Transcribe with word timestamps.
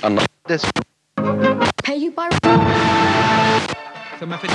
Ça 0.00 0.08
m'a 4.26 4.38
fait 4.38 4.48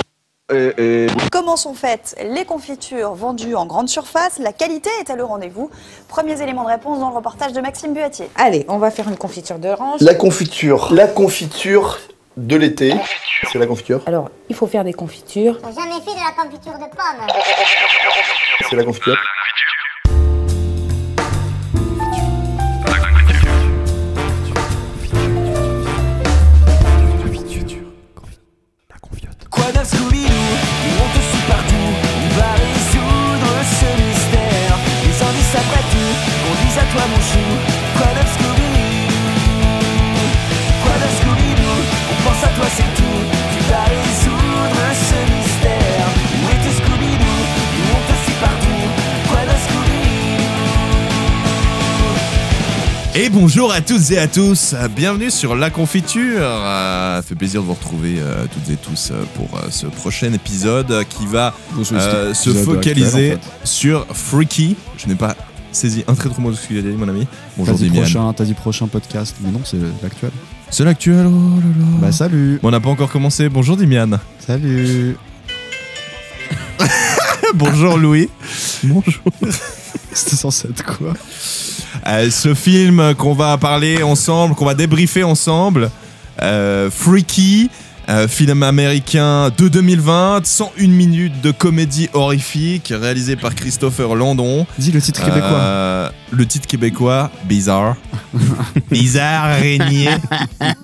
Euh, 0.52 0.74
euh, 0.78 1.08
Comment 1.32 1.56
sont 1.56 1.74
faites 1.74 2.16
les 2.24 2.46
confitures 2.46 3.14
vendues 3.14 3.56
en 3.56 3.66
grande 3.66 3.90
surface? 3.90 4.40
La 4.40 4.54
qualité 4.54 4.90
est-elle 5.02 5.22
au 5.22 5.28
rendez-vous 5.28 5.70
Premiers 6.08 6.42
éléments 6.42 6.64
de 6.64 6.70
réponse 6.70 7.00
dans 7.00 7.10
le 7.10 7.16
reportage 7.16 7.54
de 7.54 7.62
Maxime 7.62 7.94
Buatier. 7.94 8.30
Allez, 8.36 8.66
on 8.68 8.78
va 8.78 8.92
faire 8.92 9.08
une 9.10 9.18
confiture 9.18 9.58
d'orange. 9.60 10.02
La 10.02 10.14
confiture. 10.16 10.94
La 10.94 11.08
confiture 11.08 12.00
de 12.38 12.56
l'été. 12.56 12.94
C'est 13.52 13.60
la 13.60 13.68
confiture. 13.68 14.02
Alors, 14.06 14.30
il 14.50 14.56
faut 14.56 14.68
faire 14.68 14.84
des 14.84 14.94
confitures. 14.94 15.60
J'ai 15.66 15.74
jamais 15.82 16.02
fait 16.02 16.12
de 16.14 16.24
la 16.24 16.44
confiture 16.44 16.74
de 16.74 16.86
pommes. 16.86 17.28
C'est 18.70 18.76
la 18.76 18.84
confiture. 18.84 19.18
Toi 36.94 37.04
mon 37.10 37.22
chou. 37.30 37.46
Quoi 37.98 38.10
d'un 38.16 38.28
Scooby-Doo? 38.34 39.18
Quoi 40.84 40.96
d'un 41.02 41.12
Scooby-Doo? 41.18 41.76
On 42.12 42.18
pense 42.24 42.42
à 42.44 42.50
toi 42.56 42.68
c'est 42.76 42.92
tout. 42.98 43.20
Tu 43.54 43.60
vas 43.70 43.86
résoudre 43.98 44.86
ce 45.10 45.20
mystère. 45.34 46.06
Où 46.38 46.46
est 46.54 46.62
tes 46.64 46.74
Scooby-Doo? 46.80 47.38
Nous 47.78 47.90
on 47.98 48.02
te 48.08 48.16
suit 48.24 48.40
partout. 48.40 48.84
Quoi 49.28 49.42
d'un 49.48 49.60
Scooby-Doo? 49.66 50.44
Et 53.16 53.30
bonjour 53.30 53.72
à 53.74 53.82
toutes 53.82 54.12
et 54.12 54.18
à 54.20 54.28
tous, 54.28 54.76
bienvenue 54.96 55.32
sur 55.32 55.56
La 55.56 55.70
Confiture. 55.72 56.42
Euh, 56.42 57.18
Ça 57.18 57.24
fait 57.24 57.36
plaisir 57.36 57.62
de 57.62 57.68
vous 57.68 57.74
retrouver 57.74 58.16
euh, 58.20 58.46
toutes 58.52 58.70
et 58.72 58.78
tous 58.78 59.12
euh, 59.12 59.24
pour 59.36 59.58
euh, 59.58 59.68
ce 59.70 59.88
prochain 59.88 60.32
épisode 60.34 61.06
qui 61.10 61.26
va 61.26 61.54
euh, 61.94 62.34
se 62.34 62.50
focaliser 62.52 63.38
sur 63.64 64.06
Freaky. 64.14 64.76
Je 64.98 65.08
n'ai 65.08 65.16
pas 65.16 65.36
saisi 65.74 66.04
un 66.08 66.14
très 66.16 66.30
trop 66.30 66.42
mot 66.42 66.52
de 66.52 66.56
ce 66.56 66.68
qu'il 66.68 66.78
a 66.78 66.82
dit, 66.82 66.88
mon 66.90 67.08
ami. 67.10 67.28
Bonjour 67.58 67.76
T'as 67.76 67.80
dit 67.84 67.90
Demian. 67.90 68.02
prochain, 68.04 68.34
t'as 68.34 68.44
dit 68.46 68.54
prochain 68.54 68.88
podcast, 68.88 69.36
mais 69.42 69.52
non, 69.52 69.62
c'est 69.64 69.78
l'actuel. 70.02 70.32
C'est 70.70 70.84
l'actuel, 70.86 71.28
oh 71.28 71.60
là 71.60 71.68
là. 71.80 71.86
Bah 72.02 72.12
salut 72.12 72.60
Bon, 72.62 72.70
on 72.70 72.72
n'a 72.72 72.80
pas 72.80 72.90
encore 72.90 73.12
commencé. 73.12 73.48
Bonjour 73.50 73.78
Dimian. 73.78 74.10
Salut 74.40 75.16
bonjour 77.56 77.98
Louis. 77.98 78.30
Bonjour 78.84 79.22
C'était 80.14 80.36
censé 80.36 80.68
être 80.70 80.84
quoi 80.84 81.14
Euh, 82.08 82.30
ce 82.30 82.54
film 82.54 83.14
qu'on 83.16 83.34
va 83.34 83.58
parler 83.58 84.04
ensemble, 84.04 84.56
qu'on 84.56 84.66
va 84.66 84.74
débriefer 84.74 85.24
ensemble, 85.24 85.90
euh, 86.42 86.90
Freaky, 86.92 87.70
euh, 88.10 88.28
film 88.28 88.64
américain 88.64 89.50
de 89.58 89.68
2020, 89.68 90.46
101 90.46 90.88
minutes 90.88 91.42
de 91.42 91.52
comédie 91.52 92.10
horrifique, 92.14 92.94
réalisé 92.96 93.36
par 93.36 93.56
Christopher 93.56 94.16
Landon. 94.16 94.66
Dis 94.78 94.92
le 94.92 95.02
titre 95.02 95.24
québécois. 95.24 95.50
Euh, 95.52 96.10
le 96.32 96.46
titre 96.46 96.68
québécois, 96.68 97.32
Bizarre. 97.46 97.96
Bizarre 98.92 99.46
araignée. 99.46 100.10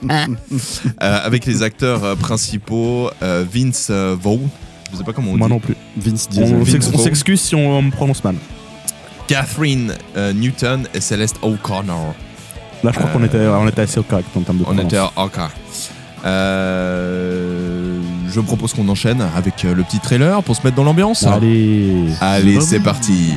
Euh, 0.10 1.20
avec 1.24 1.46
les 1.46 1.64
acteurs 1.64 2.16
principaux, 2.18 3.10
euh, 3.22 3.44
Vince 3.52 3.88
euh, 3.90 4.16
Vaughn. 4.20 4.48
Je 4.92 4.98
sais 4.98 5.04
pas 5.04 5.14
comment 5.14 5.32
on 5.32 5.38
Moi 5.38 5.48
dit. 5.48 5.54
non 5.54 5.60
plus. 5.60 5.76
Vince 5.98 6.28
On 6.32 6.34
Diesel. 6.66 6.82
On 6.94 6.98
s'excuse 6.98 7.42
si 7.42 7.56
on 7.56 7.82
me 7.82 7.92
prononce 7.92 8.24
mal. 8.24 8.36
Catherine 9.28 9.94
euh, 10.18 10.34
Newton 10.34 10.88
et 10.94 11.02
Celeste 11.02 11.36
O'Connor. 11.42 12.16
Là, 12.84 12.92
je 12.94 12.98
crois 12.98 13.10
Euh, 13.10 13.14
qu'on 13.14 13.24
était, 13.24 13.38
on 13.48 13.68
était 13.68 13.82
assez 13.82 14.02
correct 14.02 14.30
en 14.36 14.42
termes 14.42 14.58
de 14.58 14.64
On 14.64 14.68
prononce. 14.68 14.86
était 14.86 14.98
à 14.98 15.12
OK. 15.18 15.38
Euh, 16.26 18.00
je 18.30 18.40
propose 18.42 18.74
qu'on 18.74 18.88
enchaîne 18.90 19.22
avec 19.36 19.66
euh, 19.66 19.74
le 19.74 19.84
petit 19.84 20.00
trailer 20.00 20.44
pour 20.44 20.56
se 20.56 20.62
mettre 20.64 20.76
dans 20.76 20.84
l'ambiance. 20.84 21.26
Allez. 21.26 22.08
Allez, 22.22 22.62
c'est 22.62 22.80
parti. 22.80 23.34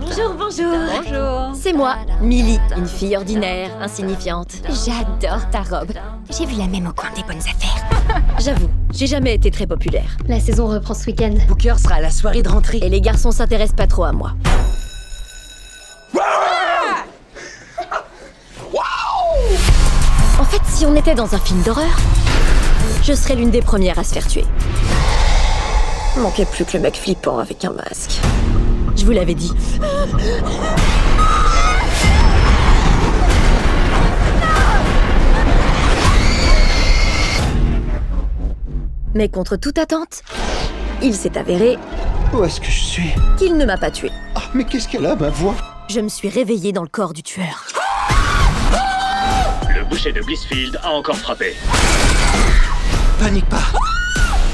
Bonjour, 0.00 0.34
bonjour. 0.38 0.74
Bonjour. 1.02 1.50
C'est 1.54 1.72
moi, 1.72 1.96
Millie, 2.20 2.58
une 2.76 2.86
fille 2.86 3.16
ordinaire, 3.16 3.70
insignifiante. 3.80 4.52
J'adore 4.68 5.48
ta 5.50 5.62
robe. 5.62 5.92
J'ai 6.30 6.46
vu 6.46 6.56
la 6.58 6.66
même 6.66 6.86
au 6.86 6.92
coin 6.92 7.08
des 7.16 7.22
bonnes 7.22 7.38
affaires. 7.38 8.22
J'avoue, 8.38 8.68
j'ai 8.92 9.06
jamais 9.06 9.34
été 9.34 9.50
très 9.50 9.66
populaire. 9.66 10.16
La 10.28 10.40
saison 10.40 10.66
reprend 10.66 10.94
ce 10.94 11.06
week-end. 11.06 11.34
Booker 11.48 11.74
sera 11.78 11.96
à 11.96 12.00
la 12.00 12.10
soirée 12.10 12.42
de 12.42 12.48
rentrée. 12.48 12.80
Et 12.82 12.88
les 12.88 13.00
garçons 13.00 13.30
s'intéressent 13.30 13.76
pas 13.76 13.86
trop 13.86 14.04
à 14.04 14.12
moi. 14.12 14.32
Si 20.72 20.86
on 20.86 20.96
était 20.96 21.14
dans 21.14 21.34
un 21.34 21.38
film 21.38 21.60
d'horreur, 21.62 21.96
je 23.02 23.12
serais 23.12 23.34
l'une 23.34 23.50
des 23.50 23.60
premières 23.60 23.98
à 23.98 24.04
se 24.04 24.14
faire 24.14 24.26
tuer. 24.26 24.44
Manquait 26.16 26.46
plus 26.46 26.64
que 26.64 26.76
le 26.76 26.82
mec 26.82 26.96
flippant 26.96 27.38
avec 27.38 27.64
un 27.64 27.72
masque. 27.72 28.20
Je 28.96 29.04
vous 29.04 29.12
l'avais 29.12 29.34
dit. 29.34 29.52
Mais 39.14 39.28
contre 39.28 39.56
toute 39.56 39.76
attente, 39.76 40.22
il 41.02 41.14
s'est 41.14 41.36
avéré 41.36 41.76
où 42.32 42.42
est-ce 42.44 42.60
que 42.62 42.66
je 42.66 42.80
suis? 42.80 43.10
qu'il 43.36 43.58
ne 43.58 43.66
m'a 43.66 43.76
pas 43.76 43.90
tué. 43.90 44.10
Ah, 44.34 44.40
mais 44.54 44.64
qu'est-ce 44.64 44.88
qu'elle 44.88 45.04
a, 45.04 45.14
ma 45.14 45.28
voix? 45.28 45.54
Je 45.90 46.00
me 46.00 46.08
suis 46.08 46.30
réveillée 46.30 46.72
dans 46.72 46.82
le 46.82 46.88
corps 46.88 47.12
du 47.12 47.22
tueur. 47.22 47.66
Le 49.92 49.96
boucher 49.98 50.12
de 50.12 50.22
Blissfield 50.22 50.80
a 50.82 50.90
encore 50.90 51.18
frappé. 51.18 51.52
Panique 53.18 53.44
pas. 53.44 53.62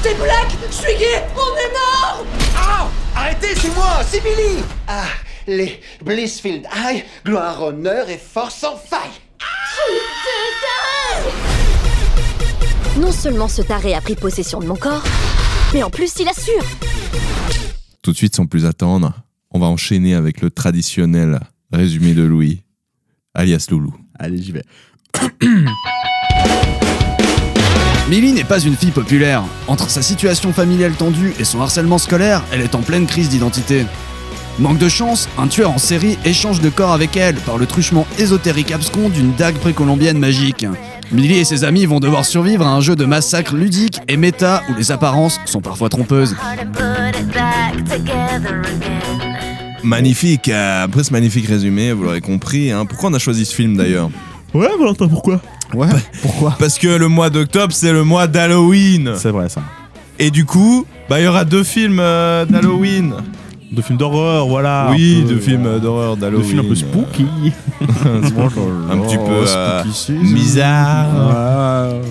T'es 0.03 0.13
black 0.15 0.49
Je 0.69 0.75
suis 0.75 0.97
gay 0.97 1.23
On 1.33 1.55
est 1.55 1.71
mort 1.71 2.25
Ah 2.57 2.89
Arrêtez, 3.15 3.55
c'est 3.55 3.73
moi, 3.73 4.01
c'est 4.05 4.21
Billy 4.21 4.61
Ah, 4.85 5.05
les 5.47 5.79
Blissfield 6.03 6.65
High, 6.75 7.05
gloire, 7.23 7.63
honneur 7.63 8.09
et 8.09 8.17
force 8.17 8.55
sans 8.55 8.75
faille 8.75 9.11
Non 12.99 13.13
seulement 13.13 13.47
ce 13.47 13.61
taré 13.61 13.93
a 13.93 14.01
pris 14.01 14.15
possession 14.15 14.59
de 14.59 14.65
mon 14.65 14.75
corps, 14.75 15.03
mais 15.73 15.83
en 15.83 15.89
plus 15.89 16.11
il 16.19 16.27
assure. 16.27 16.65
Tout 18.01 18.11
de 18.11 18.17
suite, 18.17 18.35
sans 18.35 18.45
plus 18.45 18.65
attendre, 18.65 19.13
on 19.51 19.59
va 19.59 19.67
enchaîner 19.67 20.15
avec 20.15 20.41
le 20.41 20.49
traditionnel 20.49 21.39
résumé 21.71 22.13
de 22.13 22.23
Louis, 22.23 22.61
alias 23.33 23.67
Loulou. 23.71 23.95
Allez, 24.21 24.41
j'y 24.41 24.51
vais. 24.51 24.65
Millie 28.09 28.33
n'est 28.33 28.43
pas 28.43 28.59
une 28.59 28.75
fille 28.75 28.91
populaire. 28.91 29.43
Entre 29.67 29.89
sa 29.89 30.01
situation 30.01 30.51
familiale 30.51 30.93
tendue 30.93 31.33
et 31.39 31.43
son 31.43 31.61
harcèlement 31.61 31.97
scolaire, 31.99 32.43
elle 32.51 32.61
est 32.61 32.73
en 32.75 32.81
pleine 32.81 33.05
crise 33.05 33.29
d'identité. 33.29 33.85
Manque 34.57 34.79
de 34.79 34.89
chance, 34.89 35.29
un 35.37 35.47
tueur 35.47 35.71
en 35.71 35.77
série 35.77 36.17
échange 36.25 36.59
de 36.59 36.69
corps 36.69 36.91
avec 36.91 37.15
elle 37.15 37.35
par 37.35 37.57
le 37.57 37.65
truchement 37.65 38.05
ésotérique 38.17 38.71
abscon 38.71 39.09
d'une 39.09 39.33
dague 39.35 39.55
précolombienne 39.55 40.17
magique. 40.17 40.65
Millie 41.11 41.37
et 41.39 41.45
ses 41.45 41.63
amis 41.63 41.85
vont 41.85 41.99
devoir 41.99 42.25
survivre 42.25 42.65
à 42.65 42.71
un 42.71 42.81
jeu 42.81 42.95
de 42.95 43.05
massacre 43.05 43.55
ludique 43.55 43.99
et 44.07 44.17
méta 44.17 44.63
où 44.69 44.73
les 44.75 44.91
apparences 44.91 45.39
sont 45.45 45.61
parfois 45.61 45.89
trompeuses. 45.89 46.35
Magnifique, 49.83 50.49
euh, 50.49 50.83
après 50.83 51.03
ce 51.03 51.13
magnifique 51.13 51.47
résumé, 51.47 51.93
vous 51.93 52.03
l'aurez 52.03 52.21
compris. 52.21 52.71
hein. 52.71 52.85
Pourquoi 52.85 53.09
on 53.09 53.13
a 53.13 53.19
choisi 53.19 53.45
ce 53.45 53.55
film 53.55 53.77
d'ailleurs? 53.77 54.09
Ouais, 54.53 54.69
Valentin, 54.79 55.07
pourquoi 55.07 55.39
Ouais, 55.73 55.87
pourquoi 56.21 56.55
Parce 56.59 56.77
que 56.79 56.87
le 56.87 57.07
mois 57.07 57.29
d'octobre, 57.29 57.71
c'est 57.73 57.91
le 57.91 58.03
mois 58.03 58.27
d'Halloween. 58.27 59.13
C'est 59.15 59.29
vrai, 59.31 59.49
ça. 59.49 59.61
Et 60.17 60.31
du 60.31 60.45
coup, 60.45 60.85
bah 61.09 61.19
il 61.19 61.25
y 61.25 61.27
aura 61.27 61.45
deux 61.45 61.63
films 61.63 61.99
euh, 61.99 62.45
d'Halloween. 62.45 63.13
De 63.71 63.81
films 63.83 63.99
d'horreur, 63.99 64.47
voilà. 64.47 64.87
oui, 64.91 65.23
deux 65.27 65.37
films 65.39 65.67
euh, 65.67 65.77
d'horreur 65.79 66.15
De 66.15 66.21
d'Halloween. 66.21 66.45
films 66.47 66.59
un 66.65 66.69
peu 66.69 66.75
spooky. 66.75 67.25
un 67.81 68.97
petit 68.97 69.17
peu 69.17 69.23
Oh, 69.27 69.45
euh, 69.47 69.83
bizarre. 70.33 71.91
Ouais. 71.93 72.01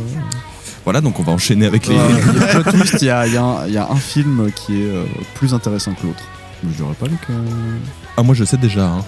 Voilà, 0.85 1.01
donc 1.01 1.19
on 1.19 1.23
va 1.25 1.33
enchaîner 1.33 1.67
avec 1.67 1.87
les. 1.89 1.97
Euh, 1.97 2.09
il 2.09 2.39
y 2.39 2.41
a 2.41 2.61
plot 2.61 2.73
twist, 2.73 2.97
il 3.03 3.07
y 3.07 3.11
a, 3.11 3.27
il 3.27 3.35
y 3.35 3.37
a 3.37 3.43
un- 3.43 3.67
il 3.67 3.73
y 3.75 3.77
a 3.77 3.89
un 3.91 3.97
film 3.97 4.51
qui 4.55 4.81
est 4.81 4.87
euh, 4.87 5.05
plus 5.35 5.53
intéressant 5.53 5.93
que 5.93 6.07
l'autre. 6.07 6.23
Mais 6.63 6.71
je 6.73 6.77
dirais 6.83 6.95
pas 6.99 7.07
lequel. 7.07 7.45
Ah, 8.17 8.23
moi 8.23 8.35
je 8.35 8.45
sais 8.45 8.57
déjà. 8.57 8.87
hein. 8.87 9.05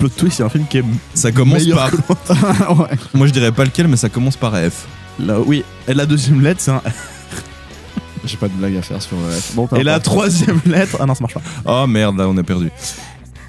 Plot 0.00 0.08
twist, 0.16 0.38
c'est 0.38 0.42
un 0.42 0.48
film 0.48 0.66
qui 0.68 0.78
est 0.78 0.84
Ça 1.14 1.30
commence 1.30 1.60
meilleur 1.60 1.78
par. 1.78 1.90
que 1.90 1.96
l'autre. 1.96 2.80
ouais. 2.82 2.96
Moi 3.14 3.26
je 3.28 3.32
dirais 3.32 3.52
pas 3.52 3.64
lequel, 3.64 3.86
mais 3.86 3.96
ça 3.96 4.08
commence 4.08 4.36
par 4.36 4.54
F. 4.56 4.86
Là, 5.18 5.38
oui, 5.38 5.62
et 5.86 5.94
la 5.94 6.06
deuxième 6.06 6.40
lettre, 6.40 6.60
c'est 6.62 6.70
un... 6.72 6.82
J'ai 8.24 8.36
pas 8.36 8.48
de 8.48 8.52
blague 8.54 8.76
à 8.76 8.82
faire 8.82 9.00
sur 9.00 9.16
le 9.16 9.22
Bon, 9.54 9.66
peu 9.66 9.78
Et 9.78 9.82
la 9.84 9.92
importe. 9.94 10.04
troisième 10.06 10.60
lettre... 10.66 10.96
Ah 11.00 11.06
non, 11.06 11.14
ça 11.14 11.20
marche 11.22 11.34
pas. 11.34 11.42
Oh 11.64 11.86
merde, 11.86 12.16
là 12.18 12.26
on 12.28 12.36
a 12.36 12.42
perdu. 12.42 12.70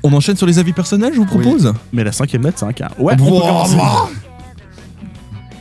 On 0.04 0.12
enchaîne 0.14 0.36
sur 0.36 0.46
les 0.48 0.60
avis 0.60 0.74
personnels, 0.74 1.14
je 1.14 1.20
vous 1.20 1.26
propose 1.26 1.74
Mais 1.94 2.04
la 2.04 2.12
cinquième 2.12 2.44
lettre, 2.44 2.60
c'est 2.60 2.66
un 2.66 2.74
K. 2.74 2.82
Ouais, 3.00 3.14
on 3.14 3.18
peut 3.18 3.24
Wow, 3.24 3.40
commencer. 3.40 3.78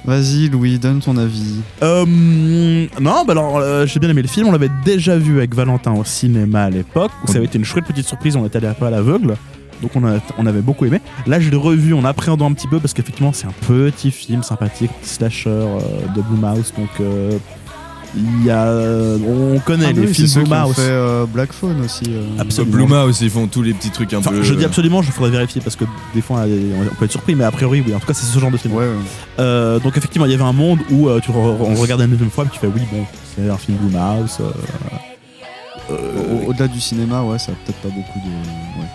Vas-y, 0.05 0.49
Louis, 0.49 0.79
donne 0.79 1.01
ton 1.01 1.17
avis. 1.19 1.57
Euh, 1.83 2.07
non, 2.07 3.25
bah 3.27 3.33
alors 3.33 3.59
euh, 3.59 3.85
j'ai 3.87 4.01
bien 4.01 4.09
aimé 4.09 4.23
le 4.23 4.29
film. 4.29 4.49
On 4.49 4.53
l'avait 4.53 4.71
déjà 4.85 5.17
vu 5.19 5.39
avec 5.39 5.55
Valentin 5.55 5.93
au 5.93 6.05
cinéma 6.05 6.65
à 6.65 6.71
l'époque. 6.71 7.11
où 7.23 7.27
Ça 7.31 7.37
avait 7.37 7.45
été 7.45 7.59
une 7.59 7.65
chouette 7.67 7.85
petite 7.85 8.07
surprise. 8.07 8.35
On 8.35 8.45
est 8.47 8.57
allé 8.57 8.67
un 8.67 8.73
peu 8.73 8.87
à 8.87 8.91
l'aveugle. 8.91 9.37
Donc 9.83 9.93
on, 9.95 10.05
a- 10.07 10.19
on 10.39 10.47
avait 10.47 10.61
beaucoup 10.63 10.85
aimé. 10.87 11.01
Là, 11.27 11.41
je 11.41 11.51
l'ai 11.51 11.57
revu 11.57 11.95
en 11.95 12.05
appréhendant 12.05 12.51
un 12.51 12.53
petit 12.53 12.69
peu 12.69 12.81
parce 12.81 12.93
qu'effectivement, 12.95 13.33
c'est 13.33 13.47
un 13.47 13.55
petit 13.67 14.11
film 14.11 14.43
sympathique, 14.43 14.91
petit 15.01 15.11
slasher 15.15 15.49
euh, 15.51 15.79
de 16.15 16.21
Blumhouse. 16.23 16.73
Donc 16.77 16.89
euh, 17.01 17.39
il 18.17 18.45
y 18.45 18.51
a, 18.51 18.67
on 18.67 19.61
connaît 19.61 19.87
Ah 19.89 19.93
les 19.93 20.01
oui, 20.09 20.13
films 20.15 20.43
Blumhouse. 20.45 20.75
fait 20.75 20.83
euh, 20.83 21.27
Black 21.27 21.53
Phone 21.53 21.81
aussi. 21.85 22.03
euh. 22.09 22.25
Absolument. 22.41 22.77
Bluma 22.77 23.05
aussi, 23.05 23.25
ils 23.27 23.31
font 23.31 23.47
tous 23.47 23.63
les 23.63 23.73
petits 23.73 23.91
trucs 23.91 24.13
un 24.15 24.19
Enfin, 24.19 24.31
peu. 24.33 24.43
je 24.43 24.53
dis 24.55 24.65
absolument, 24.65 25.01
je 25.01 25.13
faudrait 25.13 25.31
vérifier 25.31 25.61
parce 25.61 25.77
que 25.77 25.85
des 26.13 26.21
fois 26.21 26.41
on 26.45 26.95
peut 26.97 27.05
être 27.05 27.13
surpris, 27.13 27.37
mais 27.37 27.45
a 27.45 27.53
priori, 27.53 27.83
oui. 27.87 27.95
En 27.95 28.01
tout 28.01 28.07
cas, 28.07 28.15
c'est 28.15 28.27
ce 28.27 28.37
genre 28.41 28.51
de 28.51 28.57
film. 28.57 28.75
Ouais, 28.75 28.85
ouais. 28.85 28.95
Euh, 29.39 29.79
donc 29.79 29.97
effectivement, 29.97 30.27
il 30.27 30.33
y 30.33 30.35
avait 30.35 30.43
un 30.43 30.53
monde 30.53 30.81
où 30.91 31.09
euh, 31.09 31.21
tu 31.21 31.31
re- 31.31 31.35
on 31.61 31.75
regardait 31.77 32.05
une 32.05 32.11
deuxième 32.11 32.31
fois, 32.31 32.45
et 32.45 32.49
tu 32.49 32.59
fais 32.59 32.67
oui, 32.67 32.83
bon, 32.93 33.05
c'est 33.37 33.49
un 33.49 33.57
film 33.57 33.79
Blumhouse. 33.79 34.39
euh, 34.41 34.51
Au- 35.91 36.51
Au-delà 36.51 36.69
du 36.69 36.81
cinéma, 36.81 37.23
ouais, 37.23 37.39
ça 37.39 37.53
a 37.53 37.55
peut-être 37.65 37.79
pas 37.79 37.89
beaucoup 37.89 38.19
de. 38.19 38.81
Ouais. 38.81 38.87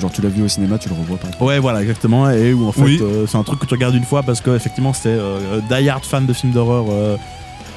Genre, 0.00 0.10
tu 0.12 0.20
l'as 0.20 0.28
vu 0.28 0.42
au 0.42 0.48
cinéma, 0.48 0.76
tu 0.78 0.88
le 0.90 0.94
revois 0.94 1.16
pas. 1.16 1.28
Ouais, 1.44 1.58
voilà, 1.58 1.80
exactement. 1.80 2.28
Et 2.30 2.52
où 2.52 2.68
en 2.68 2.72
fait, 2.72 2.82
Oui. 2.82 2.98
euh, 3.02 3.26
c'est 3.26 3.38
un 3.38 3.42
truc 3.42 3.60
que 3.60 3.66
tu 3.66 3.72
regardes 3.74 3.94
une 3.94 4.04
fois 4.04 4.22
parce 4.22 4.40
que 4.42 4.54
effectivement, 4.54 4.92
c'est 4.92 5.08
euh, 5.08 5.60
die 5.70 5.88
hard 5.88 6.04
fan 6.04 6.26
de 6.26 6.32
films 6.34 6.52
d'horreur. 6.52 6.84
euh, 6.90 7.16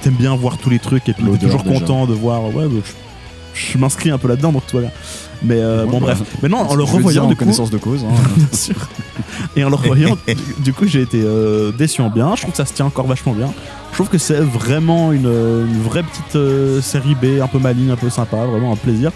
T'aimes 0.02 0.14
bien 0.16 0.36
voir 0.36 0.58
tous 0.58 0.70
les 0.70 0.80
trucs 0.80 1.08
et 1.10 1.14
puis 1.14 1.24
t'es 1.26 1.38
toujours 1.46 1.64
déjà. 1.64 1.80
content 1.80 2.06
de 2.06 2.14
voir. 2.14 2.44
Ouais, 2.56 2.66
je, 3.54 3.72
je 3.74 3.78
m'inscris 3.78 4.12
un 4.12 4.18
peu 4.18 4.28
là-dedans, 4.28 4.52
donc 4.52 4.66
tout 4.68 4.78
va 4.78 4.84
bien. 4.84 4.92
Mais 5.44 5.56
euh, 5.60 5.86
Ouais, 5.86 5.92
bon, 5.92 6.00
bah, 6.00 6.08
bref. 6.16 6.22
Mais 6.44 6.50
non, 6.50 6.58
en 6.60 6.76
le 6.76 6.84
revoyant 6.84 7.10
dire 7.22 7.24
en 7.24 7.28
du 7.28 7.36
coup. 7.36 7.40
connaissance 7.40 7.70
de 7.70 7.78
cause. 7.78 8.04
hein. 8.04 8.14
Bien 8.38 8.48
sûr. 8.52 8.76
Et 9.56 9.64
en 9.64 9.70
le 9.70 9.76
revoyant, 9.76 10.18
du- 10.28 10.36
du 10.64 10.74
coup, 10.74 10.86
j'ai 10.88 11.02
été 11.02 11.22
euh, 11.24 11.72
déçu 11.72 12.02
en 12.02 12.10
bien. 12.10 12.34
Je 12.36 12.42
trouve 12.42 12.52
que 12.52 12.58
ça 12.58 12.66
se 12.66 12.74
tient 12.74 12.86
encore 12.86 13.08
vachement 13.08 13.32
bien. 13.34 13.52
Je 13.92 13.96
trouve 13.96 14.10
que 14.10 14.18
c'est 14.18 14.40
vraiment 14.42 15.12
une, 15.14 15.26
une 15.26 15.82
vraie 15.84 16.04
petite 16.04 16.36
euh, 16.36 16.82
série 16.82 17.16
B, 17.16 17.42
un 17.42 17.48
peu 17.48 17.60
maligne, 17.60 17.92
un 17.92 17.96
peu 17.98 18.10
sympa, 18.10 18.38
vraiment 18.46 18.74
un 18.74 18.78
plaisir. 18.78 19.12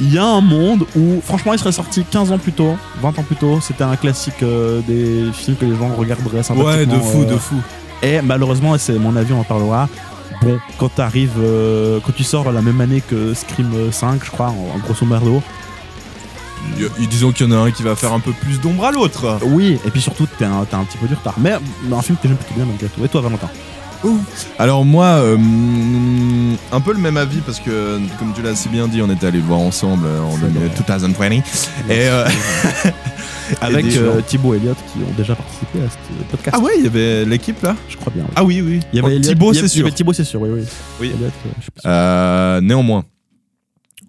Il 0.00 0.12
y 0.12 0.18
a 0.18 0.24
un 0.24 0.40
monde 0.40 0.86
où, 0.96 1.20
franchement, 1.24 1.52
il 1.54 1.58
serait 1.58 1.72
sorti 1.72 2.04
15 2.04 2.30
ans 2.30 2.38
plus 2.38 2.52
tôt, 2.52 2.76
20 3.02 3.18
ans 3.18 3.22
plus 3.22 3.36
tôt. 3.36 3.58
C'était 3.60 3.84
un 3.84 3.96
classique 3.96 4.42
euh, 4.42 4.80
des 4.86 5.24
films 5.32 5.56
que 5.56 5.64
les 5.64 5.76
gens 5.76 5.88
regarderaient 5.96 6.42
sympathiquement. 6.42 6.72
Ouais, 6.72 6.86
de 6.86 6.98
fou, 7.00 7.22
euh, 7.22 7.24
de 7.24 7.36
fou. 7.36 7.56
Et 8.02 8.20
malheureusement, 8.22 8.74
et 8.76 8.78
c'est 8.78 8.98
mon 8.98 9.16
avis, 9.16 9.32
on 9.32 9.40
en 9.40 9.44
parlera. 9.44 9.88
Bon, 10.42 10.58
quand 10.78 10.94
t'arrives, 10.94 11.32
euh, 11.40 11.98
quand 12.06 12.12
tu 12.14 12.22
sors 12.22 12.52
la 12.52 12.62
même 12.62 12.80
année 12.80 13.00
que 13.00 13.34
Scream 13.34 13.72
5, 13.90 14.24
je 14.24 14.30
crois, 14.30 14.48
en, 14.50 14.76
en 14.76 14.78
grosso 14.78 15.04
merdo, 15.04 15.42
Disons 17.10 17.32
qu'il 17.32 17.46
y 17.46 17.48
en 17.48 17.52
a 17.52 17.60
un 17.66 17.70
qui 17.70 17.82
va 17.82 17.94
faire 17.96 18.12
un 18.12 18.20
peu 18.20 18.32
plus 18.32 18.60
d'ombre 18.60 18.84
à 18.84 18.90
l'autre. 18.92 19.38
Oui, 19.44 19.78
et 19.86 19.90
puis 19.90 20.00
surtout, 20.00 20.26
t'as 20.38 20.46
un, 20.48 20.62
un 20.62 20.84
petit 20.84 20.98
peu 20.98 21.06
du 21.06 21.14
retard. 21.14 21.34
Mais 21.38 21.54
mais 21.84 21.96
un 21.96 22.02
film 22.02 22.18
que 22.20 22.28
j'aime 22.28 22.36
plutôt 22.36 22.54
bien 22.54 22.64
malgré 22.66 22.88
tout. 22.88 23.04
Et 23.04 23.08
toi, 23.08 23.20
Valentin? 23.20 23.48
Alors 24.58 24.84
moi, 24.84 25.06
euh, 25.06 25.36
un 26.72 26.80
peu 26.80 26.92
le 26.92 26.98
même 26.98 27.16
avis 27.16 27.40
parce 27.40 27.58
que, 27.60 27.98
comme 28.18 28.32
tu 28.34 28.42
l'as 28.42 28.54
si 28.54 28.68
bien 28.68 28.86
dit, 28.88 29.02
on 29.02 29.10
était 29.10 29.26
allé 29.26 29.38
le 29.38 29.44
voir 29.44 29.60
ensemble 29.60 30.06
euh, 30.06 30.20
en 30.22 30.32
C'est 30.32 30.40
2000 30.52 30.58
vrai. 30.58 30.98
2020. 31.08 31.30
Et 31.34 31.42
euh, 31.90 32.24
Avec 33.62 33.86
Et 33.86 33.88
des- 33.88 33.98
euh, 33.98 34.20
Thibaut 34.20 34.54
et 34.54 34.58
Elliott 34.58 34.76
qui 34.92 34.98
ont 35.02 35.14
déjà 35.16 35.34
participé 35.34 35.78
à 35.80 35.88
ce 35.90 35.96
podcast. 36.30 36.56
ah 36.58 36.62
ouais, 36.62 36.72
il 36.78 36.84
y 36.84 36.86
avait 36.86 37.24
l'équipe 37.24 37.60
là? 37.62 37.74
je 37.88 37.96
crois 37.96 38.12
bien. 38.14 38.24
oui. 38.24 38.32
Ah 38.36 38.44
oui, 38.44 38.60
oui. 38.60 38.80
il 38.92 38.96
y 38.96 38.98
avait 39.00 39.08
Oh, 39.08 39.10
Elliott- 39.16 39.22
Thibaut, 39.28 39.52
il 39.52 39.56
y 39.56 39.58
avait- 39.60 39.68
c'est 39.68 39.74
il 39.74 39.78
y 39.78 39.80
avait 39.82 39.90
sûr. 39.90 39.96
Thibaut, 39.96 40.12
c'est 40.12 40.24
sûr, 40.24 40.40
oui, 40.42 40.50
oui. 40.52 40.60
Oui. 41.00 41.12
Elliott, 41.14 41.32
euh, 41.46 41.50
je 41.58 41.64
sais 41.64 41.70
pas 41.74 41.80
sûr. 41.80 41.90
Euh, 41.90 42.60
néanmoins, 42.60 43.04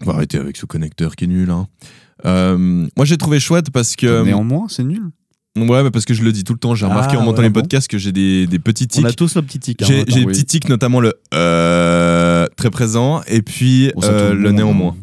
on 0.01 0.05
va 0.05 0.13
arrêter 0.15 0.37
avec 0.37 0.57
ce 0.57 0.65
connecteur 0.65 1.15
qui 1.15 1.23
est 1.23 1.27
nul. 1.27 1.49
hein. 1.51 1.67
Euh, 2.25 2.57
moi, 2.97 3.05
j'ai 3.05 3.17
trouvé 3.17 3.39
chouette 3.39 3.69
parce 3.71 3.95
que. 3.95 4.23
Néanmoins, 4.23 4.65
c'est 4.69 4.83
nul. 4.83 5.03
Ouais, 5.57 5.83
mais 5.83 5.91
parce 5.91 6.05
que 6.05 6.13
je 6.13 6.23
le 6.23 6.31
dis 6.31 6.43
tout 6.43 6.53
le 6.53 6.59
temps. 6.59 6.75
J'ai 6.75 6.85
remarqué 6.85 7.15
Ah, 7.17 7.19
en 7.21 7.23
montant 7.23 7.37
ouais, 7.39 7.43
les 7.43 7.49
bon. 7.49 7.59
podcasts 7.61 7.87
que 7.87 7.97
j'ai 7.97 8.11
des, 8.11 8.47
des 8.47 8.59
petits 8.59 8.87
tics. 8.87 9.03
On 9.03 9.07
a 9.07 9.11
tous 9.11 9.35
nos 9.35 9.41
petits 9.41 9.59
tics. 9.59 9.81
hein, 9.81 9.85
J'ai 9.87 10.05
des 10.05 10.13
oui. 10.19 10.25
petits 10.27 10.45
tics, 10.45 10.69
notamment 10.69 10.99
le 10.99 11.13
euh, 11.33 12.45
très 12.55 12.69
présent 12.69 13.21
et 13.27 13.41
puis 13.41 13.91
Bon, 13.95 14.01
euh, 14.03 14.33
le 14.33 14.51
néanmoins. 14.51 14.95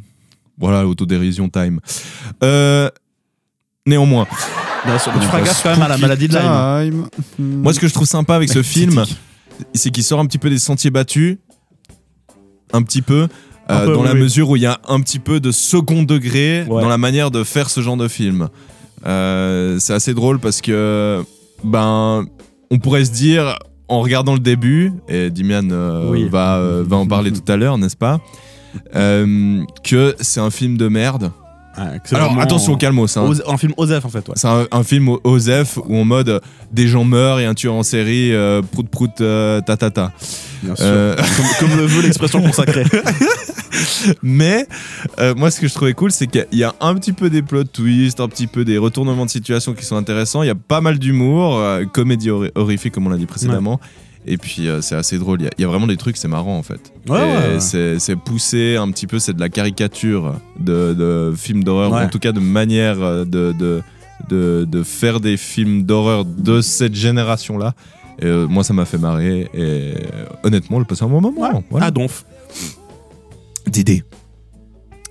Voilà, 0.59 0.87
autodérision 0.87 1.49
time. 1.51 1.81
Euh, 2.43 2.89
néanmoins, 3.87 4.27
Bien 4.87 4.99
sûr, 4.99 5.13
mais 5.15 5.21
tu 5.21 5.27
feras 5.27 5.41
gaffe 5.43 5.63
quand 5.63 5.71
même 5.71 5.83
à 5.83 5.89
la 5.89 5.99
maladie 5.99 6.29
de 6.29 6.35
Lyme. 6.35 6.43
Time. 6.93 7.09
Hmm. 7.39 7.63
moi 7.63 7.75
ce 7.75 7.81
que 7.81 7.89
je 7.89 7.93
trouve 7.93 8.07
sympa 8.07 8.37
avec 8.37 8.49
ce 8.49 8.63
film, 8.63 9.05
c'est 9.75 9.91
qu'il 9.91 10.05
sort 10.05 10.21
un 10.21 10.27
petit 10.27 10.39
peu 10.39 10.49
des 10.49 10.61
sentiers 10.61 10.91
battus, 10.91 11.39
un 12.73 12.83
petit 12.83 13.03
peu. 13.03 13.27
Un 13.69 13.81
euh, 13.81 13.87
peu, 13.87 13.93
dans 13.95 14.01
oui, 14.03 14.07
la 14.07 14.13
oui. 14.15 14.21
mesure 14.21 14.49
où 14.51 14.57
il 14.57 14.63
y 14.63 14.67
a 14.67 14.81
un 14.89 15.01
petit 15.01 15.19
peu 15.19 15.41
de 15.41 15.51
second 15.51 16.05
degré 16.05 16.65
Ouais. 16.69 16.81
dans 16.83 16.89
la 16.89 16.99
manière 16.99 17.33
de 17.33 17.43
faire 17.43 17.69
ce 17.69 17.81
genre 17.81 17.97
de 17.97 18.07
film. 18.07 18.49
Euh, 19.07 19.79
c'est 19.79 19.93
assez 19.95 20.15
drôle 20.15 20.39
parce 20.41 20.61
que 20.61 21.23
ben 21.63 22.27
on 22.71 22.79
pourrait 22.79 23.05
se 23.05 23.13
dire 23.13 23.59
en 23.89 24.01
regardant 24.01 24.35
le 24.35 24.41
début 24.41 24.93
et 25.09 25.31
Dimian 25.31 25.71
euh, 25.71 26.11
Oui. 26.11 26.29
va 26.29 26.57
euh, 26.57 26.85
va 26.87 26.97
en 26.97 27.07
parler 27.07 27.33
tout 27.45 27.51
à 27.51 27.57
l'heure 27.57 27.79
n'est-ce 27.79 27.97
pas 27.97 28.21
que 28.93 30.15
c'est 30.21 30.41
un 30.41 30.51
film 30.51 30.77
de 30.77 30.89
merde. 30.89 31.31
Alors 32.13 32.39
attention 32.41 32.77
calmos 32.77 33.17
hein. 33.17 33.31
Un 33.47 33.57
film 33.57 33.73
Osef 33.77 34.05
en 34.05 34.09
fait, 34.09 34.29
ouais. 34.29 34.35
C'est 34.37 34.49
un, 34.49 34.67
un 34.71 34.83
film 34.83 35.17
OSEF 35.25 35.79
où 35.87 35.97
en 35.97 36.05
mode 36.05 36.41
des 36.73 36.89
gens 36.89 37.05
meurent 37.05 37.41
et 37.41 37.45
un 37.45 37.55
tueur 37.55 37.75
en 37.75 37.83
série 37.83 38.33
euh, 38.33 38.63
prout 38.63 38.89
prout 38.89 39.21
euh, 39.21 39.61
ta 39.61 39.77
ta 39.77 39.91
ta. 39.91 40.13
Bien 40.63 40.75
sûr. 40.75 40.85
Euh, 40.87 41.17
Comme, 41.61 41.69
comme 41.69 41.79
le 41.79 41.87
veut 41.87 42.03
l'expression 42.03 42.41
consacrée. 42.43 42.85
Mais 44.23 44.67
euh, 45.19 45.35
moi, 45.35 45.51
ce 45.51 45.61
que 45.61 45.69
je 45.69 45.75
trouvais 45.75 45.93
cool, 45.93 46.11
c'est 46.11 46.27
qu'il 46.27 46.47
y 46.53 46.65
a 46.65 46.75
un 46.81 46.95
petit 46.95 47.13
peu 47.13 47.29
des 47.31 47.43
plot 47.43 47.65
twists, 47.65 48.21
un 48.21 48.29
petit 48.29 48.47
peu 48.47 48.65
des 48.65 48.79
retournements 48.79 49.27
de 49.27 49.31
situation 49.31 49.75
qui 49.75 49.85
sont 49.85 49.97
intéressants. 49.97 50.43
Il 50.43 50.47
y 50.47 50.51
a 50.51 50.55
pas 50.55 50.81
mal 50.81 50.99
d'humour, 50.99 51.59
euh, 51.59 51.85
comédie 51.85 52.31
horrifique, 52.31 52.95
comme 52.95 53.07
on 53.07 53.11
l'a 53.11 53.19
dit 53.19 53.27
précédemment. 53.27 53.81
Et 54.29 54.39
puis, 54.39 54.69
euh, 54.69 54.81
c'est 54.81 54.97
assez 54.97 55.19
drôle. 55.19 55.41
Il 55.41 55.45
y 55.45 55.47
a- 55.47 55.53
il 55.59 55.63
y, 55.63 55.65
a 55.65 55.69
vraiment 55.69 55.87
des 55.87 55.97
trucs, 55.97 56.17
c'est 56.17 56.27
marrant 56.29 56.59
en 56.59 56.63
fait. 56.63 56.93
Ouais, 57.09 57.21
ouais. 57.21 57.61
C'est 57.61 58.17
poussé 58.17 58.77
un 58.77 58.91
petit 58.91 59.07
peu, 59.07 59.19
c'est 59.21 59.35
de 59.35 59.41
la 59.41 59.49
caricature 59.49 60.35
de, 60.59 60.95
de 60.95 61.33
films 61.37 61.63
d'horreur, 61.63 61.93
Ouais. 61.93 62.01
ou 62.03 62.05
en 62.05 62.09
tout 62.09 62.19
cas 62.19 62.33
de 62.33 62.41
manière 62.41 63.01
euh, 63.03 63.25
de, 63.25 63.53
de, 63.53 63.83
de, 64.29 64.67
de 64.69 64.83
faire 64.83 65.21
des 65.21 65.37
films 65.37 65.85
d'horreur 65.85 66.25
de 66.25 66.61
cette 66.61 66.95
génération-là. 66.95 67.75
Et 68.19 68.25
euh, 68.27 68.47
moi, 68.49 68.65
ça 68.65 68.73
m'a 68.75 68.85
fait 68.87 68.99
marrer. 68.99 69.49
Et 69.55 69.95
honnêtement, 70.43 70.81
je 70.81 70.85
passé 70.87 71.05
un 71.05 71.09
bon 71.09 71.21
moment. 71.21 71.63
Voilà. 71.71 71.87
Ah, 71.87 71.91
Donf. 71.91 72.25
Dédé. 73.67 74.03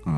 Euh, 0.08 0.12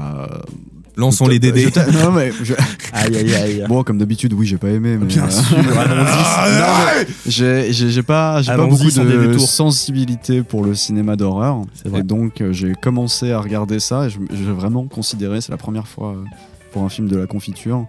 Lançons 0.98 1.28
les 1.28 1.40
Dédés. 1.40 1.70
non, 2.04 2.12
mais 2.12 2.32
je- 2.44 2.54
Aïe, 2.92 3.16
aïe, 3.16 3.34
aïe. 3.36 3.64
Bon, 3.70 3.84
comme 3.84 4.00
d'habitude, 4.00 4.34
oui, 4.34 4.48
j'ai 4.48 4.58
pas 4.58 4.70
aimé. 4.70 4.98
Mais 5.00 5.06
Bien 5.06 5.26
euh, 5.26 5.30
sûr, 5.30 5.58
allons-y. 5.80 6.60
Non, 6.60 7.06
j'ai 7.26 8.04
pas, 8.04 8.42
j'ai 8.42 8.52
pas 8.52 8.66
beaucoup 8.66 8.84
de 8.84 9.38
sensibilité 9.38 10.42
pour 10.42 10.66
le 10.66 10.74
cinéma 10.74 11.16
d'horreur. 11.16 11.62
C'est 11.74 11.90
vrai. 11.90 12.00
Et 12.00 12.04
donc, 12.04 12.42
euh, 12.42 12.52
j'ai 12.52 12.74
commencé 12.74 13.32
à 13.32 13.40
regarder 13.40 13.80
ça 13.80 14.08
et 14.08 14.10
j'ai 14.10 14.52
vraiment 14.52 14.86
considéré, 14.88 15.40
c'est 15.42 15.52
la 15.52 15.58
première 15.58 15.88
fois 15.88 16.14
euh, 16.14 16.24
pour 16.72 16.84
un 16.84 16.90
film 16.90 17.08
de 17.08 17.18
la 17.18 17.28
confiture, 17.28 17.86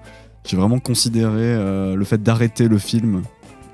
j'ai 0.46 0.56
vraiment 0.56 0.78
considéré 0.78 1.32
euh, 1.42 1.94
le 1.96 2.04
fait 2.04 2.22
d'arrêter 2.22 2.68
le 2.68 2.78
film. 2.78 3.22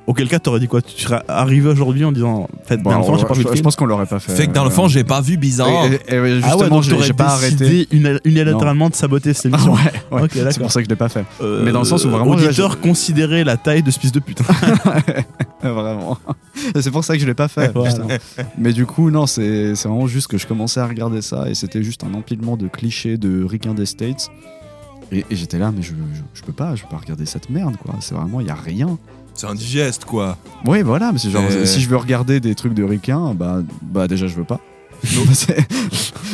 Auquel 0.07 0.29
cas, 0.29 0.39
t'aurais 0.39 0.61
dit 0.61 0.69
quoi? 0.69 0.83
Tu 0.83 1.01
serais 1.03 1.23
arrivé 1.29 1.67
aujourd'hui 1.71 2.05
en 2.05 2.13
disant 2.13 2.47
Faites 2.65 2.83
Bon, 2.83 2.91
l'enfant, 2.91 3.17
j'ai 3.17 3.25
pas 3.25 3.33
je, 3.35 3.41
vu 3.57 3.63
pense 3.63 3.75
qu'on 3.75 3.87
l'aurait 3.87 4.05
pas 4.05 4.21
fait. 4.21 4.33
Fait 4.33 4.47
que 4.49 4.53
dans 4.53 4.65
le 4.65 4.69
euh, 4.69 4.73
fond, 4.73 4.87
j'ai 4.87 5.03
pas 5.03 5.23
vu 5.23 5.39
bizarre. 5.39 5.69
et- 5.87 5.99
et- 6.09 6.15
et 6.15 6.21
ouais, 6.21 6.31
Ah 6.43 6.49
justement, 6.51 6.57
ouais, 6.59 6.69
donc 6.69 7.03
j'ai 7.03 7.13
pas 7.15 7.29
arrêté. 7.29 7.89
unilatéralement 8.25 8.91
de 8.91 8.95
saboter 8.95 9.33
cette 9.33 9.47
émission. 9.47 9.73
Ouais, 9.73 9.81
ouais. 10.13 10.23
Ok, 10.25 10.33
c'est 10.35 10.59
pour 10.61 10.71
ça 10.71 10.81
que 10.81 10.85
je 10.85 10.91
l'ai 10.91 10.97
pas 10.97 11.09
fait. 11.09 11.25
Euh, 11.41 11.63
Mais 11.65 11.73
dans 11.73 11.79
le 11.79 11.85
sens 11.87 12.05
où 12.05 12.11
vraiment, 12.11 12.33
Auditeur, 12.33 12.71
là, 12.71 12.77
considérez 12.83 13.45
la 13.45 13.57
taille 13.57 13.83
de 13.83 13.91
ce 13.91 13.99
fils 13.99 14.13
de 14.13 14.21
pute. 14.21 14.43
vraiment. 15.63 16.19
C'est 16.79 16.91
pour 16.91 17.05
ça 17.05 17.15
que 17.15 17.21
je 17.21 17.27
l'ai 17.27 17.35
pas 17.35 17.49
fait. 17.49 17.73
Voilà. 17.75 17.95
putain. 17.95 18.19
Mais 18.59 18.73
du 18.73 18.87
coup, 18.87 19.11
non, 19.11 19.27
c'est 19.27 19.73
vraiment 19.73 20.07
juste 20.07 20.27
que 20.29 20.37
je 20.39 20.47
commençais 20.47 20.81
à 20.81 20.87
regarder 20.87 21.23
ça 21.23 21.49
et 21.49 21.55
c'était 21.55 21.83
juste 21.83 22.05
un 22.05 22.13
empilement 22.15 22.57
de 22.57 22.69
clichés 22.69 23.17
de 23.17 23.45
Rick 23.45 23.67
and 23.67 23.75
the 23.75 23.85
States. 23.85 24.29
Et, 25.13 25.25
et 25.31 25.37
j'étais 25.37 25.59
là, 25.59 25.71
mais 25.75 25.83
je, 25.83 25.91
je, 25.91 26.21
je 26.35 26.43
peux 26.43 26.53
pas, 26.53 26.75
je 26.75 26.83
peux 26.83 26.89
pas 26.89 26.97
regarder 26.97 27.27
cette 27.27 27.49
merde, 27.51 27.77
quoi. 27.77 27.95
C'est 28.01 28.15
vraiment, 28.15 28.41
il 28.41 28.47
y 28.47 28.51
a 28.51 28.55
rien. 28.55 28.99
C'est 29.35 29.47
indigeste, 29.47 30.05
quoi. 30.05 30.37
Oui, 30.67 30.83
voilà, 30.83 31.11
mais 31.13 31.19
c'est 31.19 31.31
genre, 31.31 31.43
si 31.65 31.81
je 31.81 31.89
veux 31.89 31.97
regarder 31.97 32.39
des 32.41 32.55
trucs 32.55 32.75
de 32.75 32.85
ricains, 32.85 33.35
bah, 33.35 33.63
bah 33.83 34.07
déjà, 34.09 34.27
je 34.27 34.35
veux 34.37 34.45
pas. 34.45 34.61
C'est- 35.33 35.67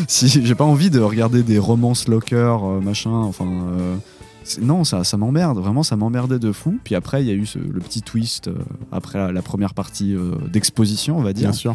si 0.07 0.29
j'ai 0.29 0.55
pas 0.55 0.65
envie 0.65 0.91
de 0.91 1.01
regarder 1.01 1.43
des 1.43 1.59
romances 1.59 2.07
locker, 2.09 2.37
euh, 2.63 2.81
machin, 2.81 3.11
enfin. 3.11 3.47
euh, 3.47 3.97
c'est- 4.45 4.61
non, 4.61 4.85
ça, 4.85 5.03
ça 5.03 5.17
m'emmerde, 5.17 5.59
vraiment, 5.59 5.83
ça 5.83 5.97
m'emmerdait 5.97 6.39
de 6.39 6.53
fou. 6.53 6.79
Puis 6.85 6.95
après, 6.95 7.23
il 7.23 7.27
y 7.29 7.31
a 7.31 7.35
eu 7.35 7.47
ce- 7.47 7.59
le 7.59 7.81
petit 7.81 8.03
twist 8.03 8.49
euh, 8.49 8.55
après 8.93 9.19
la, 9.19 9.33
la 9.33 9.43
première 9.43 9.75
partie 9.75 10.15
euh, 10.15 10.33
d'exposition, 10.53 11.19
on 11.19 11.23
va 11.23 11.33
dire. 11.33 11.49
Bien 11.49 11.53
sûr. 11.53 11.75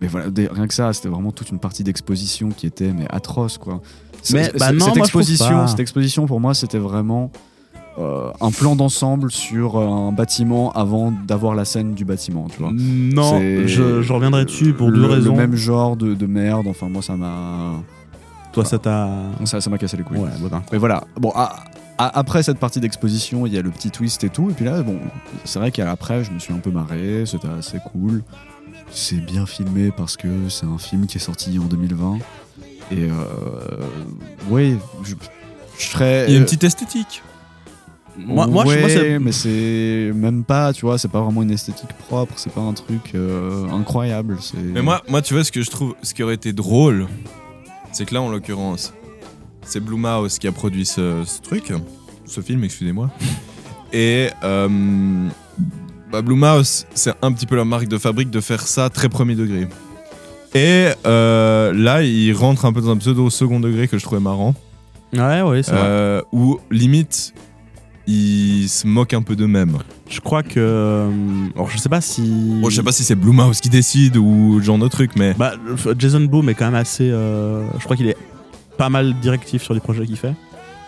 Mais 0.00 0.08
voilà, 0.08 0.30
des- 0.30 0.48
rien 0.48 0.66
que 0.66 0.74
ça, 0.74 0.92
c'était 0.92 1.08
vraiment 1.08 1.32
toute 1.32 1.50
une 1.50 1.58
partie 1.58 1.84
d'exposition 1.84 2.50
qui 2.50 2.66
était 2.66 2.92
mais 2.92 3.06
atroce, 3.10 3.56
quoi. 3.58 3.80
Mais, 4.32 4.44
C'est- 4.44 4.58
bah 4.58 4.72
non, 4.72 4.84
cette 4.86 4.96
moi, 4.96 5.06
je 5.06 5.10
trouve 5.10 5.22
exposition, 5.22 5.48
pas. 5.48 5.66
cette 5.68 5.80
exposition 5.80 6.26
pour 6.26 6.40
moi, 6.40 6.52
c'était 6.54 6.78
vraiment 6.78 7.30
euh, 8.00 8.30
un 8.40 8.50
plan 8.50 8.74
d'ensemble 8.76 9.30
sur 9.30 9.76
euh, 9.76 9.86
un 9.86 10.12
bâtiment 10.12 10.72
avant 10.72 11.12
d'avoir 11.12 11.54
la 11.54 11.64
scène 11.64 11.94
du 11.94 12.04
bâtiment, 12.04 12.46
tu 12.48 12.58
vois. 12.60 12.70
Non, 12.72 13.40
je, 13.66 14.02
je 14.02 14.12
reviendrai 14.12 14.44
dessus 14.44 14.72
pour 14.72 14.88
le, 14.90 14.96
deux 14.96 15.02
le 15.02 15.08
raisons. 15.14 15.36
même 15.36 15.54
genre 15.54 15.96
de, 15.96 16.14
de 16.14 16.26
merde. 16.26 16.66
Enfin, 16.68 16.88
moi, 16.88 17.02
ça 17.02 17.16
m'a. 17.16 17.72
Toi, 18.52 18.64
ça 18.64 18.78
t'a. 18.78 19.08
Ça, 19.44 19.70
m'a 19.70 19.78
cassé 19.78 19.96
les 19.96 20.02
couilles. 20.02 20.18
Ouais, 20.18 20.30
voilà. 20.40 20.62
Mais 20.72 20.78
voilà. 20.78 21.04
Bon, 21.20 21.30
à- 21.34 21.64
à- 21.98 22.18
après 22.18 22.42
cette 22.42 22.58
partie 22.58 22.80
d'exposition, 22.80 23.46
il 23.46 23.52
y 23.52 23.58
a 23.58 23.62
le 23.62 23.70
petit 23.70 23.90
twist 23.90 24.24
et 24.24 24.28
tout. 24.30 24.50
Et 24.50 24.54
puis 24.54 24.64
là, 24.64 24.82
bon, 24.82 24.98
c'est 25.44 25.58
vrai 25.58 25.70
qu'après, 25.70 26.24
je 26.24 26.32
me 26.32 26.38
suis 26.38 26.52
un 26.54 26.58
peu 26.58 26.70
marré. 26.70 27.24
C'était 27.26 27.48
assez 27.48 27.78
cool. 27.92 28.22
C'est 28.90 29.24
bien 29.24 29.46
filmé 29.46 29.92
parce 29.96 30.16
que 30.16 30.26
c'est 30.48 30.66
un 30.66 30.78
film 30.78 31.06
qui 31.06 31.18
est 31.18 31.20
sorti 31.20 31.58
en 31.60 31.64
2020. 31.66 32.18
Et 32.92 33.04
euh, 33.04 33.10
ouais, 34.50 34.76
je, 35.04 35.14
Je 35.78 35.84
serais. 35.84 36.24
Il 36.26 36.32
y 36.32 36.36
a 36.36 36.38
une 36.38 36.44
petite 36.44 36.64
esthétique. 36.64 37.22
Moi- 38.26 38.46
moi, 38.46 38.64
je- 38.64 38.68
ouais, 38.70 38.80
moi, 38.80 38.88
c'est- 38.88 39.18
mais 39.18 39.32
c'est 39.32 40.12
même 40.14 40.44
pas, 40.44 40.72
tu 40.72 40.84
vois, 40.86 40.98
c'est 40.98 41.08
pas 41.10 41.20
vraiment 41.20 41.42
une 41.42 41.50
esthétique 41.50 41.92
propre, 42.08 42.34
c'est 42.36 42.52
pas 42.52 42.60
un 42.60 42.72
truc 42.72 43.12
euh, 43.14 43.66
incroyable. 43.70 44.36
c'est- 44.40 44.56
Mais 44.58 44.82
moi, 44.82 45.02
moi, 45.08 45.22
tu 45.22 45.34
vois, 45.34 45.44
ce 45.44 45.52
que 45.52 45.62
je 45.62 45.70
trouve, 45.70 45.94
ce 46.02 46.14
qui 46.14 46.22
aurait 46.22 46.34
été 46.34 46.52
drôle, 46.52 47.06
c'est 47.92 48.04
que 48.04 48.14
là, 48.14 48.22
en 48.22 48.28
l'occurrence, 48.30 48.92
c'est 49.62 49.80
Blumhouse 49.80 50.38
qui 50.38 50.46
a 50.48 50.52
produit 50.52 50.84
ce, 50.86 51.22
ce 51.24 51.40
truc, 51.40 51.72
ce 52.26 52.40
film, 52.40 52.62
excusez-moi. 52.64 53.10
Et 53.92 54.28
euh, 54.44 55.28
bah, 56.12 56.22
Blumhouse, 56.22 56.86
c'est 56.94 57.12
un 57.22 57.32
petit 57.32 57.46
peu 57.46 57.56
la 57.56 57.64
marque 57.64 57.88
de 57.88 57.98
fabrique 57.98 58.30
de 58.30 58.40
faire 58.40 58.62
ça 58.62 58.88
très 58.90 59.08
premier 59.08 59.34
degré. 59.34 59.66
Et 60.54 60.88
euh, 61.06 61.72
là, 61.72 62.02
il 62.02 62.32
rentre 62.32 62.64
un 62.64 62.72
peu 62.72 62.80
dans 62.80 62.90
un 62.90 62.96
pseudo 62.96 63.30
second 63.30 63.60
degré 63.60 63.86
que 63.88 63.98
je 63.98 64.02
trouvais 64.04 64.20
marrant. 64.20 64.54
Ouais, 65.12 65.42
ouais, 65.42 65.62
c'est 65.62 65.72
vrai. 65.72 65.80
Euh, 65.82 66.22
où 66.32 66.58
limite, 66.70 67.34
ils 68.06 68.68
se 68.68 68.86
moquent 68.86 69.14
un 69.14 69.22
peu 69.22 69.36
d'eux-mêmes. 69.36 69.78
Je 70.08 70.20
crois 70.20 70.42
que. 70.42 70.54
euh, 70.58 71.08
Alors, 71.54 71.68
je 71.70 71.78
sais 71.78 71.88
pas 71.88 72.00
si. 72.00 72.22
Bon, 72.60 72.68
je 72.70 72.76
sais 72.76 72.82
pas 72.82 72.92
si 72.92 73.04
c'est 73.04 73.14
Blumhouse 73.14 73.60
qui 73.60 73.68
décide 73.68 74.16
ou 74.16 74.60
genre 74.62 74.78
de 74.78 74.88
truc, 74.88 75.12
mais. 75.16 75.34
Bah, 75.34 75.52
le- 75.64 75.94
Jason 75.98 76.20
Blum 76.22 76.48
est 76.48 76.54
quand 76.54 76.66
même 76.66 76.74
assez. 76.74 77.08
euh, 77.10 77.62
Je 77.78 77.84
crois 77.84 77.96
qu'il 77.96 78.08
est 78.08 78.16
pas 78.76 78.88
mal 78.88 79.14
directif 79.20 79.62
sur 79.62 79.74
les 79.74 79.80
projets 79.80 80.06
qu'il 80.06 80.16
fait. 80.16 80.34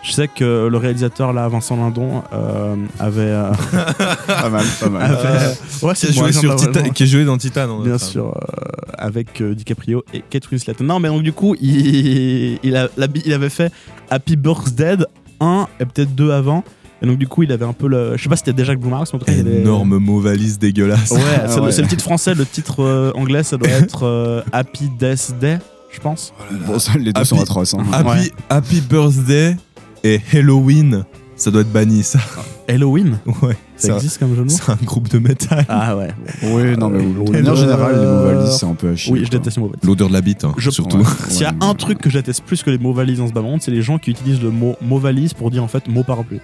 Je 0.03 0.11
sais 0.11 0.27
que 0.27 0.67
le 0.69 0.77
réalisateur 0.77 1.31
là, 1.31 1.47
Vincent 1.47 1.77
Lindon, 1.77 2.23
euh, 2.33 2.75
avait. 2.99 3.21
euh, 3.21 3.51
pas 4.27 4.49
mal, 4.49 4.65
pas 4.81 4.89
mal. 4.89 5.01
avait- 5.15 5.55
Ouais, 5.81 5.93
qui, 5.93 6.07
c'est 6.07 6.17
a 6.17 6.21
moi, 6.21 6.31
joué 6.31 6.47
vraiment. 6.49 6.89
Qui 6.89 7.03
a 7.03 7.05
joué 7.05 7.23
dans 7.23 7.37
Titan. 7.37 7.69
en 7.69 7.79
Bien 7.79 7.97
fait. 7.97 8.03
sûr, 8.05 8.25
euh, 8.35 8.91
avec 8.97 9.39
euh, 9.39 9.55
DiCaprio 9.55 10.03
et 10.13 10.21
Kate 10.29 10.51
Winslet. 10.51 10.73
Non, 10.81 10.99
mais 10.99 11.07
donc 11.07 11.23
du 11.23 11.31
coup, 11.31 11.55
il, 11.61 12.59
il, 12.63 12.75
a- 12.75 12.89
la- 12.97 13.07
il 13.23 13.31
avait 13.31 13.47
fait 13.49 13.71
Happy 14.09 14.35
Birthday 14.35 14.97
1 15.39 15.67
et 15.79 15.85
peut-être 15.85 16.13
2 16.13 16.31
avant. 16.31 16.65
Et 17.03 17.07
donc 17.07 17.17
du 17.17 17.27
coup, 17.27 17.43
il 17.43 17.51
avait 17.51 17.65
un 17.65 17.73
peu 17.73 17.87
le. 17.87 18.15
Je 18.15 18.23
sais 18.23 18.29
pas 18.29 18.35
si 18.37 18.43
c'était 18.45 18.53
déjà 18.55 18.73
Blue 18.75 18.89
Mars, 18.89 19.11
mais 19.11 19.17
en 19.17 19.19
tout 19.19 19.25
cas, 19.25 19.33
il 19.33 19.41
avait- 19.41 19.59
Énorme 19.59 19.97
mot 19.97 20.19
valise 20.21 20.57
dégueulasse. 20.57 21.11
Ouais, 21.11 21.19
c'est 21.47 21.57
le- 21.57 21.61
ouais. 21.63 21.71
c'est 21.73 21.81
le 21.81 21.87
titre 21.89 22.03
français. 22.03 22.33
Le 22.33 22.45
titre 22.45 22.81
euh, 22.81 23.11
anglais, 23.15 23.43
ça 23.43 23.57
doit 23.57 23.67
être 23.71 24.03
euh, 24.03 24.41
Happy 24.53 24.89
Death 24.97 25.33
Day, 25.39 25.59
je 25.91 25.99
pense. 25.99 26.33
Bon, 26.65 26.79
ça, 26.79 26.93
les 26.97 27.11
deux 27.11 27.23
sont 27.25 27.35
Happy- 27.35 27.43
atroces. 27.43 27.73
hein. 27.73 27.83
Happy, 27.91 28.07
Ouais. 28.09 28.31
Happy 28.49 28.79
Birthday 28.81 29.57
et 30.05 30.21
Halloween, 30.33 31.03
ça 31.35 31.51
doit 31.51 31.61
être 31.61 31.71
banni 31.73 32.03
ça. 32.03 32.19
Halloween, 32.69 33.17
Ouais, 33.41 33.57
ça 33.75 33.95
existe 33.95 34.19
comme 34.19 34.29
jeu 34.35 34.43
de 34.45 34.49
mots? 34.49 34.49
c'est 34.65 34.71
un 34.71 34.77
groupe 34.85 35.09
de 35.09 35.19
métal. 35.19 35.65
Ah 35.67 35.97
ouais. 35.97 36.07
Oui, 36.43 36.77
non, 36.77 36.87
mais 36.89 36.99
Euh, 37.03 37.45
euh, 37.51 37.55
générale, 37.57 37.99
les 37.99 38.05
mots 38.07 38.23
valises, 38.39 38.57
c'est 38.57 38.65
un 38.65 38.75
peu 38.75 38.87
à 38.91 38.95
chier. 38.95 39.11
Oui, 39.11 39.25
je 39.25 39.29
déteste 39.29 39.57
les 39.57 39.61
mots 39.63 39.67
valises. 39.67 39.83
L'odeur 39.85 40.07
de 40.07 40.13
la 40.13 40.21
bite, 40.21 40.45
hein, 40.45 40.53
Je- 40.57 40.69
surtout. 40.69 40.99
Ouais. 40.99 41.03
S'il 41.27 41.41
y 41.41 41.45
a 41.45 41.53
un 41.59 41.73
truc 41.73 41.97
que 41.99 42.09
je 42.09 42.17
déteste 42.17 42.43
plus 42.45 42.63
que 42.63 42.69
les 42.69 42.77
mots 42.77 42.93
valises 42.93 43.17
dans 43.17 43.27
ce 43.27 43.33
bas 43.33 43.41
monde, 43.41 43.61
c'est 43.61 43.71
les 43.71 43.81
gens 43.81 43.97
qui 43.97 44.11
utilisent 44.11 44.41
le 44.41 44.51
mot 44.51 44.77
mot 44.81 44.97
valise 44.99 45.33
pour 45.33 45.51
dire 45.51 45.61
en 45.61 45.67
fait 45.67 45.89
mot 45.89 46.03
parapluie. 46.03 46.39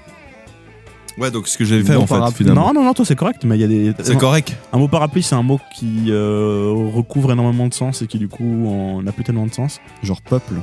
Ouais, 1.19 1.31
donc 1.31 1.47
ce 1.47 1.57
que 1.57 1.65
j'avais 1.65 1.83
fait 1.83 1.95
Mot 1.95 2.03
en 2.03 2.07
fait, 2.07 2.38
finalement. 2.38 2.67
Non, 2.67 2.73
non, 2.73 2.83
non, 2.85 2.93
toi 2.93 3.03
c'est 3.05 3.15
correct, 3.15 3.43
mais 3.43 3.57
il 3.57 3.61
y 3.61 3.63
a 3.63 3.67
des. 3.67 3.93
C'est 4.03 4.17
correct. 4.17 4.55
Un 4.71 4.77
mot 4.77 4.88
parapluie, 4.88 5.21
c'est 5.23 5.35
un 5.35 5.43
mot 5.43 5.59
qui 5.75 6.05
euh, 6.09 6.71
recouvre 6.93 7.31
énormément 7.31 7.67
de 7.67 7.73
sens 7.73 8.01
et 8.01 8.07
qui 8.07 8.17
du 8.19 8.27
coup 8.29 8.67
en 8.67 9.05
a 9.05 9.11
plus 9.11 9.23
tellement 9.23 9.45
de 9.45 9.53
sens. 9.53 9.79
Genre 10.01 10.21
peuple. 10.21 10.55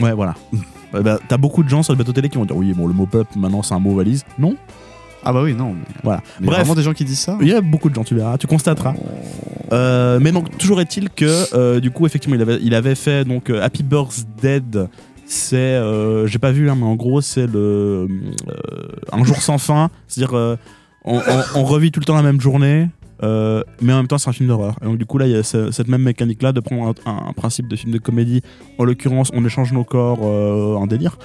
Ouais, 0.00 0.12
voilà. 0.12 0.34
Bah, 0.92 1.20
T'as 1.28 1.36
beaucoup 1.36 1.62
de 1.62 1.68
gens 1.68 1.84
sur 1.84 1.92
le 1.92 1.98
bateau 1.98 2.12
télé 2.12 2.28
qui 2.28 2.36
vont 2.36 2.44
dire 2.44 2.56
oui, 2.56 2.72
bon, 2.72 2.88
le 2.88 2.92
mot 2.92 3.06
peuple 3.06 3.38
maintenant 3.38 3.62
c'est 3.62 3.74
un 3.74 3.78
mot 3.78 3.94
valise. 3.94 4.24
Non, 4.40 4.56
Ah 5.22 5.32
bah 5.32 5.40
oui, 5.40 5.54
non. 5.54 5.74
Mais... 5.74 5.84
voilà. 6.02 6.20
mais 6.40 6.46
Bref. 6.48 6.58
vraiment 6.58 6.74
des 6.74 6.82
gens 6.82 6.92
qui 6.92 7.04
disent 7.04 7.20
ça 7.20 7.38
Il 7.40 7.46
y 7.46 7.52
a 7.52 7.60
beaucoup 7.60 7.88
de 7.88 7.94
gens, 7.94 8.02
tu 8.02 8.16
verras, 8.16 8.36
tu 8.38 8.48
constateras. 8.48 8.94
Euh, 9.72 10.18
mais 10.20 10.32
donc, 10.32 10.58
toujours 10.58 10.80
est-il 10.80 11.08
que, 11.10 11.54
euh, 11.54 11.78
du 11.78 11.92
coup, 11.92 12.06
effectivement, 12.06 12.34
il 12.34 12.42
avait, 12.42 12.58
il 12.60 12.74
avait 12.74 12.96
fait 12.96 13.24
donc 13.24 13.50
Happy 13.50 13.84
Birthday. 13.84 14.60
C'est, 15.32 15.56
euh, 15.56 16.26
j'ai 16.26 16.40
pas 16.40 16.50
vu, 16.50 16.68
hein, 16.68 16.74
mais 16.76 16.84
en 16.86 16.96
gros, 16.96 17.20
c'est 17.20 17.46
le 17.46 18.08
euh, 18.48 18.88
un 19.12 19.22
jour 19.22 19.36
sans 19.40 19.58
fin. 19.58 19.88
C'est-à-dire, 20.08 20.36
euh, 20.36 20.56
on, 21.04 21.18
on- 21.18 21.60
on 21.60 21.62
revit 21.64 21.92
tout 21.92 22.00
le 22.00 22.04
temps 22.04 22.16
la 22.16 22.22
même 22.24 22.40
journée, 22.40 22.88
mais 23.22 23.92
en 23.92 23.96
même 23.98 24.08
temps, 24.08 24.18
c'est 24.18 24.28
un 24.28 24.32
film 24.32 24.48
d'horreur. 24.48 24.74
Et 24.82 24.86
donc, 24.86 24.98
du 24.98 25.06
coup, 25.06 25.18
là, 25.18 25.26
il 25.28 25.32
y 25.32 25.36
a 25.36 25.44
ce- 25.44 25.70
cette 25.70 25.86
même 25.86 26.02
mécanique-là 26.02 26.50
de 26.50 26.58
prendre 26.58 26.94
un, 27.06 27.28
un 27.28 27.32
principe 27.32 27.68
de 27.68 27.76
film 27.76 27.92
de 27.92 27.98
comédie. 27.98 28.42
En 28.78 28.82
l'occurrence, 28.84 29.30
on 29.32 29.44
échange 29.44 29.72
nos 29.72 29.84
corps 29.84 30.20
en 30.22 30.86
délire. 30.88 31.16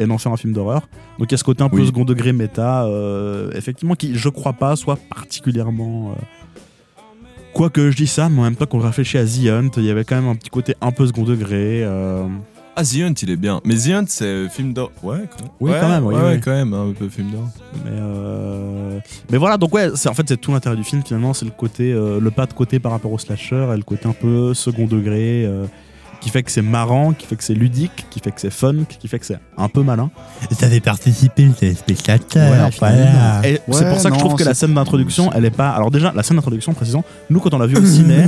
Et 0.00 0.06
d'en 0.06 0.18
faire 0.18 0.30
un 0.30 0.36
film 0.36 0.52
d'horreur. 0.52 0.82
Donc 1.18 1.28
il 1.28 1.32
y 1.32 1.34
a 1.34 1.38
ce 1.38 1.42
côté 1.42 1.64
un 1.64 1.68
peu 1.68 1.78
Oui. 1.78 1.86
second 1.88 2.04
degré 2.04 2.32
méta, 2.32 2.86
effectivement, 3.56 3.96
qui, 3.96 4.14
je 4.14 4.28
crois 4.28 4.52
pas, 4.52 4.76
soit 4.76 4.96
particulièrement. 5.12 6.14
Quoique 7.52 7.90
je 7.90 7.96
dis 7.96 8.06
ça, 8.06 8.28
mais 8.28 8.38
en 8.38 8.44
même 8.44 8.54
temps, 8.54 8.66
quand 8.66 8.78
on 8.78 8.82
réfléchit 8.82 9.18
à 9.18 9.24
The 9.24 9.48
Hunt, 9.48 9.70
il 9.78 9.82
y 9.84 9.90
avait 9.90 10.04
quand 10.04 10.14
même 10.14 10.28
un 10.28 10.36
petit 10.36 10.50
côté 10.50 10.74
un 10.80 10.92
peu 10.92 11.04
second 11.08 11.24
degré. 11.24 11.84
Ah, 12.80 12.84
The 12.84 13.02
Hunt, 13.02 13.14
il 13.22 13.30
est 13.30 13.36
bien. 13.36 13.60
Mais 13.64 13.74
The 13.74 13.88
Hunt, 13.88 14.04
c'est 14.06 14.48
film 14.50 14.72
d'or. 14.72 14.92
Ouais, 15.02 15.18
quand 15.28 15.42
même. 15.42 15.50
Oui, 15.58 15.70
Ouais, 15.72 15.78
quand 15.80 15.88
même, 15.88 16.06
oui, 16.06 16.14
ouais, 16.14 16.20
oui. 16.20 16.26
ouais, 16.28 16.40
quand 16.40 16.52
même, 16.52 16.72
un 16.74 16.92
peu 16.92 17.08
film 17.08 17.28
d'or. 17.32 17.48
Mais, 17.84 17.90
euh, 17.92 19.00
mais 19.32 19.36
voilà, 19.38 19.56
donc 19.58 19.74
ouais, 19.74 19.88
c'est 19.96 20.08
en 20.08 20.14
fait 20.14 20.22
c'est 20.28 20.36
tout 20.36 20.52
l'intérêt 20.52 20.76
du 20.76 20.84
film 20.84 21.02
finalement, 21.04 21.34
c'est 21.34 21.44
le 21.44 21.50
côté, 21.50 21.92
euh, 21.92 22.20
le 22.20 22.30
pas 22.30 22.46
de 22.46 22.52
côté 22.52 22.78
par 22.78 22.92
rapport 22.92 23.10
au 23.12 23.18
slasher 23.18 23.66
et 23.72 23.76
le 23.76 23.82
côté 23.82 24.06
un 24.08 24.12
peu 24.12 24.54
second 24.54 24.86
degré 24.86 25.44
euh, 25.44 25.66
qui 26.20 26.30
fait 26.30 26.42
que 26.42 26.50
c'est 26.50 26.62
marrant, 26.62 27.12
qui 27.12 27.26
fait 27.26 27.36
que 27.36 27.44
c'est 27.44 27.54
ludique, 27.54 28.06
qui 28.10 28.20
fait 28.20 28.30
que 28.32 28.40
c'est 28.40 28.50
fun, 28.50 28.74
qui 28.88 29.06
fait 29.08 29.18
que 29.18 29.26
c'est 29.26 29.38
un 29.56 29.68
peu 29.68 29.82
malin. 29.82 30.10
Ça 30.50 30.68
fait 30.68 30.80
participer 30.80 31.44
le 31.44 31.52
téléspectateur. 31.52 32.70
voilà. 32.80 33.40
Et 33.44 33.60
c'est 33.70 33.84
Ouais, 33.84 33.90
pour 33.90 34.00
ça 34.00 34.08
que 34.10 34.16
je 34.16 34.20
trouve 34.20 34.34
que 34.34 34.44
la 34.44 34.54
scène 34.54 34.74
d'introduction, 34.74 35.30
elle 35.32 35.44
est 35.44 35.50
pas. 35.50 35.70
Alors 35.70 35.90
déjà, 35.90 36.12
la 36.14 36.22
scène 36.22 36.36
d'introduction, 36.36 36.72
précisons, 36.74 37.04
nous 37.30 37.40
quand 37.40 37.54
on 37.54 37.58
l'a 37.58 37.66
vu 37.66 37.76
au 37.76 37.84
ciné, 37.84 38.24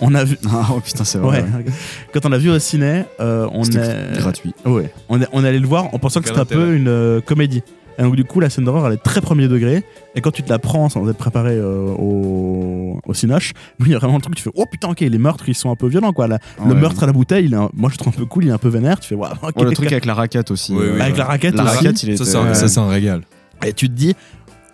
on 0.00 0.14
a 0.14 0.24
vu. 0.24 0.38
Ah, 0.50 0.68
oh 0.74 0.80
putain, 0.80 1.04
c'est 1.04 1.18
vrai. 1.18 1.42
Ouais. 1.42 1.64
Quand 2.12 2.24
on 2.26 2.28
l'a 2.28 2.38
vu 2.38 2.50
au 2.50 2.58
ciné, 2.58 3.04
euh, 3.20 3.48
on 3.52 3.64
est 3.64 4.16
gratuit. 4.18 4.54
Ouais. 4.64 4.92
On 5.08 5.20
est, 5.20 5.26
on 5.32 5.44
est 5.44 5.48
allé 5.48 5.58
le 5.58 5.66
voir 5.66 5.92
en 5.94 5.98
pensant 5.98 6.20
que 6.20 6.28
c'était 6.28 6.40
un 6.40 6.44
peu 6.44 6.74
une 6.74 6.88
euh, 6.88 7.20
comédie. 7.20 7.62
Et 7.98 8.02
donc 8.02 8.16
du 8.16 8.24
coup, 8.24 8.40
la 8.40 8.50
scène 8.50 8.64
d'horreur, 8.64 8.86
elle 8.86 8.94
est 8.94 9.02
très 9.02 9.20
premier 9.20 9.46
degré. 9.48 9.84
Et 10.14 10.20
quand 10.20 10.30
tu 10.30 10.42
te 10.42 10.48
la 10.50 10.58
prends 10.58 10.88
sans 10.88 11.08
être 11.08 11.16
préparé 11.16 11.52
euh, 11.52 11.86
au, 11.92 13.00
au 13.06 13.14
cinoche, 13.14 13.52
il 13.80 13.88
y 13.88 13.94
a 13.94 13.98
vraiment 13.98 14.16
le 14.16 14.20
truc, 14.22 14.34
tu 14.34 14.42
fais 14.42 14.50
oh 14.54 14.66
putain, 14.70 14.88
ok, 14.90 15.00
les 15.00 15.18
meurtres, 15.18 15.48
ils 15.48 15.54
sont 15.54 15.70
un 15.70 15.76
peu 15.76 15.86
violents 15.86 16.12
quoi. 16.12 16.26
La- 16.26 16.38
Le 16.66 16.74
meurtre 16.74 17.02
à 17.02 17.06
la 17.06 17.12
bouteille, 17.12 17.44
il 17.46 17.52
est 17.54 17.56
un- 17.56 17.70
moi 17.74 17.90
je 17.92 17.96
trouve 17.98 18.12
un 18.14 18.16
peu 18.16 18.26
cool, 18.26 18.44
il 18.44 18.48
est 18.50 18.52
un 18.52 18.58
peu 18.58 18.68
vénère. 18.68 19.00
Tu 19.00 19.08
fais 19.08 19.14
ouais, 19.14 19.28
ok. 19.42 19.56
Ouais, 19.56 19.64
le 19.64 19.70
truc 19.72 19.92
avec 19.92 20.04
la 20.06 20.14
raquette 20.14 20.50
aussi. 20.50 20.72
Oui, 20.72 20.80
oui, 20.82 20.98
euh, 20.98 21.00
Avec 21.00 21.16
la 21.16 21.24
raquette 21.24 21.54
La 21.54 21.64
aussi. 21.64 21.76
raquette, 21.76 22.02
il 22.02 22.10
est. 22.10 22.16
Ça, 22.16 22.24
c'est 22.24 22.36
un, 22.36 22.54
ça, 22.54 22.68
c'est 22.68 22.80
un 22.80 22.88
régal. 22.88 23.22
Et 23.64 23.72
tu 23.72 23.88
te 23.88 23.94
dis 23.94 24.14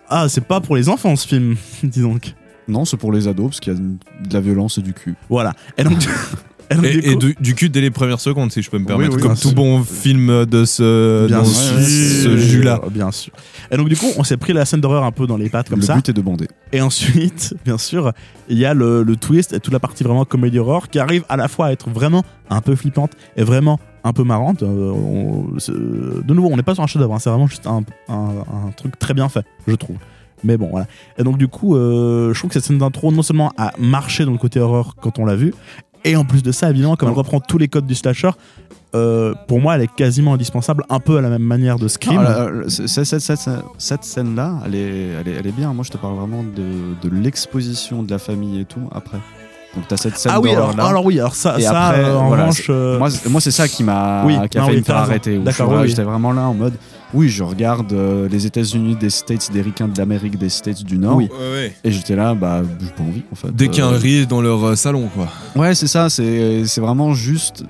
ah, 0.09 0.27
c'est 0.27 0.43
pas 0.45 0.59
pour 0.59 0.75
les 0.75 0.89
enfants 0.89 1.15
ce 1.15 1.27
film, 1.27 1.55
dis 1.83 2.01
donc. 2.01 2.33
Non, 2.67 2.85
c'est 2.85 2.97
pour 2.97 3.11
les 3.11 3.27
ados 3.27 3.47
parce 3.47 3.59
qu'il 3.59 3.73
y 3.73 3.75
a 3.75 3.79
de 3.79 4.33
la 4.33 4.39
violence 4.39 4.77
et 4.77 4.81
du 4.81 4.93
cul. 4.93 5.15
Voilà. 5.29 5.53
Et 5.77 5.83
donc, 5.83 5.97
et 6.83 7.15
du 7.15 7.15
du, 7.17 7.35
du 7.39 7.55
cul 7.55 7.69
dès 7.69 7.81
les 7.81 7.91
premières 7.91 8.19
secondes, 8.19 8.51
si 8.51 8.61
je 8.61 8.69
peux 8.69 8.79
me 8.79 8.85
permettre. 8.85 9.15
oui, 9.15 9.21
comme 9.21 9.31
bien 9.33 9.41
tout 9.41 9.49
sûr. 9.49 9.55
bon 9.55 9.83
film 9.83 10.45
de 10.45 10.65
ce, 10.65 11.27
Bien 11.27 11.39
dans 11.39 11.45
sûr, 11.45 11.79
ce 11.79 12.37
jus-là. 12.37 12.81
Bien 12.91 13.11
sûr. 13.11 13.33
Et 13.71 13.77
donc, 13.77 13.89
du 13.89 13.95
coup, 13.95 14.07
on 14.17 14.23
s'est 14.23 14.37
pris 14.37 14.53
la 14.53 14.65
scène 14.65 14.81
d'horreur 14.81 15.03
un 15.03 15.11
peu 15.11 15.27
dans 15.27 15.37
les 15.37 15.49
pattes 15.49 15.69
comme 15.69 15.79
le 15.79 15.85
ça. 15.85 15.95
but 15.95 16.09
est 16.09 16.13
de 16.13 16.21
bander. 16.21 16.47
Et 16.71 16.81
ensuite, 16.81 17.53
bien 17.65 17.77
sûr, 17.77 18.11
il 18.49 18.57
y 18.57 18.65
a 18.65 18.73
le, 18.73 19.03
le 19.03 19.15
twist 19.15 19.53
et 19.53 19.59
toute 19.59 19.73
la 19.73 19.79
partie 19.79 20.03
vraiment 20.03 20.25
comédie 20.25 20.59
horreur 20.59 20.89
qui 20.89 20.99
arrive 20.99 21.23
à 21.29 21.37
la 21.37 21.47
fois 21.47 21.67
à 21.67 21.71
être 21.71 21.89
vraiment 21.89 22.23
un 22.49 22.61
peu 22.61 22.75
flippante 22.75 23.11
et 23.37 23.43
vraiment 23.43 23.79
un 24.03 24.13
peu 24.13 24.23
marrante. 24.23 24.63
Euh, 24.63 24.91
on- 24.91 25.59
c'est- 25.59 25.71
de 25.71 26.33
nouveau, 26.33 26.49
on 26.51 26.57
n'est 26.57 26.63
pas 26.63 26.73
sur 26.73 26.83
un 26.83 26.87
chef-d'œuvre, 26.87 27.13
hein, 27.13 27.19
c'est 27.19 27.29
vraiment 27.29 27.47
juste 27.47 27.67
un, 27.67 27.83
un- 28.09 28.13
un 28.67 28.71
truc 28.75 28.97
très 28.97 29.13
bien 29.13 29.29
fait, 29.29 29.45
je 29.67 29.75
trouve. 29.75 29.97
Mais 30.43 30.57
bon, 30.57 30.69
voilà. 30.71 30.87
Et 31.19 31.23
donc, 31.23 31.37
du 31.37 31.47
coup, 31.47 31.75
euh, 31.75 32.33
je 32.33 32.39
trouve 32.39 32.49
que 32.49 32.55
cette 32.55 32.63
scène 32.63 32.79
d'intro, 32.79 33.11
non 33.11 33.21
seulement 33.21 33.53
a 33.57 33.73
marché 33.77 34.25
dans 34.25 34.31
le 34.31 34.39
côté 34.39 34.59
horreur 34.59 34.95
quand 34.99 35.19
on 35.19 35.25
l'a 35.25 35.35
vu, 35.35 35.53
et 36.03 36.15
en 36.15 36.25
plus 36.25 36.43
de 36.43 36.51
ça, 36.51 36.69
évidemment, 36.69 36.95
comme 36.95 37.09
elle 37.09 37.15
reprend 37.15 37.39
tous 37.39 37.57
les 37.57 37.67
codes 37.67 37.85
du 37.85 37.95
slasher, 37.95 38.31
euh, 38.93 39.33
pour 39.47 39.61
moi, 39.61 39.75
elle 39.75 39.83
est 39.83 39.93
quasiment 39.95 40.33
indispensable, 40.33 40.83
un 40.89 40.99
peu 40.99 41.17
à 41.17 41.21
la 41.21 41.29
même 41.29 41.43
manière 41.43 41.77
de 41.79 41.87
Scream. 41.87 42.21
Là, 42.21 42.49
là, 42.51 42.63
c'est- 42.67 43.05
cette 43.77 44.03
scène-là, 44.03 44.55
elle 44.65 44.75
est, 44.75 45.07
elle, 45.21 45.27
est, 45.27 45.35
elle 45.39 45.47
est 45.47 45.51
bien. 45.55 45.73
Moi, 45.73 45.85
je 45.85 45.91
te 45.91 45.97
parle 45.97 46.15
vraiment 46.15 46.43
de, 46.43 47.07
de 47.07 47.15
l'exposition 47.15 48.03
de 48.03 48.11
la 48.11 48.19
famille 48.19 48.59
et 48.61 48.65
tout 48.65 48.81
après. 48.93 49.17
Donc, 49.75 49.87
t'as 49.87 49.95
cette 49.95 50.17
scène 50.17 50.33
ah 50.35 50.41
oui, 50.41 50.49
alors, 50.51 50.71
d'horreur-là. 50.71 50.89
alors 50.89 51.05
oui, 51.05 51.17
alors 51.21 51.33
ça, 51.35 51.55
Et 51.57 51.61
ça 51.61 51.87
après, 51.87 52.01
euh, 52.03 52.17
en 52.17 52.27
voilà, 52.27 52.43
revanche. 52.43 52.67
euh, 52.69 52.97
Moi, 52.99 53.09
c'est- 53.09 53.29
moi, 53.29 53.39
c'est 53.39 53.51
ça 53.51 53.69
qui 53.69 53.85
m'a 53.85 54.25
Oui, 54.25 54.37
qui 54.49 54.57
a 54.57 54.61
non, 54.61 54.65
failli 54.67 54.77
oui, 54.77 54.81
me 54.81 54.85
faire 54.85 54.95
raison. 54.97 55.09
arrêter. 55.09 55.37
oui. 55.37 55.87
J'étais 55.87 56.03
vraiment 56.03 56.33
là 56.33 56.41
en 56.41 56.53
mode 56.53 56.73
oui, 57.13 57.29
je 57.29 57.43
regarde 57.43 57.91
euh, 57.93 58.27
les 58.29 58.45
États-Unis 58.45 58.95
des 58.95 59.09
States, 59.09 59.51
des 59.51 59.61
ricains 59.61 59.87
de 59.87 59.97
l'Amérique, 59.97 60.37
des 60.37 60.49
States 60.49 60.83
du 60.83 60.97
Nord. 60.97 61.17
Oui. 61.17 61.29
Ouais. 61.53 61.73
Et 61.83 61.91
j'étais 61.91 62.15
là, 62.15 62.33
bah, 62.33 62.61
j'ai 62.79 62.87
pas 62.91 63.03
envie 63.03 63.23
en 63.31 63.35
fait. 63.35 63.55
Dès 63.55 63.67
qu'il 63.67 63.79
y 63.79 63.81
a 63.81 63.87
un 63.87 63.93
Euh, 63.93 63.97
rire 63.97 64.27
dans 64.27 64.41
leur 64.41 64.63
euh, 64.63 64.75
salon, 64.75 65.09
quoi. 65.13 65.27
Ouais, 65.55 65.75
c'est 65.75 65.87
ça, 65.87 66.09
c'est 66.09 66.65
c'est 66.65 66.81
vraiment 66.81 67.13
juste 67.13 67.63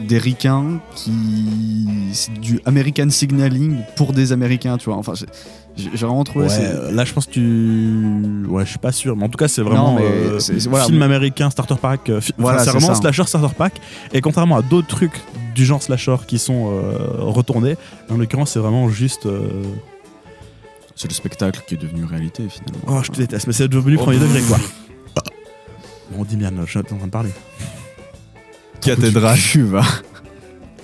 des 0.00 0.18
ricains 0.18 0.80
qui. 0.94 1.86
C'est 2.12 2.32
du 2.40 2.60
American 2.64 3.10
signaling 3.10 3.78
pour 3.96 4.12
des 4.12 4.32
Américains, 4.32 4.78
tu 4.78 4.86
vois. 4.86 4.96
Enfin, 4.98 5.12
j'ai 5.14 5.26
j'ai 5.78 6.06
vraiment 6.06 6.24
trouvé. 6.24 6.46
Ouais, 6.46 6.92
là 6.92 7.04
je 7.04 7.12
pense 7.12 7.26
que 7.26 7.30
tu. 7.32 8.46
Ouais, 8.48 8.64
je 8.64 8.70
suis 8.70 8.78
pas 8.78 8.92
sûr, 8.92 9.16
mais 9.16 9.24
en 9.24 9.28
tout 9.28 9.38
cas 9.38 9.48
c'est 9.48 9.62
vraiment 9.62 9.94
Non, 9.94 10.00
euh, 10.02 10.38
c'est- 10.38 10.58
c'est- 10.60 10.68
voilà, 10.68 10.84
film 10.86 10.98
mais- 10.98 11.04
américain 11.04 11.48
starter 11.50 11.76
pack. 11.80 12.10
euh, 12.10 12.20
fi- 12.20 12.32
enfin, 12.34 12.42
Voilà, 12.42 12.58
c'est 12.58 12.64
c'est 12.66 12.70
vraiment 12.78 12.94
ça. 12.94 13.00
slasher 13.00 13.24
starter 13.24 13.54
pack. 13.56 13.80
Et 14.12 14.20
contrairement 14.20 14.56
à 14.56 14.62
d'autres 14.62 14.88
trucs 14.88 15.20
du 15.54 15.64
genre 15.64 15.82
slasher 15.82 16.16
qui 16.26 16.38
sont 16.38 16.70
euh, 16.72 16.92
retournés, 17.20 17.76
en 18.10 18.16
l'occurrence 18.16 18.52
c'est 18.52 18.58
vraiment 18.60 18.88
juste. 18.88 19.26
euh, 19.26 19.48
C'est 20.96 21.08
le 21.08 21.14
spectacle 21.14 21.62
qui 21.68 21.74
est 21.74 21.78
devenu 21.78 22.04
réalité 22.04 22.42
finalement. 22.48 22.82
Oh, 22.88 23.00
je 23.04 23.12
te 23.12 23.16
déteste, 23.18 23.46
mais 23.46 23.52
c'est 23.52 23.68
devenu 23.68 23.96
Oh, 24.00 24.02
premier 24.02 24.18
degré 24.18 24.40
quoi. 24.42 24.58
Bon, 26.10 26.24
Dimian, 26.24 26.50
je 26.64 26.70
suis 26.70 26.78
en 26.80 26.82
train 26.82 26.96
de 27.06 27.10
parler. 27.10 27.30
Cathédrale. 28.80 29.38
Tu 29.38 29.62
vas. 29.62 29.82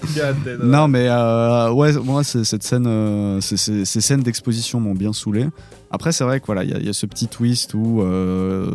Non, 0.64 0.88
mais 0.88 1.06
euh, 1.08 1.70
ouais, 1.72 1.92
moi, 1.94 2.22
c'est- 2.24 2.44
cette 2.44 2.62
scène, 2.62 2.86
euh, 2.86 3.40
c'est- 3.40 3.56
c'est- 3.56 3.84
ces 3.84 4.00
scènes 4.00 4.22
d'exposition 4.22 4.80
m'ont 4.80 4.94
bien 4.94 5.12
saoulé. 5.12 5.46
Après, 5.90 6.10
c'est 6.12 6.24
vrai 6.24 6.40
que 6.40 6.46
voilà, 6.46 6.64
il 6.64 6.70
y, 6.70 6.74
a- 6.74 6.78
il 6.78 6.86
y 6.86 6.88
a 6.88 6.92
ce 6.92 7.06
petit 7.06 7.28
twist 7.28 7.74
où 7.74 8.02
euh, 8.02 8.70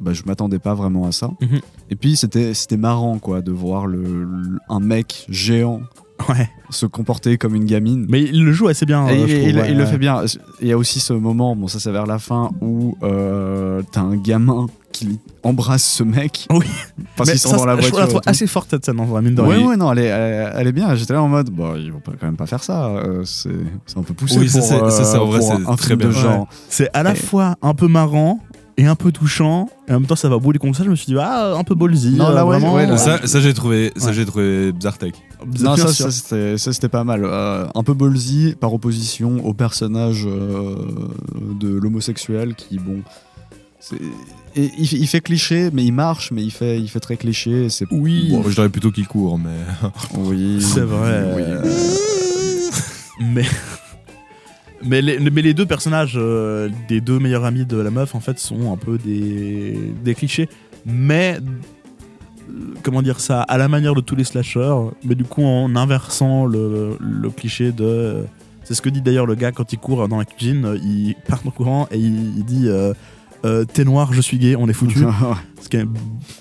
bah, 0.00 0.12
je 0.12 0.22
m'attendais 0.26 0.58
pas 0.58 0.74
vraiment 0.74 1.06
à 1.06 1.12
ça. 1.12 1.30
Mhm. 1.40 1.60
Et 1.90 1.96
puis 1.96 2.16
c'était 2.16 2.52
c'était 2.52 2.76
marrant 2.76 3.18
quoi 3.18 3.40
de 3.40 3.52
voir 3.52 3.86
le, 3.86 4.02
le- 4.24 4.58
un 4.68 4.80
mec 4.80 5.24
géant 5.30 5.80
Ouais. 6.28 6.48
se 6.70 6.84
comporter 6.86 7.38
comme 7.38 7.54
une 7.54 7.64
gamine. 7.64 8.06
Mais 8.08 8.22
il 8.22 8.44
le 8.44 8.52
joue 8.52 8.68
assez 8.68 8.84
bien. 8.86 9.06
Et 9.08 9.12
euh, 9.12 9.14
il, 9.14 9.28
je 9.28 9.36
trouve, 9.36 9.48
il- 9.50 9.58
ouais, 9.58 9.70
il 9.70 9.76
le 9.76 9.84
ouais. 9.84 9.90
fait 9.90 9.98
bien. 9.98 10.22
Il 10.60 10.68
y 10.68 10.72
a 10.72 10.76
aussi 10.78 11.00
ce 11.00 11.12
moment, 11.12 11.54
bon 11.56 11.68
ça 11.68 11.78
c'est 11.80 11.92
vers 11.92 12.06
la 12.06 12.18
fin, 12.18 12.50
où 12.60 12.96
euh, 13.02 13.82
t'as 13.92 14.00
un 14.00 14.16
gamin 14.16 14.66
qui 14.92 15.20
embrasse 15.44 15.84
ce 15.84 16.02
mec. 16.02 16.46
Oui. 16.50 16.66
Parce 17.16 17.30
qu'ils 17.30 17.38
sont 17.38 17.56
dans 17.56 17.66
la 17.66 17.74
je 17.76 17.80
voiture. 17.82 17.90
trouve 17.90 18.00
la 18.00 18.06
trouve 18.08 18.20
assez 18.26 18.46
forte 18.46 18.68
cette 18.70 18.84
scène 18.84 18.98
en 19.00 19.04
vrai, 19.04 19.22
mine 19.22 19.34
de 19.36 19.42
Ouais, 19.42 19.56
rien. 19.56 19.68
ouais, 19.68 19.76
non, 19.76 19.92
elle 19.92 19.98
est, 20.00 20.04
elle, 20.06 20.52
elle 20.56 20.66
est 20.66 20.72
bien. 20.72 20.94
J'étais 20.96 21.12
là 21.12 21.22
en 21.22 21.28
mode, 21.28 21.50
bon, 21.50 21.76
ils 21.76 21.92
vont 21.92 22.00
pas- 22.00 22.12
quand 22.18 22.26
même 22.26 22.36
pas 22.36 22.46
faire 22.46 22.64
ça. 22.64 22.86
euh, 22.86 23.22
c'est 23.24 23.50
un 23.96 24.02
peu 24.02 24.14
poussé. 24.14 24.38
Oui, 24.38 24.46
pour, 24.50 24.60
ça, 24.62 24.90
c'est- 25.04 25.18
en 25.18 25.26
vrai, 25.26 25.40
c'est 25.40 25.52
un 25.52 25.76
très 25.76 25.94
bien. 25.96 26.10
genre. 26.10 26.48
C'est 26.68 26.90
à 26.94 27.02
la 27.04 27.12
Et- 27.12 27.16
fois 27.16 27.54
un 27.62 27.74
peu 27.74 27.86
marrant 27.86 28.40
et 28.78 28.86
un 28.86 28.94
peu 28.94 29.10
touchant. 29.12 29.68
Et 29.88 29.90
en 29.92 29.94
même 30.00 30.06
temps, 30.06 30.14
ça 30.16 30.28
va 30.28 30.38
des 30.38 30.58
comme 30.58 30.72
ça. 30.72 30.84
Je 30.84 30.88
me 30.90 30.94
suis 30.94 31.06
dit, 31.06 31.16
ah, 31.20 31.54
un 31.58 31.64
peu 31.64 31.74
ballsy. 31.74 32.12
Non, 32.12 32.30
là, 32.30 32.40
euh, 32.42 32.44
ouais, 32.44 32.58
vraiment. 32.58 32.74
ouais, 32.74 32.86
là, 32.86 32.96
Ça, 32.96 33.26
ça 33.26 33.40
j'ai 33.40 33.52
trouvé, 33.52 33.92
ça 33.96 34.06
Ouais. 34.06 34.12
j'ai 34.14 34.24
trouvé 34.24 34.72
Zartek. 34.80 35.14
Non, 35.60 35.76
ça, 35.76 35.88
ça, 35.88 36.10
c'était 36.12 36.56
ça, 36.56 36.72
c'était 36.72 36.88
pas 36.88 37.02
mal. 37.04 37.22
Euh, 37.24 37.66
un 37.74 37.82
peu 37.82 37.92
ballsy 37.92 38.54
par 38.58 38.72
opposition 38.72 39.44
au 39.44 39.52
personnage 39.52 40.24
euh, 40.26 40.76
de 41.60 41.68
l'homosexuel 41.68 42.54
qui, 42.54 42.78
bon. 42.78 43.02
et 44.56 44.70
il, 44.78 44.92
il 44.92 45.06
fait 45.08 45.20
cliché, 45.22 45.70
mais 45.72 45.84
il 45.84 45.92
marche, 45.92 46.30
mais 46.30 46.44
il 46.44 46.52
fait, 46.52 46.78
il 46.80 46.88
fait 46.88 47.00
très 47.00 47.16
cliché. 47.16 47.68
C'est 47.70 47.86
Oui. 47.90 48.28
Bon, 48.30 48.44
je 48.48 48.54
dirais 48.54 48.68
plutôt 48.68 48.92
qu'il 48.92 49.08
court, 49.08 49.38
mais. 49.38 49.90
oui, 50.18 50.58
C'est 50.62 50.80
vrai. 50.82 51.32
oui. 51.36 51.42
euh, 51.44 51.62
mais. 53.20 53.44
Mais 54.84 55.02
les, 55.02 55.18
mais 55.18 55.42
les 55.42 55.54
deux 55.54 55.66
personnages 55.66 56.14
euh, 56.16 56.68
des 56.88 57.00
deux 57.00 57.18
meilleurs 57.18 57.44
amis 57.44 57.64
de 57.66 57.76
la 57.78 57.90
meuf, 57.90 58.14
en 58.14 58.20
fait, 58.20 58.38
sont 58.38 58.72
un 58.72 58.76
peu 58.76 58.98
des, 58.98 59.76
des 60.04 60.14
clichés. 60.14 60.48
Mais. 60.86 61.38
euh, 61.38 61.50
Comment 62.82 63.02
dire 63.02 63.20
ça 63.20 63.42
À 63.42 63.58
la 63.58 63.68
manière 63.68 63.94
de 63.94 64.00
tous 64.00 64.16
les 64.16 64.24
slashers, 64.24 64.74
mais 65.04 65.14
du 65.14 65.24
coup 65.24 65.44
en 65.44 65.76
inversant 65.76 66.46
le, 66.46 66.96
le 66.98 67.28
cliché 67.30 67.72
de. 67.72 68.24
C'est 68.64 68.72
ce 68.74 68.80
que 68.82 68.88
dit 68.88 69.02
d'ailleurs 69.02 69.26
le 69.26 69.34
gars 69.34 69.52
quand 69.52 69.70
il 69.72 69.78
court 69.78 70.08
dans 70.08 70.16
la 70.18 70.24
cuisine. 70.24 70.78
Il 70.82 71.14
part 71.26 71.40
en 71.46 71.50
courant 71.50 71.88
et 71.90 71.98
il, 71.98 72.38
il 72.38 72.44
dit 72.46 72.64
euh, 72.68 72.94
euh, 73.44 73.64
T'es 73.64 73.84
noir, 73.84 74.12
je 74.14 74.20
suis 74.22 74.38
gay, 74.38 74.56
on 74.56 74.66
est 74.68 74.72
foutu. 74.72 75.00
Ce 75.62 75.68
qui 75.68 75.76
est, 75.76 75.84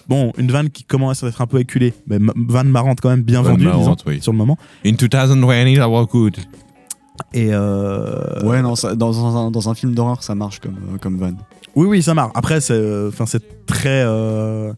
bon, 0.07 0.31
une 0.37 0.49
vanne 0.49 0.69
qui 0.69 0.85
commence 0.85 1.23
à 1.23 1.27
être 1.27 1.41
un 1.41 1.45
peu 1.47 1.59
éculée, 1.59 1.93
mais 2.07 2.19
ma- 2.19 2.33
vanne 2.35 2.69
marrante 2.69 3.01
quand 3.01 3.09
même, 3.09 3.23
bien 3.23 3.41
vendue 3.41 3.65
marrante, 3.65 3.81
disons, 3.81 3.95
oui. 4.15 4.21
sur 4.21 4.31
le 4.31 4.37
moment. 4.37 4.57
In 4.85 4.91
2020, 4.93 5.75
that 5.75 5.89
was 5.89 6.05
good. 6.05 6.37
Et 7.33 7.49
euh, 7.51 8.43
Ouais, 8.43 8.61
non, 8.61 8.75
ça- 8.75 8.95
dans, 8.95 9.11
dans 9.11 9.37
un, 9.47 9.51
dans 9.51 9.69
un 9.69 9.73
film 9.75 9.93
d'horreur, 9.93 10.23
ça 10.23 10.35
marche 10.35 10.59
comme, 10.59 10.75
euh, 10.93 10.97
comme 10.99 11.17
van. 11.17 11.31
oui, 11.75 11.87
oui, 11.87 12.03
ça 12.03 12.13
marche. 12.13 12.31
Après, 12.35 12.61
c'est, 12.61 12.73
euh, 12.73 13.09
enfin, 13.09 13.25
c'est 13.25 13.65
très, 13.65 14.03
euh, 14.05 14.71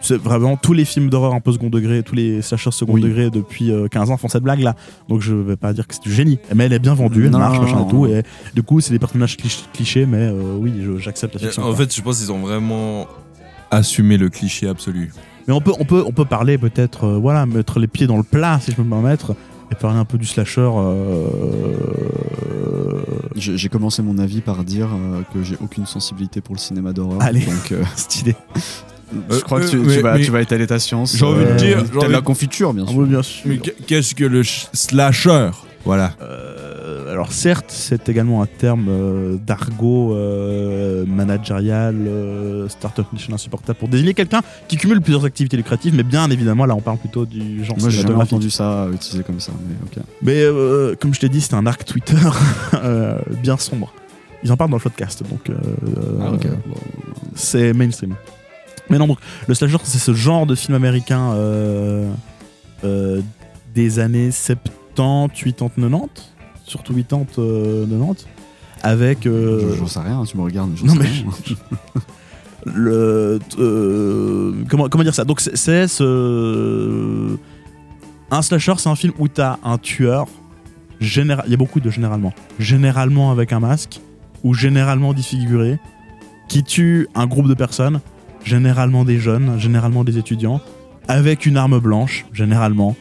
c'est 0.00 0.16
vraiment 0.16 0.56
tous 0.56 0.72
les 0.72 0.84
films 0.86 1.10
d'horreur 1.10 1.34
un 1.34 1.40
peu 1.40 1.52
second 1.52 1.68
degré, 1.68 2.02
tous 2.02 2.14
les 2.14 2.40
slashers 2.40 2.70
second 2.70 2.94
Oui. 2.94 3.02
degré 3.02 3.28
depuis 3.30 3.70
euh, 3.70 3.86
15 3.88 4.10
ans 4.10 4.16
font 4.16 4.28
cette 4.28 4.42
blague 4.42 4.60
là. 4.60 4.74
Donc 5.08 5.20
je 5.20 5.34
vais 5.34 5.56
pas 5.56 5.74
dire 5.74 5.86
que 5.86 5.94
c'est 5.94 6.02
du 6.02 6.12
génie, 6.12 6.38
mais 6.54 6.64
elle 6.64 6.72
est 6.72 6.78
bien 6.78 6.94
vendue, 6.94 7.26
elle 7.26 7.30
Non, 7.32 7.38
marche, 7.38 7.58
machin 7.60 7.76
non, 7.76 7.86
et 7.86 7.90
tout. 7.90 8.06
non. 8.06 8.14
Et 8.14 8.22
du 8.54 8.62
coup, 8.62 8.80
c'est 8.80 8.92
des 8.92 8.98
personnages 8.98 9.36
clich- 9.36 9.66
clichés, 9.74 10.06
mais 10.06 10.30
euh, 10.32 10.56
oui, 10.58 10.72
je- 10.82 10.96
j'accepte 10.96 11.34
la 11.34 11.40
fiction. 11.40 11.62
En 11.62 11.66
quoi. 11.66 11.76
fait, 11.76 11.94
je 11.94 12.00
pense 12.00 12.18
qu'ils 12.18 12.32
ont 12.32 12.40
vraiment 12.40 13.06
assumé 13.70 14.16
le 14.16 14.30
cliché 14.30 14.66
absolu. 14.68 15.12
Mais 15.46 15.52
on 15.54 15.60
peut, 15.60 15.72
on 15.78 15.84
peut, 15.84 16.02
on 16.06 16.12
peut 16.12 16.24
parler 16.24 16.56
peut-être, 16.58 17.04
euh, 17.04 17.18
voilà, 17.18 17.44
mettre 17.44 17.78
les 17.78 17.86
pieds 17.86 18.06
dans 18.06 18.16
le 18.16 18.22
plat, 18.22 18.58
si 18.62 18.70
je 18.70 18.76
peux 18.76 18.82
me 18.82 18.90
permettre, 18.90 19.34
et 19.70 19.74
parler 19.74 19.98
un 19.98 20.04
peu 20.04 20.18
du 20.18 20.26
slasher. 20.26 20.68
euh, 21.80 23.00
J'ai 23.36 23.68
commencé 23.68 24.02
mon 24.02 24.18
avis 24.18 24.40
par 24.40 24.64
dire 24.64 24.88
euh, 24.92 25.22
que 25.32 25.42
j'ai 25.42 25.56
aucune 25.60 25.86
sensibilité 25.86 26.40
pour 26.40 26.54
le 26.54 26.60
cinéma 26.60 26.92
d'horreur. 26.92 27.18
Allez. 27.22 27.40
Donc, 27.40 27.72
euh, 27.72 27.82
stylé. 27.96 28.34
je 29.30 29.40
crois 29.40 29.60
que 29.60 29.66
tu, 29.68 29.78
vas, 30.00 30.14
mais- 30.18 30.24
tu 30.24 30.30
vas 30.30 30.40
étaler 30.42 30.66
ta 30.66 30.78
science. 30.78 31.16
J'ai 31.16 31.24
envie 31.24 31.44
de 31.44 31.52
dire- 31.56 31.82
T'aimes 31.84 31.98
envie 31.98 32.12
la 32.12 32.20
de- 32.20 32.24
confiture, 32.24 32.72
bien 32.74 32.84
Ah 32.86 32.90
sûr. 32.90 32.98
oui, 33.00 33.08
bien 33.08 33.22
sûr. 33.22 33.42
Mais 33.46 33.58
qu'est-ce 33.58 34.14
que 34.14 34.24
le 34.24 34.42
slasher? 34.44 35.50
Voilà. 35.84 36.12
Euh, 36.20 36.69
alors 37.10 37.32
certes, 37.32 37.66
c'est 37.68 38.08
également 38.08 38.42
un 38.42 38.46
terme 38.46 38.86
euh, 38.88 39.36
d'argot 39.36 40.14
euh, 40.14 41.04
managérial, 41.06 41.94
euh, 42.06 42.68
startup 42.68 43.12
mission 43.12 43.34
insupportable 43.34 43.78
pour 43.78 43.88
désigner 43.88 44.14
quelqu'un 44.14 44.40
qui 44.68 44.76
cumule 44.76 45.00
plusieurs 45.00 45.24
activités 45.24 45.56
lucratives, 45.56 45.94
mais 45.94 46.02
bien 46.02 46.30
évidemment 46.30 46.66
là 46.66 46.74
on 46.74 46.80
parle 46.80 46.98
plutôt 46.98 47.26
du 47.26 47.64
genre 47.64 47.76
Moi, 47.78 47.90
j'ai 47.90 48.02
jamais 48.02 48.14
entendu 48.14 48.50
ça 48.50 48.86
utilisé 48.92 49.22
comme 49.24 49.40
ça, 49.40 49.52
mais 49.68 49.74
ok. 49.84 50.04
Mais 50.22 50.96
comme 50.98 51.12
je 51.14 51.20
t'ai 51.20 51.28
dit, 51.28 51.40
c'est 51.40 51.54
un 51.54 51.66
arc 51.66 51.84
Twitter 51.84 52.16
bien 53.42 53.56
sombre. 53.56 53.92
Ils 54.42 54.50
en 54.52 54.56
parlent 54.56 54.70
dans 54.70 54.76
le 54.78 54.82
podcast, 54.82 55.22
donc 55.28 55.50
Ah, 56.20 56.32
ok. 56.32 56.46
euh, 56.46 56.54
c'est 57.34 57.72
mainstream. 57.74 58.14
Mais 58.88 58.98
non, 58.98 59.06
donc 59.06 59.18
le 59.46 59.54
slasher, 59.54 59.76
c'est 59.84 59.98
ce 59.98 60.14
genre 60.14 60.46
de 60.46 60.54
film 60.54 60.74
américain 60.74 61.34
des 63.74 63.98
années 63.98 64.30
70, 64.30 65.28
80, 65.56 65.68
90, 65.78 66.08
surtout 66.70 66.94
80, 66.94 67.26
euh, 67.38 67.86
90, 67.86 68.26
avec 68.82 69.26
euh, 69.26 69.72
Je- 69.72 69.76
J'en 69.78 69.86
sais 69.86 70.00
rien, 70.00 70.22
tu 70.24 70.36
me 70.36 70.42
regardes. 70.42 70.70
non, 70.84 70.94
sais 70.94 70.98
mais 70.98 71.10
le 72.72 73.38
euh, 73.58 74.52
comment 74.68 74.88
comment 74.88 75.04
dire 75.04 75.14
ça? 75.14 75.24
Donc 75.24 75.40
c'est- 75.40 75.56
ce 75.88 77.36
un 78.30 78.42
slasher 78.42 78.74
c'est 78.78 78.88
un 78.88 78.94
film 78.96 79.12
où 79.18 79.28
t'as 79.28 79.56
un 79.64 79.78
tueur 79.78 80.26
général 81.00 81.44
il 81.46 81.50
y 81.50 81.54
a 81.54 81.56
beaucoup 81.56 81.80
de 81.80 81.90
généralement. 81.90 82.32
Généralement 82.58 83.30
avec 83.32 83.52
un 83.52 83.60
masque 83.60 84.00
ou 84.44 84.54
généralement 84.54 85.12
défiguré 85.14 85.78
qui 86.48 86.62
tue 86.62 87.08
un 87.14 87.26
groupe 87.26 87.48
de 87.48 87.54
personnes 87.54 88.00
généralement 88.44 89.04
des 89.04 89.18
jeunes 89.18 89.58
généralement 89.58 90.04
des 90.04 90.18
étudiants 90.18 90.60
avec 91.08 91.46
une 91.46 91.56
arme 91.56 91.78
blanche 91.78 92.26
généralement 92.32 92.94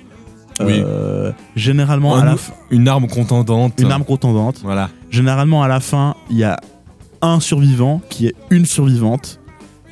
Oui. 0.60 0.82
Euh, 0.86 1.32
généralement 1.56 2.15
à 2.15 2.26
la 2.26 2.36
fin 2.38 2.54
Une 2.69 2.88
arme 2.88 3.08
contendante. 3.08 3.74
une 3.80 3.91
arme 3.91 4.04
contendante 4.04 4.60
Voilà. 4.63 4.89
Généralement, 5.10 5.63
à 5.63 5.67
la 5.67 5.80
fin, 5.80 6.15
il 6.30 6.38
y 6.38 6.43
a 6.43 6.60
un 7.22 7.39
survivant 7.39 8.02
qui 8.10 8.28
est 8.28 8.36
une 8.50 8.65
survivante. 8.65 9.39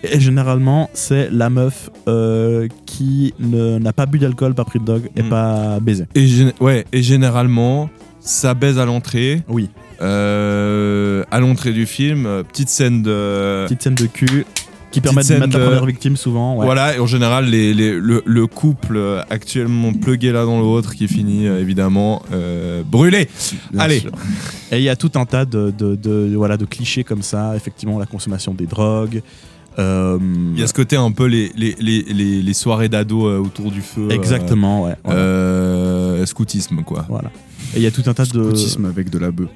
Et 0.04 0.20
généralement, 0.20 0.90
c'est 0.94 1.30
la 1.32 1.50
meuf 1.50 1.90
euh, 2.08 2.68
qui 2.86 3.34
n'a 3.40 3.94
pas 3.94 4.06
bu 4.06 4.20
d'alcool, 4.20 4.54
pas 4.54 4.64
pris 4.66 4.80
de 4.80 4.86
dog 4.86 5.10
et 5.16 5.24
Mm. 5.24 5.30
pas 5.30 5.80
baisé. 5.82 6.06
Et, 6.16 6.28
ouais, 6.62 6.86
et 6.94 7.02
généralement, 7.02 7.90
ça 8.20 8.54
baise 8.54 8.78
à 8.78 8.86
l'entrée. 8.86 9.42
Oui. 9.50 9.70
Euh, 10.02 11.24
à 11.32 11.40
l'entrée 11.40 11.72
du 11.74 11.86
film, 11.88 12.44
petite 12.48 12.70
scène 12.70 13.02
de. 13.02 13.64
Petite 13.66 13.82
scène 13.82 13.96
de 13.96 14.06
cul 14.06 14.46
qui 14.98 15.02
permet 15.02 15.24
de 15.24 15.34
mettre 15.34 15.58
la 15.58 15.64
de- 15.64 15.66
première 15.70 15.86
victime 15.86 16.16
souvent. 16.18 16.58
ouais. 16.58 16.66
Voilà, 16.66 16.96
et 16.96 17.00
en 17.00 17.06
général, 17.08 17.46
les, 17.46 17.74
les- 17.74 17.94
le, 18.00 18.24
le 18.26 18.48
couple 18.48 18.98
euh, 18.98 19.22
actuellement 19.30 19.94
plugué 19.94 20.32
l'un 20.32 20.46
dans 20.46 20.60
l'autre 20.60 20.94
qui 20.96 21.08
finit 21.08 21.48
euh, 21.48 21.60
évidemment 21.62 22.22
euh, 22.32 22.84
brûlé. 22.84 23.28
Bien 23.72 23.80
Allez, 23.82 24.00
sûr. 24.00 24.12
Et 24.72 24.78
il 24.78 24.84
y 24.84 24.90
a 24.90 24.96
tout 24.96 25.12
un 25.16 25.26
tas 25.26 25.46
de, 25.46 25.72
de- 25.78 25.96
de- 25.96 26.34
voilà, 26.36 26.58
de 26.58 26.66
clichés 26.66 27.04
comme 27.04 27.22
ça. 27.22 27.56
Effectivement, 27.56 27.98
la 28.00 28.06
consommation 28.06 28.54
des 28.54 28.66
drogues. 28.66 29.22
euh, 29.80 30.18
il 30.56 30.60
y 30.60 30.64
a 30.64 30.68
ce 30.68 30.74
côté 30.74 30.96
un 30.96 31.12
peu 31.12 31.26
les, 31.26 31.52
les, 31.56 31.76
les, 31.80 32.02
les, 32.02 32.42
les 32.42 32.54
soirées 32.54 32.90
d'ados 32.90 33.40
autour 33.46 33.72
du 33.72 33.82
feu. 33.82 34.08
euh, 34.10 34.14
Exactement, 34.14 34.86
ouais. 34.86 34.96
voilà. 35.04 35.20
euh, 35.20 36.26
scoutisme, 36.26 36.82
quoi. 36.84 37.06
Voilà. 37.10 37.30
Et 37.76 37.78
il 37.78 37.84
y 37.84 37.88
a 37.88 37.92
tout 37.92 38.04
un 38.08 38.14
tas 38.14 38.24
de. 38.26 38.30
Scoutisme 38.44 38.86
avec 38.86 39.10
de 39.10 39.20
la 39.20 39.30
bœuf. 39.32 39.50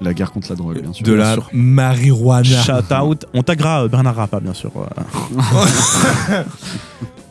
La 0.00 0.12
guerre 0.12 0.32
contre 0.32 0.48
la 0.50 0.56
drogue, 0.56 0.80
bien 0.80 0.92
sûr. 0.92 1.06
De 1.06 1.12
la 1.12 1.34
sûr. 1.34 1.48
marijuana. 1.52 2.44
Shout 2.62 2.92
out. 3.00 3.24
On 3.32 3.42
taguera 3.42 3.84
euh, 3.84 3.88
Bernard 3.88 4.16
Rappa, 4.16 4.40
bien 4.40 4.52
sûr. 4.54 4.70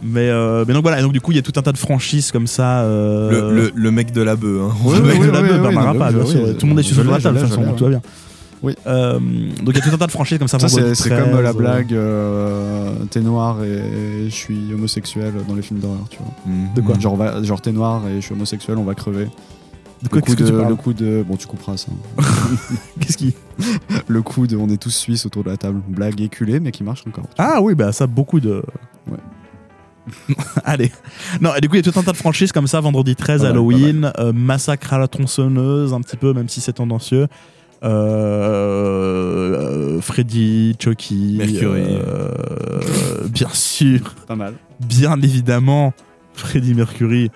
mais, 0.01 0.29
euh, 0.29 0.65
mais 0.67 0.73
donc 0.73 0.83
voilà, 0.83 0.99
et 0.99 1.01
donc 1.01 1.13
du 1.13 1.21
coup, 1.21 1.31
il 1.31 1.35
y 1.35 1.39
a 1.39 1.41
tout 1.41 1.53
un 1.57 1.61
tas 1.61 1.71
de 1.71 1.77
franchises 1.77 2.31
comme 2.31 2.47
ça. 2.47 2.81
euh, 2.81 3.29
Le, 3.51 3.55
le, 3.55 3.71
le 3.73 3.91
mec 3.91 4.11
de 4.11 4.21
la 4.21 4.35
bœuf. 4.35 4.61
Hein. 4.61 4.75
Ouais, 4.85 4.97
le 4.97 5.03
mec 5.03 5.19
ouais, 5.19 5.27
de 5.27 5.31
la 5.31 5.41
ouais, 5.41 5.49
beuh, 5.49 5.55
ouais, 5.55 5.61
Bernard 5.61 5.85
Rappa, 5.85 6.11
bien 6.11 6.25
sûr. 6.25 6.57
Tout 6.57 6.65
le 6.65 6.69
monde 6.69 6.79
est 6.79 6.83
sur 6.83 7.03
la 7.03 7.19
table, 7.19 7.37
de 7.37 7.41
toute 7.43 7.49
façon, 7.49 7.73
tout 7.73 7.83
va 7.85 7.89
bien. 7.91 8.01
Oui. 8.63 8.73
Euh, 8.87 9.19
donc 9.19 9.71
il 9.71 9.75
y 9.75 9.77
a 9.77 9.81
tout 9.81 9.93
un 9.93 9.97
tas 9.97 10.07
de 10.07 10.11
franchises 10.11 10.39
comme 10.39 10.47
ça. 10.47 10.57
Ça, 10.57 10.69
c'est 10.69 10.79
comme 10.81 10.93
13, 10.93 11.41
la 11.41 11.49
euh, 11.49 11.53
blague 11.53 11.93
euh, 11.93 12.93
t'es 13.09 13.19
noir 13.19 13.61
et 13.61 14.29
je 14.29 14.33
suis 14.33 14.73
homosexuel 14.73 15.33
dans 15.49 15.55
les 15.55 15.61
films 15.61 15.81
d'horreur, 15.81 16.05
tu 16.09 16.17
vois. 16.19 16.31
Mm. 16.45 16.73
De 16.73 16.79
quoi? 16.81 16.97
Genre 17.43 17.61
t'es 17.61 17.73
noir 17.73 18.03
et 18.07 18.21
je 18.21 18.25
suis 18.25 18.33
homosexuel, 18.33 18.77
on 18.77 18.85
va 18.85 18.95
crever. 18.95 19.27
De 20.03 20.09
quoi 20.09 20.17
le, 20.17 20.21
coup 20.21 20.25
qu'est-ce 20.27 20.37
que 20.37 20.43
de, 20.43 20.49
tu 20.49 20.55
parles 20.55 20.69
le 20.69 20.75
coup 20.75 20.93
de. 20.93 21.23
Bon, 21.27 21.35
tu 21.37 21.47
couperas 21.47 21.77
ça. 21.77 21.87
Qu'est-ce 22.99 23.17
qui 23.17 23.33
le 24.07 24.21
coup 24.21 24.47
de. 24.47 24.57
On 24.57 24.69
est 24.69 24.77
tous 24.77 24.89
suisses 24.89 25.25
autour 25.25 25.43
de 25.43 25.49
la 25.49 25.57
table. 25.57 25.81
Blague 25.87 26.21
éculée, 26.21 26.59
mais 26.59 26.71
qui 26.71 26.83
marche 26.83 27.03
encore. 27.07 27.25
Ah 27.37 27.61
oui, 27.61 27.73
bah 27.73 27.91
ça, 27.91 28.05
beaucoup 28.05 28.39
de. 28.39 28.63
Ouais. 29.09 30.35
Allez. 30.65 30.91
Non, 31.39 31.55
et 31.55 31.61
du 31.61 31.69
coup, 31.69 31.75
il 31.75 31.85
y 31.85 31.87
a 31.87 31.91
tout 31.91 31.97
un 31.97 32.03
tas 32.03 32.11
de 32.11 32.17
franchises 32.17 32.51
comme 32.51 32.67
ça. 32.67 32.81
Vendredi 32.81 33.15
13, 33.15 33.37
Pas 33.41 33.43
mal, 33.47 33.51
Halloween, 33.53 34.11
euh, 34.19 34.33
Massacre 34.33 34.93
à 34.93 34.99
la 34.99 35.07
tronçonneuse, 35.07 35.93
un 35.93 36.01
petit 36.01 36.17
peu, 36.17 36.33
même 36.33 36.49
si 36.49 36.59
c'est 36.59 36.73
tendancieux. 36.73 37.27
Euh, 37.83 39.55
euh, 39.55 40.01
Freddy, 40.01 40.75
Chucky, 40.79 41.35
Mercury. 41.37 41.81
euh, 41.81 42.39
bien 43.29 43.49
sûr, 43.51 44.15
Pas 44.27 44.35
mal. 44.35 44.53
bien 44.79 45.21
évidemment, 45.21 45.93
Freddy 46.33 46.73
Mercury 46.73 47.29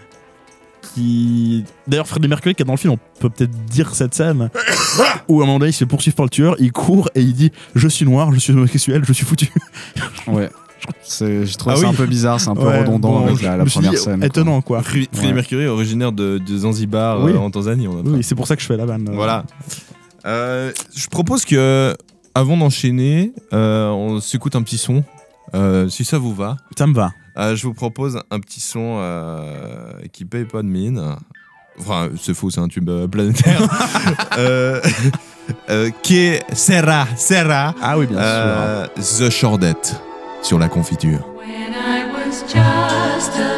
qui. 0.94 1.64
D'ailleurs, 1.88 2.08
Freddie 2.08 2.28
Mercury, 2.28 2.56
qui 2.56 2.62
est 2.62 2.66
dans 2.66 2.74
le 2.74 2.78
film, 2.78 2.94
on 2.94 3.00
peut 3.20 3.30
peut-être 3.30 3.52
dire 3.66 3.94
cette 3.96 4.14
scène 4.14 4.50
où 5.28 5.42
à 5.42 5.44
un 5.44 5.48
moment 5.48 5.60
donné, 5.60 5.70
il 5.70 5.74
se 5.74 5.80
fait 5.80 5.86
poursuivre 5.86 6.16
par 6.16 6.26
le 6.26 6.30
tueur, 6.30 6.56
il 6.60 6.72
court 6.72 7.10
et 7.16 7.22
il 7.22 7.34
dit 7.34 7.52
Je 7.76 7.88
suis 7.88 8.06
noir, 8.06 8.32
je 8.34 8.40
suis 8.40 8.54
homosexuel, 8.54 9.04
je 9.06 9.14
suis 9.14 9.26
foutu. 9.26 9.52
Ouais. 10.28 10.50
C'est- 11.02 11.46
J'ai 11.46 11.56
trouvé 11.56 11.76
Ah 11.76 11.80
ça 11.80 11.88
oui. 11.88 11.94
un 11.94 11.96
peu 11.96 12.06
bizarre, 12.06 12.40
c'est 12.40 12.50
un 12.50 12.56
peu 12.56 12.62
Ouais, 12.68 12.80
redondant 12.82 13.20
bon, 13.20 13.26
avec 13.26 13.38
je 13.40 13.44
la, 13.46 13.66
première 13.66 13.92
dit, 13.92 13.98
scène. 13.98 14.24
Étonnant, 14.24 14.62
quoi. 14.62 14.82
Fre- 14.82 15.08
Freddie 15.12 15.28
Ouais. 15.28 15.34
Mercury, 15.34 15.66
originaire 15.68 16.12
de, 16.12 16.38
de 16.38 16.58
Zanzibar 16.58 17.24
Oui. 17.24 17.32
euh, 17.32 17.38
en 17.38 17.50
Tanzanie. 17.50 17.88
On 17.88 18.00
a 18.00 18.02
Oui, 18.04 18.24
c'est 18.24 18.36
pour 18.36 18.46
ça 18.48 18.56
que 18.56 18.62
je 18.62 18.68
fais 18.68 18.78
la 18.78 18.86
vanne. 18.86 19.10
Voilà. 19.14 19.44
Euh, 20.26 20.72
je 20.96 21.08
propose 21.08 21.46
que, 21.46 21.96
avant 22.36 22.58
d'enchaîner, 22.58 23.32
euh, 23.54 23.90
on 23.90 24.20
s'écoute 24.20 24.56
un 24.56 24.62
petit 24.62 24.78
son. 24.78 25.04
Euh, 25.56 25.88
si 25.90 26.04
ça 26.06 26.18
vous 26.18 26.34
va. 26.36 26.58
Ça 26.78 26.86
me 26.88 26.94
va. 26.94 27.12
Euh, 27.38 27.56
je 27.56 27.68
vous 27.68 27.74
propose 27.74 28.20
un 28.32 28.40
petit 28.40 28.60
son 28.60 28.98
euh, 29.00 29.92
qui 30.12 30.26
paye 30.26 30.46
pas 30.46 30.62
de 30.62 30.68
mine. 30.68 31.16
Enfin, 31.80 32.10
c'est 32.20 32.34
faux, 32.34 32.50
c'est 32.50 32.60
un 32.60 32.68
tube 32.68 32.90
euh, 32.90 33.08
planétaire. 33.08 33.62
euh, 34.38 34.82
euh, 35.70 35.92
qui 36.02 36.18
est 36.18 36.44
Serra, 36.56 37.08
Serra. 37.16 37.76
Ah 37.82 37.98
oui, 38.00 38.08
bien 38.08 38.18
euh, 38.18 38.88
The 38.96 39.30
Shordette 39.30 39.96
sur 40.42 40.58
la 40.58 40.68
confiture. 40.68 41.20
When 41.38 41.74
I 41.74 42.06
was 42.12 42.42
just 42.42 43.38
a 43.40 43.57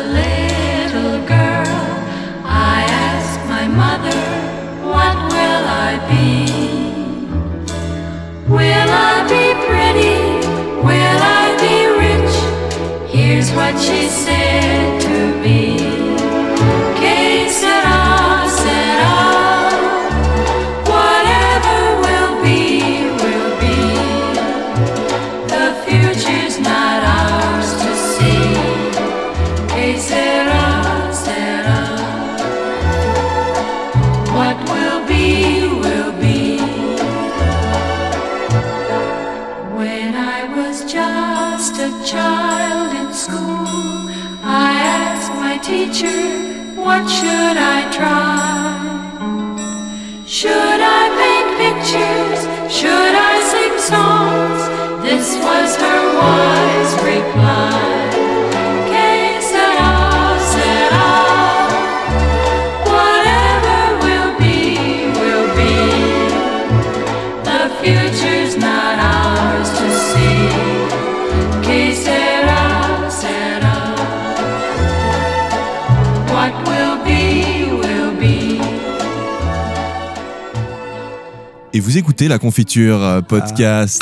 La 82.28 82.38
confiture 82.38 83.02
euh, 83.02 83.22
podcast. 83.22 84.02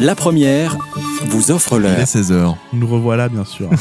La 0.00 0.14
première 0.14 0.78
vous 1.26 1.50
offre 1.50 1.78
Il 1.78 1.84
est 1.84 1.96
l'heure. 1.96 2.06
16h. 2.06 2.54
Nous 2.72 2.86
revoilà, 2.86 3.28
bien 3.28 3.44
sûr. 3.44 3.68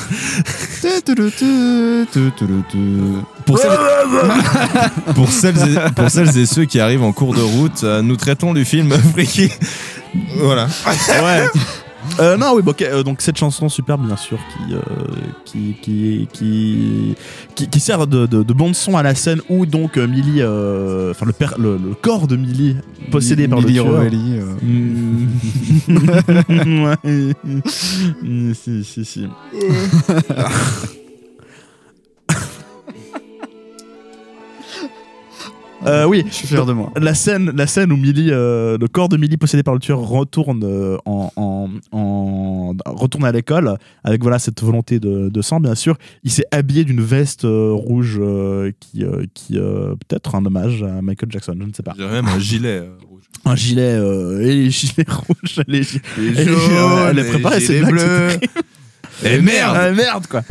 Pour 3.45 3.57
celles, 3.57 3.71
pour, 5.15 5.29
celles 5.29 5.57
et, 5.57 5.77
pour 5.95 6.09
celles 6.09 6.37
et 6.37 6.45
ceux 6.45 6.65
qui 6.65 6.79
arrivent 6.81 7.03
en 7.03 7.13
cours 7.13 7.33
de 7.33 7.41
route, 7.41 7.83
euh, 7.83 8.01
nous 8.01 8.17
traitons 8.17 8.53
du 8.53 8.65
film 8.65 8.91
Freaky. 9.13 9.49
Voilà. 10.37 10.67
ouais. 11.23 11.47
Euh, 12.19 12.37
non, 12.37 12.53
oui, 12.55 12.61
bon, 12.61 12.71
ok, 12.71 12.81
euh, 12.81 13.03
donc 13.03 13.21
cette 13.21 13.37
chanson 13.37 13.69
superbe, 13.69 14.05
bien 14.05 14.17
sûr, 14.17 14.37
qui, 14.37 14.73
euh, 14.73 14.79
qui, 15.45 15.75
qui, 15.81 16.27
qui, 16.31 17.15
qui, 17.55 17.67
qui 17.69 17.79
sert 17.79 18.05
de, 18.07 18.25
de, 18.25 18.43
de 18.43 18.53
bande 18.53 18.75
son 18.75 18.97
à 18.97 19.03
la 19.03 19.15
scène 19.15 19.41
où 19.49 19.65
donc 19.65 19.97
euh, 19.97 20.07
Millie, 20.07 20.41
euh, 20.41 21.11
enfin 21.11 21.25
le, 21.25 21.33
le, 21.61 21.77
le 21.77 21.93
corps 21.95 22.27
de 22.27 22.35
Millie 22.35 22.75
possédé 23.11 23.47
par 23.47 23.59
Millie 23.59 23.75
le 23.77 23.81
tueur. 23.83 23.93
Rovelli, 23.95 24.39
euh. 24.39 24.55
Mm. 24.61 25.27
Ouais. 26.83 27.33
Mm, 28.23 28.53
si, 28.53 28.83
si, 28.83 29.05
si. 29.05 29.27
Euh, 35.85 36.05
oui, 36.05 36.23
Je 36.27 36.33
suis 36.33 36.47
fier 36.47 36.65
de 36.65 36.73
moi. 36.73 36.91
La 36.99 37.13
scène, 37.13 37.51
la 37.55 37.67
scène 37.67 37.91
où 37.91 37.97
Millie, 37.97 38.29
euh, 38.31 38.77
le 38.79 38.87
corps 38.87 39.09
de 39.09 39.17
Millie 39.17 39.37
possédé 39.37 39.63
par 39.63 39.73
le 39.73 39.79
tueur 39.79 39.99
retourne 39.99 40.63
euh, 40.63 40.97
en, 41.05 41.31
en, 41.35 41.69
en- 41.91 42.73
retourne 42.85 43.25
à 43.25 43.31
l'école 43.31 43.77
avec 44.03 44.21
voilà 44.21 44.39
cette 44.39 44.61
volonté 44.61 44.99
de, 44.99 45.29
de 45.29 45.41
sang 45.41 45.59
bien 45.59 45.75
sûr. 45.75 45.97
Il 46.23 46.31
s'est 46.31 46.45
habillé 46.51 46.83
d'une 46.83 47.01
veste 47.01 47.45
euh, 47.45 47.71
rouge 47.73 48.17
euh, 48.21 48.71
qui, 48.79 49.03
euh, 49.03 49.25
qui 49.33 49.57
euh, 49.57 49.95
peut-être 50.07 50.35
un 50.35 50.45
hommage 50.45 50.83
à 50.83 51.01
Michael 51.01 51.31
Jackson, 51.31 51.55
je 51.59 51.65
ne 51.65 51.73
sais 51.73 51.83
pas. 51.83 51.93
J'ai 51.97 52.07
même 52.07 52.27
un 52.27 52.39
gilet 52.39 52.79
euh, 52.81 52.89
rouge. 53.09 53.23
Un 53.45 53.55
gilet 53.55 53.81
euh, 53.95 54.41
et 54.41 54.55
les 54.55 54.71
gilets 54.71 55.05
rouges, 55.07 55.61
les, 55.67 55.83
gi- 55.83 55.99
Les 56.17 56.27
et 56.27 56.29
les 56.31 56.45
jaunes, 56.45 56.55
gilets- 56.59 57.09
est 57.09 57.13
les 57.13 57.23
préparée, 59.23 59.35
c'est 59.35 59.37
gilets 59.37 59.41
blague, 59.41 59.53
bleus. 59.53 59.53
c'était- 59.53 59.55
Et 59.55 59.57
merde 59.59 59.77
Ah, 59.79 59.91
merde 59.91 60.27
quoi. 60.27 60.41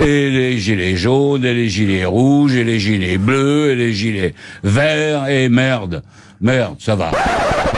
Et 0.00 0.30
les 0.30 0.58
gilets 0.58 0.96
jaunes, 0.96 1.44
et 1.44 1.54
les 1.54 1.68
gilets 1.68 2.04
rouges, 2.04 2.54
et 2.54 2.64
les 2.64 2.78
gilets 2.80 3.18
bleus, 3.18 3.70
et 3.72 3.76
les 3.76 3.92
gilets 3.92 4.34
verts, 4.64 5.28
et 5.28 5.48
merde. 5.48 6.02
Merde, 6.40 6.74
ça 6.80 6.96
va. 6.96 7.12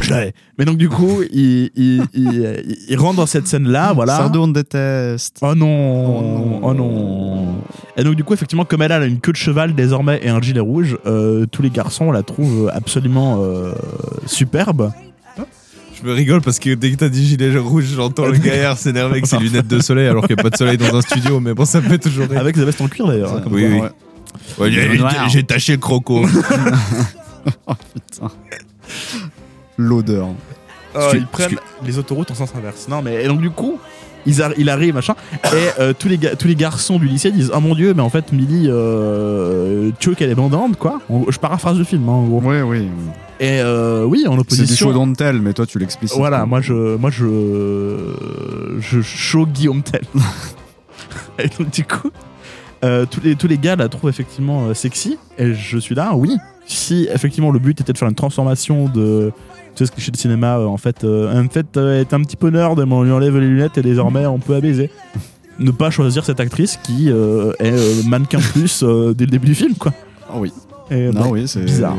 Je 0.01 0.11
l'avais. 0.11 0.33
Mais 0.59 0.65
donc 0.65 0.79
du 0.79 0.89
coup, 0.89 1.21
il, 1.33 1.71
il, 1.77 2.03
il, 2.15 2.77
il 2.89 2.97
rentre 2.99 3.17
dans 3.17 3.27
cette 3.27 3.47
scène-là, 3.47 3.93
voilà. 3.93 4.17
Sardou, 4.17 4.41
on 4.41 4.49
te 4.49 4.53
déteste. 4.55 5.39
Oh 5.43 5.55
non, 5.55 6.61
oh 6.63 6.73
non. 6.75 7.55
Et 7.97 8.05
donc 8.05 8.15
du 8.15 8.25
coup, 8.25 8.33
effectivement, 8.33 8.65
comme 8.65 8.81
elle 8.83 8.93
a 8.93 9.05
une 9.05 9.21
queue 9.21 9.33
de 9.33 9.37
cheval 9.37 9.75
désormais 9.75 10.21
et 10.23 10.29
un 10.31 10.41
gilet 10.41 10.61
rouge, 10.61 10.97
euh, 11.07 11.45
tous 11.51 11.61
les 11.63 11.71
garçons 11.71 12.11
la 12.11 12.23
trouvent 12.23 12.71
absolument 12.73 13.41
euh, 13.43 13.73
superbe. 14.27 14.93
Je 16.05 16.09
me 16.11 16.15
rigole 16.15 16.43
parce 16.43 16.59
que 16.59 16.75
dès 16.75 16.91
que 16.91 16.97
t'as 16.97 17.09
dit 17.09 17.27
gilet 17.27 17.57
rouge, 17.57 17.87
j'entends 17.97 18.27
le 18.27 18.37
gaillard 18.37 18.77
s'énerver 18.77 19.13
avec 19.13 19.27
ses 19.27 19.39
lunettes 19.39 19.67
de 19.67 19.81
soleil 19.81 20.07
alors 20.07 20.27
qu'il 20.27 20.37
n'y 20.37 20.41
a 20.41 20.43
pas 20.43 20.51
de 20.51 20.57
soleil 20.57 20.77
dans 20.77 20.95
un 20.95 21.01
studio, 21.01 21.41
mais 21.41 21.55
bon, 21.55 21.65
ça 21.65 21.81
me 21.81 21.89
fait 21.89 21.97
toujours 21.99 22.29
rire. 22.29 22.39
Avec 22.41 22.57
sa 22.57 22.65
veste 22.67 22.81
en 22.83 22.89
cuir 22.89 23.07
d'ailleurs. 23.07 23.35
hein, 23.35 23.41
comme 23.43 23.55
Oui, 23.55 23.63
quoi, 23.63 23.71
oui. 23.71 23.81
ouais. 23.81 24.65
Ouais, 24.65 24.71
j'ai- 24.71 24.99
j'ai- 24.99 25.29
J'ai 25.31 25.43
taché 25.45 25.73
le 25.73 25.79
croco. 25.79 26.27
oh 27.67 27.73
putain. 27.95 28.31
L'odeur. 29.79 30.29
Que- 30.95 31.17
ils 31.17 31.27
prennent 31.27 31.57
les 31.85 31.99
autoroutes 31.99 32.31
en 32.31 32.35
sens 32.35 32.53
inverse. 32.57 32.87
Non, 32.89 33.03
mais 33.03 33.25
et 33.25 33.29
donc 33.29 33.41
du 33.41 33.51
coup, 33.51 33.79
ils 34.27 34.41
arri- 34.41 34.55
il 34.57 34.71
arrive 34.71 34.95
machin, 34.95 35.15
et 35.53 35.81
euh, 35.81 35.93
tous 35.99 36.09
les 36.09 36.17
tous 36.19 36.49
les 36.49 36.55
garçons 36.57 36.99
du 36.99 37.07
lycée 37.07 37.31
disent 37.31 37.51
oh 37.55 37.61
mon 37.61 37.75
dieu, 37.75 37.93
mais 37.95 38.01
en 38.03 38.09
fait 38.11 38.33
Millie, 38.33 38.69
euh, 38.69 39.91
tu 39.99 40.09
veux 40.11 40.15
qu'elle 40.15 40.31
est 40.31 40.35
bandante 40.35 40.77
quoi. 40.79 41.01
En- 41.11 41.25
je 41.31 41.39
paraphrase 41.39 41.77
le 41.79 41.85
film, 41.85 42.09
hein, 42.09 42.13
en 42.13 42.23
gros. 42.25 42.41
Oui, 42.43 42.61
oui. 42.63 42.89
Et 43.41 43.61
euh, 43.61 44.05
oui, 44.05 44.25
en 44.27 44.33
C'est 44.35 44.39
opposition. 44.41 44.87
du 44.89 44.93
show 44.95 44.99
don't 44.99 45.15
tell, 45.15 45.41
mais 45.43 45.53
toi 45.53 45.67
tu 45.67 45.79
l'explicites. 45.79 46.17
Voilà, 46.17 46.39
quoi. 46.39 46.47
moi 46.47 46.61
je, 46.63 46.97
moi 46.97 47.11
je, 47.11 48.15
je 48.79 49.01
show 49.03 49.45
Guillaume 49.47 49.83
Tell. 49.83 50.03
et 51.39 51.49
donc 51.49 51.71
du 51.71 51.85
coup, 51.85 52.11
euh, 52.85 53.07
tous 53.11 53.21
les 53.23 53.35
tous 53.37 53.49
les 53.49 53.59
gars 53.59 53.77
la 53.77 53.89
trouvent 53.89 54.11
effectivement 54.11 54.67
euh, 54.69 54.75
sexy. 54.75 55.19
Et 55.39 55.53
je 55.55 55.79
suis 55.79 55.95
là, 55.95 56.13
oui. 56.15 56.37
Si 56.67 57.09
effectivement 57.13 57.51
le 57.51 57.59
but 57.59 57.81
était 57.81 57.93
de 57.93 57.99
faire 57.99 58.09
une 58.09 58.15
transformation 58.15 58.89
de 58.89 59.33
ce 59.75 59.91
cliché 59.91 60.11
de 60.11 60.17
cinéma, 60.17 60.59
euh, 60.59 60.67
en 60.67 60.77
fait, 60.77 61.05
euh, 61.05 61.43
en 61.43 61.49
fait, 61.49 61.77
euh, 61.77 61.95
elle 61.95 62.01
est 62.03 62.15
un 62.15 62.21
petit 62.23 62.37
peu 62.37 62.51
nerd, 62.51 62.79
mais 62.87 62.95
on 62.95 63.03
lui 63.03 63.13
enlève 63.13 63.37
les 63.39 63.47
lunettes 63.49 63.79
et 63.79 63.83
désormais 63.83 64.27
on 64.27 64.39
peut 64.39 64.61
baiser. 64.61 64.91
ne 65.59 65.71
pas 65.71 65.91
choisir 65.91 66.25
cette 66.25 66.41
actrice 66.41 66.79
qui 66.83 67.11
euh, 67.11 67.53
est 67.61 67.73
euh, 67.73 68.03
mannequin 68.07 68.39
plus 68.53 68.83
euh, 68.83 69.15
dès 69.15 69.25
le 69.25 69.31
début 69.31 69.47
du 69.47 69.55
film, 69.55 69.75
quoi. 69.75 69.93
Ah 70.29 70.35
oui. 70.37 70.53
Et, 70.91 71.07
Non, 71.13 71.21
bah, 71.23 71.27
oui, 71.31 71.49
c'est 71.49 71.63
bizarre. 71.65 71.97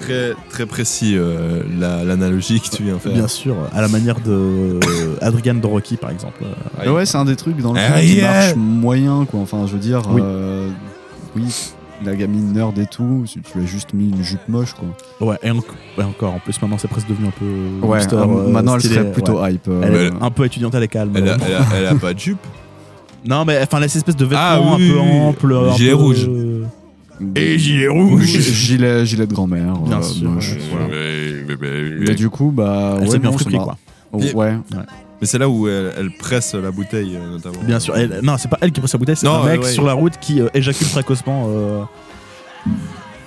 Très, 0.00 0.32
très 0.50 0.66
précis 0.66 1.14
euh, 1.16 1.62
la- 1.78 2.02
l'analogie 2.02 2.60
que 2.60 2.68
tu 2.68 2.82
viens 2.82 2.98
faire. 2.98 3.12
Bien 3.12 3.28
sûr, 3.28 3.54
à 3.72 3.80
la 3.80 3.86
manière 3.88 4.18
de 4.20 4.32
euh, 4.32 4.80
Adrian 5.20 5.54
de 5.54 5.66
Rocky, 5.66 5.96
par 5.96 6.10
exemple. 6.10 6.42
Mais 6.82 6.88
ouais, 6.90 7.06
c'est 7.06 7.16
un 7.16 7.24
des 7.24 7.36
trucs 7.36 7.58
dans 7.58 7.72
le 7.72 7.78
Ah, 7.80 7.98
film 7.98 8.08
qui 8.08 8.16
yeah. 8.16 8.32
marche 8.32 8.56
moyen, 8.56 9.24
quoi. 9.30 9.38
Enfin, 9.40 9.66
je 9.68 9.72
veux 9.74 9.78
dire, 9.78 10.02
Oui. 10.10 10.20
euh, 10.24 10.68
oui, 11.36 11.44
la 12.04 12.14
gamine 12.16 12.52
nerd 12.52 12.78
et 12.78 12.86
tout, 12.86 13.24
si 13.26 13.40
tu 13.40 13.58
lui 13.58 13.64
as 13.64 13.68
juste 13.68 13.92
mis 13.94 14.08
une 14.08 14.22
jupe 14.22 14.48
moche, 14.48 14.72
quoi. 14.74 15.28
Ouais, 15.28 15.36
et, 15.42 15.50
en- 15.50 15.56
ouais, 15.56 16.04
encore, 16.04 16.34
en 16.34 16.38
plus 16.38 16.60
maintenant 16.62 16.78
c'est 16.78 16.88
presque 16.88 17.08
devenu 17.08 17.28
un 17.28 17.30
peu. 17.30 17.86
Ouais, 17.86 17.98
hipster, 17.98 18.16
euh, 18.16 18.22
euh, 18.24 18.48
maintenant, 18.50 18.74
elle 18.76 18.82
serait 18.82 19.12
plutôt 19.12 19.40
ouais. 19.40 19.54
hype, 19.54 19.68
euh, 19.68 19.82
Elle 19.84 19.94
est 19.94 20.22
un 20.22 20.30
peu 20.30 20.44
étudiante, 20.44 20.74
elle 20.74 20.82
est 20.82 20.88
calme. 20.88 21.12
Elle 21.14 21.28
a, 21.28 21.36
elle 21.46 21.54
a- 21.54 21.66
elle 21.76 21.86
a 21.86 21.94
pas 21.94 22.14
de 22.14 22.18
jupe. 22.18 22.38
Non, 23.26 23.46
mais 23.46 23.58
enfin, 23.62 23.80
les 23.80 23.86
espèces 23.96 24.16
de 24.16 24.24
vêtements 24.26 24.38
Ah, 24.42 24.56
un 24.58 24.76
oui, 24.76 24.90
peu 24.90 24.98
oui, 24.98 25.02
oui. 25.10 25.18
amples. 25.20 25.54
un 25.54 25.74
Gilet 25.76 25.90
peu- 25.92 25.96
rouge. 25.96 26.28
Et 27.36 27.58
gilet 27.58 27.88
rouge. 27.88 28.22
gilet, 28.26 29.06
gilet 29.06 29.26
de 29.26 29.32
grand-mère. 29.32 29.78
Bien 29.78 29.98
euh, 30.00 30.02
sûr, 30.02 30.28
moche, 30.30 30.50
ouais. 30.52 30.58
voilà. 30.70 30.86
Ouais, 30.88 31.44
mais- 31.48 31.56
mais- 31.58 32.04
Mais 32.08 32.14
du 32.14 32.28
coup, 32.28 32.50
bah. 32.54 32.96
Elle 32.98 33.04
ouais, 33.04 33.10
s'est 33.10 33.18
bien 33.18 33.30
m'a- 33.30 33.58
quoi. 33.64 33.78
Oh, 34.12 34.18
ouais. 34.18 34.54
Mais 35.20 35.26
c'est 35.26 35.38
là 35.38 35.48
où 35.48 35.68
elle, 35.68 35.92
elle 35.96 36.10
presse 36.10 36.54
la 36.54 36.70
bouteille, 36.70 37.16
euh, 37.16 37.30
notamment. 37.30 37.62
Bien 37.62 37.78
sûr. 37.80 37.96
Elle- 37.96 38.20
non, 38.22 38.36
c'est 38.38 38.48
pas 38.48 38.58
elle 38.60 38.72
qui 38.72 38.80
prend 38.80 38.88
sa 38.88 38.98
bouteille, 38.98 39.16
c'est 39.16 39.26
un 39.28 39.44
mec 39.44 39.62
ouais. 39.62 39.70
sur 39.72 39.84
la 39.84 39.92
route 39.94 40.14
qui 40.20 40.40
euh, 40.40 40.48
éjacule 40.54 40.88
précocement. 40.88 41.46
euh, 41.48 41.82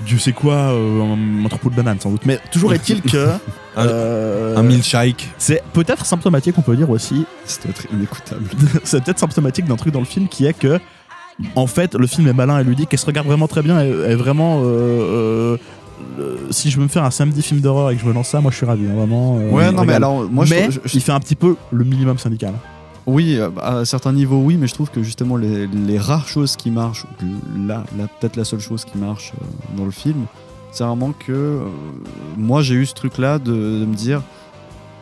Dieu 0.06 0.17
sait 0.19 0.32
quoi, 0.32 0.54
euh, 0.54 1.02
un, 1.02 1.45
un 1.45 1.50
troupeau 1.50 1.69
de 1.69 1.76
bananes 1.76 2.00
sans 2.00 2.12
doute. 2.12 2.26
Mais 2.26 2.39
toujours 2.52 2.73
est-il 2.73 3.02
que. 3.02 3.28
euh, 3.78 4.56
Un 4.56 4.63
milkshake. 4.63 5.28
C'est 5.38 5.63
peut-être 5.73 6.06
symptomatique, 6.06 6.56
on 6.58 6.62
peut 6.62 6.76
dire 6.78 6.89
aussi. 6.89 7.26
C'est 7.45 7.62
peut-être 7.63 7.88
inécoutable. 7.91 8.45
c'est 8.84 9.04
peut-être 9.04 9.19
symptomatique 9.19 9.65
d'un 9.65 9.76
truc 9.76 9.93
dans 9.93 10.00
le 10.00 10.06
film 10.06 10.28
qui 10.28 10.45
est 10.45 10.54
que. 10.58 10.80
En 11.56 11.67
fait, 11.67 11.93
le 11.93 12.08
film 12.08 12.28
est 12.28 12.34
malin 12.34 12.60
et 12.60 12.63
ludique 12.63 12.93
et 12.93 12.97
se 12.97 13.06
regarde 13.06 13.28
vraiment 13.28 13.47
très 13.47 13.62
bien 13.62 13.82
et 13.84 13.89
est 13.89 14.15
vraiment. 14.15 14.62
euh, 14.63 15.58
si 16.52 16.70
je 16.72 16.78
veux 16.78 16.84
me 16.84 16.88
faire 16.88 17.04
un 17.04 17.12
samedi 17.12 17.42
film 17.42 17.60
d'horreur 17.60 17.92
et 17.92 17.96
que 17.96 18.02
je 18.02 18.06
me 18.08 18.14
lance 18.14 18.30
ça, 18.30 18.42
moi 18.42 18.52
je 18.52 18.58
suis 18.58 18.66
ravi, 18.66 18.86
hein, 18.88 18.96
vraiment. 18.96 19.38
euh, 19.40 19.52
Ouais, 19.52 19.72
non, 19.72 19.84
mais 19.86 19.94
alors, 19.94 20.30
moi, 20.30 20.46
mais 20.50 20.70
je- 20.72 20.80
il 20.94 21.02
fait 21.02 21.12
un 21.12 21.20
petit 21.20 21.36
peu 21.36 21.56
le 21.72 21.84
minimum 21.84 22.18
syndical. 22.18 22.54
Oui, 23.06 23.38
euh, 23.38 23.50
à 23.62 23.86
certains 23.86 24.12
niveaux, 24.14 24.42
oui, 24.44 24.58
mais 24.60 24.68
je 24.68 24.74
trouve 24.74 24.90
que 24.90 25.02
justement 25.02 25.38
les, 25.38 25.68
les 25.68 25.98
rares 25.98 26.28
choses 26.28 26.56
qui 26.58 26.72
marchent, 26.72 27.06
là, 27.68 27.84
là 27.98 28.06
peut-être 28.20 28.36
la 28.36 28.44
seule 28.44 28.60
chose 28.60 28.84
qui 28.86 28.98
marche 28.98 29.32
euh, 29.42 29.46
dans 29.78 29.86
le 29.86 29.92
film, 29.92 30.26
c'est 30.72 30.84
vraiment 30.84 31.14
que 31.14 31.32
euh, 31.32 31.60
moi 32.38 32.62
j'ai 32.62 32.76
eu 32.76 32.86
ce 32.86 32.94
truc-là 32.94 33.40
de, 33.40 33.52
de 33.54 33.86
me 33.86 33.96
dire 33.96 34.22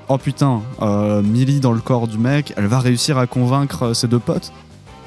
oh 0.08 0.20
putain, 0.20 0.62
euh, 0.84 1.24
Millie 1.24 1.60
dans 1.60 1.72
le 1.72 1.80
corps 1.82 2.08
du 2.08 2.20
mec, 2.20 2.54
elle 2.58 2.68
va 2.68 2.78
réussir 2.80 3.18
à 3.18 3.26
convaincre 3.26 3.94
ses 3.96 4.08
deux 4.08 4.20
potes. 4.20 4.52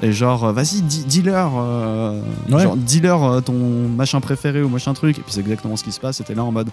Et 0.01 0.11
genre, 0.13 0.45
euh, 0.45 0.51
vas-y, 0.53 0.81
dis- 0.81 1.03
dis-leur, 1.05 1.51
euh, 1.57 2.21
Ouais. 2.49 2.63
genre, 2.63 2.77
dis-leur 2.77 3.23
euh, 3.23 3.41
ton 3.41 3.53
machin 3.53 4.21
préféré 4.21 4.61
ou 4.63 4.69
machin 4.69 4.93
truc. 4.93 5.17
Et 5.17 5.21
puis 5.21 5.31
c'est 5.33 5.41
exactement 5.41 5.75
ce 5.75 5.83
qui 5.83 5.91
se 5.91 5.99
passe. 5.99 6.17
C'était 6.17 6.35
là 6.35 6.43
en 6.43 6.51
mode, 6.53 6.69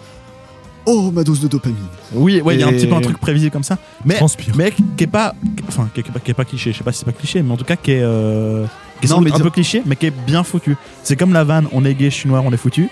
oh 0.87 1.11
ma 1.11 1.25
dose 1.25 1.41
de 1.41 1.49
dopamine. 1.49 1.77
Oui, 2.15 2.41
ouais, 2.41 2.55
il 2.55 2.61
y 2.61 2.63
a 2.63 2.67
un 2.69 2.71
Et- 2.71 2.77
petit 2.77 2.87
peu 2.87 2.95
un 2.95 3.01
truc 3.01 3.19
prévisible 3.19 3.51
comme 3.51 3.65
ça. 3.65 3.79
Mais, 4.05 4.15
Transpire. 4.15 4.55
mais 4.57 4.73
qui 4.97 5.05
est 5.05 5.09
pas. 5.09 5.35
Enfin, 5.67 5.89
qui 5.93 6.01
est 6.01 6.05
pas, 6.05 6.21
qui 6.21 6.31
est 6.31 6.35
pas 6.35 6.45
cliché. 6.45 6.73
Je 6.73 6.79
sais 6.79 6.85
pas 6.85 6.93
si 6.93 7.01
c'est 7.01 7.05
pas 7.05 7.13
cliché, 7.13 7.43
mais 7.43 7.53
en 7.53 7.57
tout 7.57 7.65
cas, 7.65 7.77
qui 7.77 7.93
est. 7.93 8.01
euh, 8.03 8.65
qui 9.01 9.07
est 9.07 9.11
Non, 9.11 9.21
mais 9.21 9.33
un 9.33 9.35
dire- 9.35 9.43
peu 9.45 9.51
cliché, 9.51 9.83
mais 9.85 9.97
qui 9.97 10.07
est 10.07 10.15
bien 10.27 10.45
foutu. 10.45 10.77
C'est 11.03 11.17
comme 11.17 11.33
la 11.33 11.43
vanne 11.45 11.67
on 11.73 11.85
est 11.85 11.95
gay, 11.95 12.11
je 12.11 12.15
suis 12.15 12.29
noir, 12.29 12.43
on 12.47 12.53
est 12.53 12.57
foutu. 12.57 12.89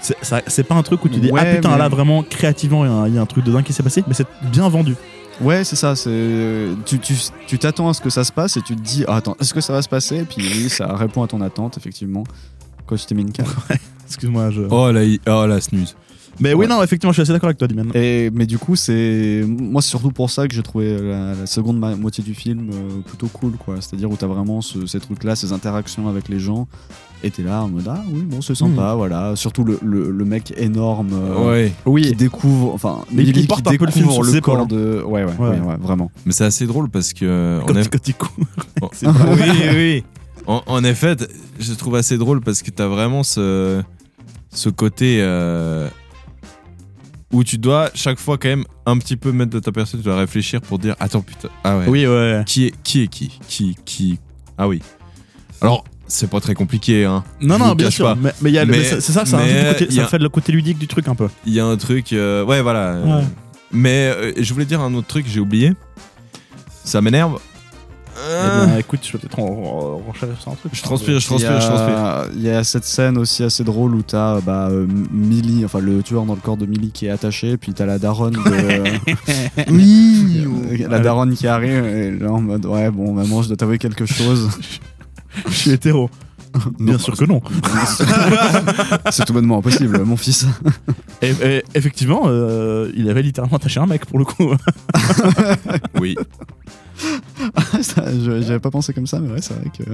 C'est 0.00 0.16
ça- 0.22 0.42
c'est 0.46 0.62
pas 0.62 0.74
un 0.76 0.82
truc 0.84 1.04
où 1.04 1.08
tu 1.08 1.18
dis, 1.18 1.30
Ouais, 1.32 1.40
ah 1.42 1.54
putain, 1.56 1.70
mais- 1.72 1.78
là 1.78 1.88
vraiment, 1.88 2.22
créativement, 2.22 2.84
il 2.84 2.88
y 2.88 2.90
a 2.92 2.94
un- 2.94 3.08
il 3.08 3.14
y, 3.14 3.18
a 3.18 3.22
un 3.22 3.26
truc 3.26 3.44
de 3.44 3.50
dingue 3.50 3.64
qui 3.64 3.72
s'est 3.72 3.82
passé, 3.82 4.04
mais 4.06 4.14
c'est 4.14 4.26
bien 4.42 4.68
vendu. 4.68 4.94
Ouais, 5.40 5.64
c'est 5.64 5.76
ça. 5.76 5.94
C'est 5.96 6.68
tu 6.86 6.98
tu 6.98 7.14
tu 7.46 7.58
t'attends 7.58 7.88
à 7.88 7.94
ce 7.94 8.00
que 8.00 8.10
ça 8.10 8.24
se 8.24 8.32
passe 8.32 8.56
et 8.56 8.62
tu 8.62 8.74
te 8.76 8.80
dis 8.80 9.04
ah, 9.06 9.16
attends, 9.16 9.36
est-ce 9.40 9.52
que 9.52 9.60
ça 9.60 9.72
va 9.72 9.82
se 9.82 9.88
passer? 9.88 10.16
Et 10.18 10.24
puis 10.24 10.42
oui, 10.42 10.68
ça 10.70 10.94
répond 10.96 11.22
à 11.22 11.26
ton 11.26 11.40
attente 11.42 11.76
effectivement. 11.76 12.24
Quand 12.86 12.96
tu 12.96 13.04
t'es 13.06 13.14
mis 13.14 13.22
une 13.22 13.32
carte? 13.32 13.50
Excuse-moi, 14.06 14.50
je. 14.50 14.62
Oh 14.70 14.90
la, 14.92 15.00
oh, 15.26 15.46
la 15.46 15.60
snooze. 15.60 15.96
Mais 16.38 16.52
oui, 16.52 16.60
Ouais. 16.60 16.66
non, 16.66 16.82
effectivement, 16.82 17.12
je 17.12 17.16
suis 17.16 17.22
assez 17.22 17.32
d'accord 17.32 17.48
avec 17.48 17.56
toi, 17.58 17.66
Dimen. 17.66 17.90
Et 17.94 18.30
mais 18.30 18.44
du 18.46 18.58
coup, 18.58 18.76
c'est 18.76 19.42
moi 19.46 19.80
c'est 19.82 19.88
surtout 19.88 20.10
pour 20.10 20.30
ça 20.30 20.46
que 20.46 20.54
j'ai 20.54 20.62
trouvé 20.62 20.96
la, 21.00 21.34
la 21.34 21.46
seconde 21.46 21.78
ma- 21.78 21.96
moitié 21.96 22.22
du 22.22 22.34
film 22.34 22.70
euh, 22.72 23.00
plutôt 23.06 23.28
cool 23.28 23.52
quoi. 23.52 23.76
C'est-à-dire 23.80 24.10
où 24.10 24.16
t'as 24.16 24.26
vraiment 24.26 24.60
ce- 24.60 24.86
ces 24.86 25.00
trucs 25.00 25.24
là, 25.24 25.34
ces 25.34 25.52
interactions 25.52 26.08
avec 26.08 26.28
les 26.28 26.38
gens. 26.38 26.68
Et 27.26 27.30
t'es 27.30 27.42
là 27.42 27.62
en 27.62 27.68
mode 27.68 27.86
ah 27.88 28.02
oui 28.10 28.22
bon 28.22 28.40
c'est 28.40 28.54
sympa 28.54 28.94
voilà 28.94 29.34
surtout 29.36 29.64
le, 29.64 29.78
le, 29.82 30.10
le 30.10 30.24
mec 30.24 30.54
énorme 30.56 31.10
euh, 31.12 31.50
Ouais. 31.50 31.72
Oui. 31.84 32.02
qui 32.02 32.14
découvre 32.14 32.72
enfin 32.74 33.00
Mais 33.10 33.24
il 33.24 33.46
porte 33.48 33.66
qui 33.66 33.74
un 33.74 33.76
peu 33.78 33.84
le 33.86 33.90
film 33.90 34.06
découvre 34.06 34.24
sur 34.24 34.32
ses 34.34 34.40
corps 34.40 34.62
épaules, 34.62 34.68
de 34.68 35.02
ouais 35.02 35.24
ouais, 35.24 35.32
Ouais. 35.38 35.48
ouais, 35.48 35.60
ouais, 35.60 35.76
vraiment 35.80 36.10
Mais 36.24 36.32
c'est 36.32 36.44
assez 36.44 36.66
drôle 36.66 36.88
parce 36.88 37.12
que. 37.12 37.60
Quand, 37.66 37.74
il- 37.74 37.80
eff- 37.80 37.88
quand 37.90 38.08
il 38.08 38.14
court. 38.14 38.30
Oh. 38.82 38.88
Oui, 39.04 39.50
oui. 39.74 40.04
En, 40.46 40.62
en 40.66 40.84
effet, 40.84 41.16
je 41.58 41.72
trouve 41.74 41.96
assez 41.96 42.16
drôle 42.18 42.40
parce 42.40 42.62
que 42.62 42.70
t'as 42.70 42.86
vraiment 42.86 43.22
ce, 43.24 43.82
ce 44.50 44.68
côté 44.68 45.18
euh, 45.20 45.88
où 47.32 47.42
tu 47.42 47.58
dois 47.58 47.90
chaque 47.94 48.18
fois 48.20 48.38
quand 48.38 48.48
même 48.48 48.64
un 48.86 48.98
petit 48.98 49.16
peu 49.16 49.32
mettre 49.32 49.50
de 49.50 49.58
ta 49.58 49.72
personne, 49.72 49.98
tu 50.00 50.04
dois 50.04 50.16
réfléchir 50.18 50.60
pour 50.60 50.78
dire 50.78 50.94
attends 51.00 51.22
putain, 51.22 51.48
ah 51.64 51.78
ouais. 51.78 51.84
Oui, 51.88 52.06
ouais. 52.06 52.42
Qui 52.46 52.66
est 52.66 52.74
qui 52.84 53.02
est 53.02 53.08
qui? 53.08 53.38
Qui 53.48 53.76
qui? 53.84 54.18
Ah 54.56 54.68
oui. 54.68 54.80
Alors 55.60 55.84
c'est 56.08 56.30
pas 56.30 56.40
très 56.40 56.54
compliqué 56.54 57.04
hein. 57.04 57.24
Non, 57.40 57.56
Je 57.56 57.62
non, 57.64 57.74
bien 57.74 57.90
sûr. 57.90 58.06
pas. 58.06 58.14
Mais, 58.14 58.32
mais 58.42 58.50
il 58.50 58.54
y 58.54 58.58
a 58.58 58.64
le- 58.64 58.70
Mais- 58.72 58.78
mais 58.78 58.84
c'est 58.84 59.12
ça, 59.12 59.24
ça, 59.24 59.38
mais 59.38 59.72
côté- 59.78 59.92
y 59.94 59.98
a- 60.00 60.02
ça 60.04 60.08
fait 60.08 60.18
le 60.18 60.28
côté 60.28 60.52
ludique 60.52 60.78
du 60.78 60.86
truc 60.86 61.08
un 61.08 61.14
peu. 61.14 61.28
Il 61.46 61.52
y 61.52 61.60
a 61.60 61.64
un 61.66 61.76
truc 61.76 62.12
euh, 62.12 62.44
ouais 62.44 62.62
voilà. 62.62 62.90
euh, 62.94 63.04
Ouais. 63.18 63.24
Mais 63.72 64.12
euh, 64.16 64.32
je 64.38 64.52
voulais 64.52 64.64
dire 64.66 64.80
un 64.80 64.94
autre 64.94 65.08
truc, 65.08 65.26
j'ai 65.28 65.40
oublié. 65.40 65.72
Ça 66.84 67.00
m'énerve. 67.00 67.38
Eh 68.18 68.66
bien, 68.66 68.78
écoute, 68.78 69.00
je 69.02 69.12
vais 69.12 69.18
peut-être 69.18 69.38
en- 69.38 69.44
en- 69.44 69.98
renchérir 70.06 70.40
sur 70.40 70.50
un 70.50 70.54
truc. 70.54 70.72
Je 70.74 70.82
transpire, 70.82 71.20
je 71.20 71.26
transpire, 71.26 71.60
je 71.60 71.66
transpire. 71.66 72.24
Il 72.34 72.42
y 72.42 72.48
a 72.48 72.64
cette 72.64 72.84
scène 72.84 73.18
aussi 73.18 73.42
assez 73.42 73.62
drôle 73.62 73.94
où 73.94 74.02
t'as 74.02 74.40
bah, 74.40 74.68
euh, 74.70 74.86
Millie, 75.12 75.64
enfin 75.66 75.80
le 75.80 76.02
tueur 76.02 76.24
dans 76.24 76.34
le 76.34 76.40
corps 76.40 76.56
de 76.56 76.64
Millie 76.64 76.92
qui 76.92 77.06
est 77.06 77.10
attaché, 77.10 77.56
puis 77.58 77.74
t'as 77.74 77.84
la 77.86 77.98
daronne 77.98 78.32
de. 78.34 78.84
Oui. 79.70 80.46
La 80.88 80.98
daronne 81.00 81.34
qui 81.34 81.46
arrive, 81.46 81.84
et 81.86 82.10
là 82.12 82.32
en 82.32 82.40
mode 82.40 82.64
ouais, 82.66 82.90
bon, 82.90 83.12
maman, 83.12 83.42
je 83.42 83.48
dois 83.48 83.56
t'avouer 83.56 83.78
quelque 83.78 84.06
chose. 84.06 84.48
Je 85.48 85.52
suis 85.54 85.70
hétéro. 85.70 86.08
Bien 86.80 86.96
sûr 86.98 87.14
que 87.16 87.24
non. 87.26 87.42
C'est 89.10 89.24
tout 89.26 89.34
bonnement 89.34 89.58
impossible, 89.58 90.02
mon 90.04 90.16
fils. 90.16 90.46
Et, 91.20 91.30
et 91.42 91.62
effectivement, 91.74 92.22
euh, 92.26 92.90
il 92.96 93.10
avait 93.10 93.20
littéralement 93.22 93.56
attaché 93.58 93.78
un 93.78 93.86
mec 93.86 94.06
pour 94.06 94.18
le 94.18 94.24
coup. 94.24 94.54
Oui. 96.00 96.14
Je- 96.98 98.40
J'avais 98.42 98.58
pas 98.58 98.70
pensé 98.70 98.92
comme 98.94 99.06
ça, 99.06 99.20
mais 99.20 99.30
ouais, 99.32 99.42
c'est 99.42 99.54
vrai 99.54 99.70
que. 99.76 99.84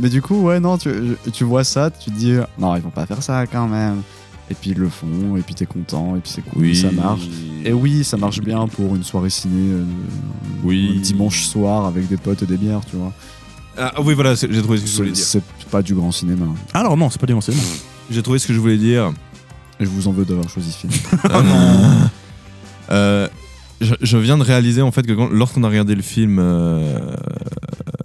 Mais 0.00 0.08
du 0.08 0.20
coup, 0.22 0.42
ouais, 0.42 0.58
non, 0.60 0.78
tu, 0.78 0.90
tu 1.32 1.44
vois 1.44 1.64
ça, 1.64 1.90
tu 1.90 2.10
te 2.10 2.16
dis 2.16 2.34
non, 2.58 2.74
ils 2.76 2.82
vont 2.82 2.90
pas 2.90 3.06
faire 3.06 3.22
ça 3.22 3.46
quand 3.46 3.68
même. 3.68 4.02
Et 4.50 4.54
puis 4.54 4.70
ils 4.70 4.78
le 4.78 4.88
font, 4.88 5.36
et 5.36 5.40
puis 5.40 5.54
t'es 5.54 5.66
content, 5.66 6.16
et 6.16 6.20
puis 6.20 6.30
c'est 6.34 6.42
cool, 6.42 6.62
Oui. 6.62 6.76
ça 6.76 6.90
marche. 6.90 7.22
Et 7.64 7.72
oui, 7.72 8.02
ça 8.04 8.16
marche 8.16 8.40
bien 8.40 8.66
pour 8.66 8.94
une 8.96 9.04
soirée 9.04 9.30
ciné 9.30 9.72
euh, 9.74 9.84
Oui. 10.64 10.94
un 10.96 11.00
dimanche 11.00 11.44
soir 11.44 11.86
avec 11.86 12.08
des 12.08 12.16
potes 12.16 12.42
et 12.42 12.46
des 12.46 12.56
bières, 12.56 12.80
tu 12.90 12.96
vois. 12.96 13.12
Ah 13.78 13.94
oui 14.02 14.14
voilà, 14.14 14.36
c'est- 14.36 14.52
j'ai 14.52 14.60
trouvé 14.62 14.78
ce 14.78 14.82
que 14.84 14.88
je 14.90 14.96
voulais 14.96 15.08
C'est 15.14 15.38
dire. 15.40 15.42
c'est 15.60 15.68
pas 15.70 15.82
du 15.82 15.94
grand 15.94 16.12
cinéma. 16.12 16.46
Alors 16.74 16.96
non, 16.96 17.08
c'est 17.10 17.20
pas 17.20 17.26
du 17.26 17.40
cinéma. 17.40 17.62
J'ai 18.10 18.22
trouvé 18.22 18.38
ce 18.38 18.46
que 18.46 18.52
je 18.54 18.58
voulais 18.60 18.76
dire. 18.78 19.12
Et 19.80 19.84
je 19.84 19.90
vous 19.90 20.06
en 20.08 20.12
veux 20.12 20.24
d'avoir 20.24 20.48
choisi 20.48 20.70
ce 20.72 20.78
film. 20.78 20.92
Ah 21.30 21.42
non. 21.42 22.08
Euh, 22.90 23.28
je, 23.80 23.94
je 24.00 24.18
viens 24.18 24.36
de 24.38 24.42
réaliser 24.42 24.82
en 24.82 24.90
fait 24.92 25.06
que 25.06 25.12
quand- 25.12 25.30
lorsqu'on 25.30 25.64
a 25.64 25.68
regardé 25.68 25.94
le 25.94 26.02
film 26.02 26.38
euh, 26.38 26.98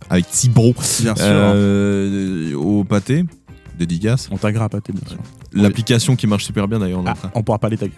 avec 0.10 0.30
Thibaut 0.30 0.74
Bien 1.02 1.16
sûr. 1.16 1.26
euh, 1.26 2.54
au 2.56 2.84
pâté, 2.84 3.26
dédicace, 3.78 4.28
On 4.32 4.38
taguera 4.38 4.68
pas, 4.70 4.80
bien 4.88 5.02
sûr. 5.08 5.18
l'application 5.54 6.16
qui 6.16 6.28
marche 6.28 6.44
super 6.46 6.68
bien 6.68 6.80
d'ailleurs. 6.80 7.04
Ah, 7.06 7.14
on 7.36 7.44
pourra 7.44 7.60
pas 7.60 7.70
les 7.70 7.78
taguer. 7.78 7.94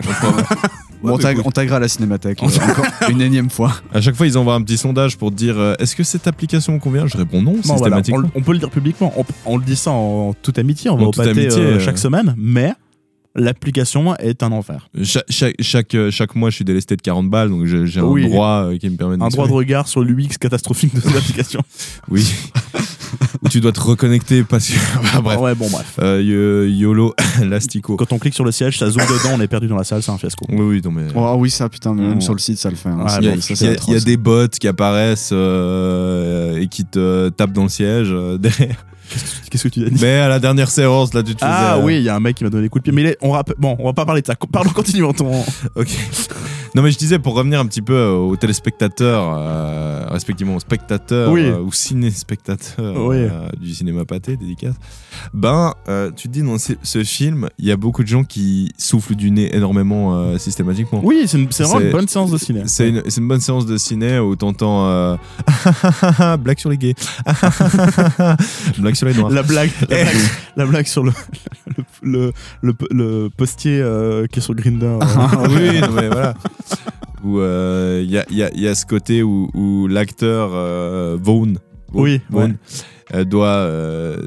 Bon, 1.02 1.14
on 1.14 1.18
tag- 1.18 1.40
on 1.46 1.52
taguera 1.52 1.78
à 1.78 1.80
la 1.80 1.88
cinémathèque 1.88 2.44
euh, 2.44 2.46
encore 2.48 2.86
une 3.10 3.22
énième 3.22 3.50
fois. 3.50 3.74
À 3.94 4.02
chaque 4.02 4.16
fois, 4.16 4.28
ils 4.28 4.38
envoient 4.38 4.56
un 4.56 4.62
petit 4.62 4.78
sondage 4.78 5.18
pour 5.18 5.32
dire 5.32 5.58
euh, 5.58 5.74
est-ce 5.80 5.96
que 5.96 6.04
cette 6.04 6.28
application 6.28 6.78
convient? 6.80 7.08
Je 7.08 7.16
réponds 7.18 7.42
non, 7.42 7.54
Non, 7.66 7.76
voilà, 7.78 7.98
on, 7.98 8.00
systématiquement. 8.04 8.32
on 8.36 8.42
peut 8.42 8.52
le 8.52 8.60
dire 8.60 8.70
publiquement. 8.70 9.14
On, 9.18 9.24
on 9.46 9.58
le 9.58 9.64
dit 9.64 9.78
ça 9.78 9.92
en, 9.92 10.34
toute 10.34 10.60
amitié. 10.60 10.90
On 10.90 10.98
va 10.98 11.04
En 11.04 11.08
au 11.08 11.12
toute 11.12 11.24
pâté 11.24 11.40
amitié, 11.46 11.62
euh, 11.62 11.76
euh. 11.76 11.80
chaque 11.80 11.98
semaine, 11.98 12.36
mais 12.38 12.74
l'application 13.36 14.14
est 14.18 14.44
un 14.44 14.52
enfer. 14.52 14.90
Cha- 15.04 15.24
chaque, 15.30 15.56
chaque, 15.62 15.96
euh, 15.96 16.12
chaque 16.12 16.36
mois, 16.36 16.50
je 16.50 16.56
suis 16.56 16.66
délesté 16.66 16.98
de 16.98 17.02
40 17.02 17.30
balles, 17.30 17.50
donc 17.50 17.66
j'ai 17.66 18.02
Oui. 18.02 18.26
un 18.26 18.28
droit 18.30 18.64
euh, 18.66 18.78
qui 18.78 18.90
me 18.90 18.98
permet 18.98 19.16
de 19.18 19.24
Un 19.24 19.30
droit 19.30 19.48
de 19.48 19.54
regard 19.54 19.88
sur 19.88 20.04
l'UX 20.04 20.38
catastrophique 20.40 20.94
de 20.96 21.00
cette 21.00 21.16
application. 21.16 21.62
Oui. 22.10 22.26
Où 23.44 23.50
tu 23.50 23.60
dois 23.62 23.72
te 23.72 23.80
reconnecter 23.80 24.44
parce 24.44 24.68
que. 24.68 24.74
Bah, 25.14 25.22
bref. 25.22 25.40
Ouais, 25.40 25.56
bon, 25.56 25.70
bref. 25.70 25.96
Euh, 26.02 26.22
yo- 26.22 26.66
YOLO, 26.66 27.16
Lastico. 27.44 27.96
Quand 27.96 28.12
on 28.14 28.20
clique 28.20 28.34
sur 28.34 28.46
le 28.46 28.52
siège, 28.52 28.78
ça 28.80 28.90
zoome 28.90 29.04
dedans, 29.04 29.36
on 29.38 29.42
est 29.42 29.48
perdu 29.48 29.68
dans 29.68 29.78
la 29.78 29.84
salle, 29.84 30.02
c'est 30.04 30.12
un 30.12 30.18
fiasco. 30.18 30.46
Oui, 30.50 30.62
oui, 30.62 30.82
non, 30.84 30.92
mais. 30.92 31.04
Oh 31.16 31.36
oui, 31.38 31.50
ça, 31.50 31.70
putain, 31.70 31.94
mais 31.94 32.04
même 32.08 32.22
sur 32.22 32.34
le 32.34 32.40
site, 32.40 32.58
ça 32.60 32.70
le 32.70 32.76
fait. 32.76 32.90
hein. 32.90 32.98
Ah, 33.08 33.18
Il 33.22 33.28
y, 33.28 33.30
a, 33.30 33.34
y 33.36 33.98
y 33.98 34.04
des 34.04 34.18
bots 34.18 34.48
qui 34.60 34.68
apparaissent 34.68 35.32
euh, 35.34 36.58
et 36.60 36.68
qui 36.68 36.86
te 36.86 37.30
tapent 37.30 37.54
dans 37.54 37.64
le 37.64 37.70
siège 37.70 38.10
euh, 38.12 38.38
derrière. 38.40 38.86
Qu'est-ce 39.50 39.64
que 39.64 39.70
tu 39.70 39.84
as 39.84 39.90
dit? 39.90 39.98
Mais 40.02 40.20
à 40.20 40.28
la 40.30 40.38
dernière 40.40 40.70
séance, 40.70 41.16
là, 41.16 41.24
tu 41.24 41.34
te 41.34 41.40
faisais. 41.40 41.52
Ah 41.52 41.78
euh, 41.78 41.84
oui, 41.84 41.98
il 41.98 42.04
y 42.04 42.10
a 42.10 42.16
un 42.16 42.20
mec 42.20 42.36
qui 42.36 42.44
m'a 42.44 42.52
donné 42.52 42.64
des 42.64 42.70
coups 42.70 42.84
de 42.84 42.92
pied. 42.92 42.94
Mais 42.96 43.02
il 43.02 43.08
est- 43.08 43.18
on 43.22 43.32
rappelle- 43.32 43.56
bon, 43.58 43.76
on 43.80 43.86
va 43.86 43.94
pas 43.94 44.06
parler 44.06 44.22
de 44.22 44.28
ça. 44.28 44.36
Parlons, 44.52 44.70
continuons 44.76 45.14
ton. 45.14 45.44
Ok. 45.76 45.88
Non, 46.76 46.82
mais 46.84 46.92
je 46.92 46.98
disais, 46.98 47.18
pour 47.20 47.34
revenir 47.36 47.60
un 47.60 47.66
petit 47.66 47.82
peu 47.82 47.94
euh, 47.94 48.14
aux 48.16 48.36
téléspectateurs, 48.36 49.34
euh, 49.38 50.06
respectivement 50.10 50.56
aux 50.56 50.60
spectateurs 50.60 51.32
Oui. 51.32 51.42
euh, 51.46 51.60
ou 51.60 51.72
ciné-spectateurs 51.72 52.96
Oui. 53.08 53.18
euh, 53.18 53.50
du 53.60 53.74
cinéma 53.74 54.06
pâté, 54.06 54.38
dédicace, 54.38 54.76
ben, 55.34 55.74
tu 56.16 56.28
te 56.28 56.34
dis, 56.34 56.42
dans 56.44 56.58
ce, 56.58 57.04
film, 57.04 57.50
il 57.58 57.66
y 57.66 57.72
a 57.72 57.78
beaucoup 57.78 58.04
de 58.04 58.08
gens 58.08 58.24
qui 58.24 58.72
soufflent 58.78 59.16
du 59.16 59.32
nez 59.32 59.56
énormément 59.56 60.38
systématiquement. 60.38 61.02
Oui, 61.04 61.26
c'est 61.28 61.38
vraiment 61.64 61.80
une 61.80 61.92
bonne 61.92 62.08
séance 62.08 62.32
de 62.32 62.38
ciné. 62.38 62.64
C'est 62.66 62.90
une, 62.90 63.28
bonne 63.28 63.40
séance 63.42 63.66
de 63.66 63.78
ciné 63.78 64.20
où 64.20 64.36
t'entends 64.36 65.18
blague 66.40 66.60
sur 66.60 66.70
les 66.70 66.78
gays, 66.78 66.96
blague 68.78 68.96
sur 68.96 69.08
les 69.08 69.14
noirs. 69.14 69.32
La 69.32 69.44
blague, 69.44 69.72
la 69.82 69.88
blague, 69.88 70.16
la 70.56 70.66
blague 70.66 70.88
sur 70.88 71.04
le, 71.04 71.12
le, 72.02 72.32
le, 72.62 72.74
le- 72.90 72.90
le 72.92 73.30
postier 73.36 73.84
qui 74.32 74.40
est 74.40 74.42
sur 74.42 74.56
Grinder. 74.56 74.98
oui, 75.50 75.82
non, 75.82 75.92
mais 75.94 76.08
voilà. 76.08 76.34
Où 77.24 77.40
il 77.42 78.10
y, 78.10 78.18
a, 78.18 78.26
y 78.32 78.44
a- 78.44 78.54
y 78.56 78.68
a 78.68 78.76
ce 78.76 78.86
côté 78.86 79.24
où, 79.24 79.50
où 79.54 79.88
l'acteur 79.88 80.52
euh, 80.54 81.18
Vaughn, 81.22 81.58
Oui, 81.94 82.22
Vaughn, 82.30 82.52
ouais. 82.52 83.16
euh, 83.16 83.24
doit 83.26 83.48
euh, 83.48 84.18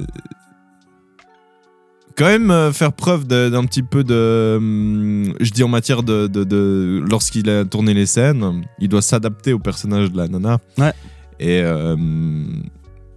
quand 2.17 2.27
même 2.27 2.51
euh, 2.51 2.73
faire 2.73 2.93
preuve 2.93 3.27
d'un 3.27 3.65
petit 3.65 3.83
peu 3.83 4.05
de. 4.05 4.57
hum, 4.59 5.33
je 5.41 5.51
dis 5.51 5.63
en 5.65 5.69
matière 5.69 6.03
de. 6.03 6.27
de- 6.27 6.45
de- 6.45 7.03
Lorsqu'il 7.09 7.49
a 7.49 7.65
tourné 7.65 7.95
les 7.95 8.07
scènes, 8.07 8.63
il 8.79 8.89
doit 8.89 9.03
s'adapter 9.03 9.53
au 9.55 9.59
personnage 9.59 10.13
de 10.13 10.17
la 10.19 10.29
nana. 10.29 10.59
Ouais. 10.79 10.93
Et. 11.41 11.61
euh, 11.63 11.97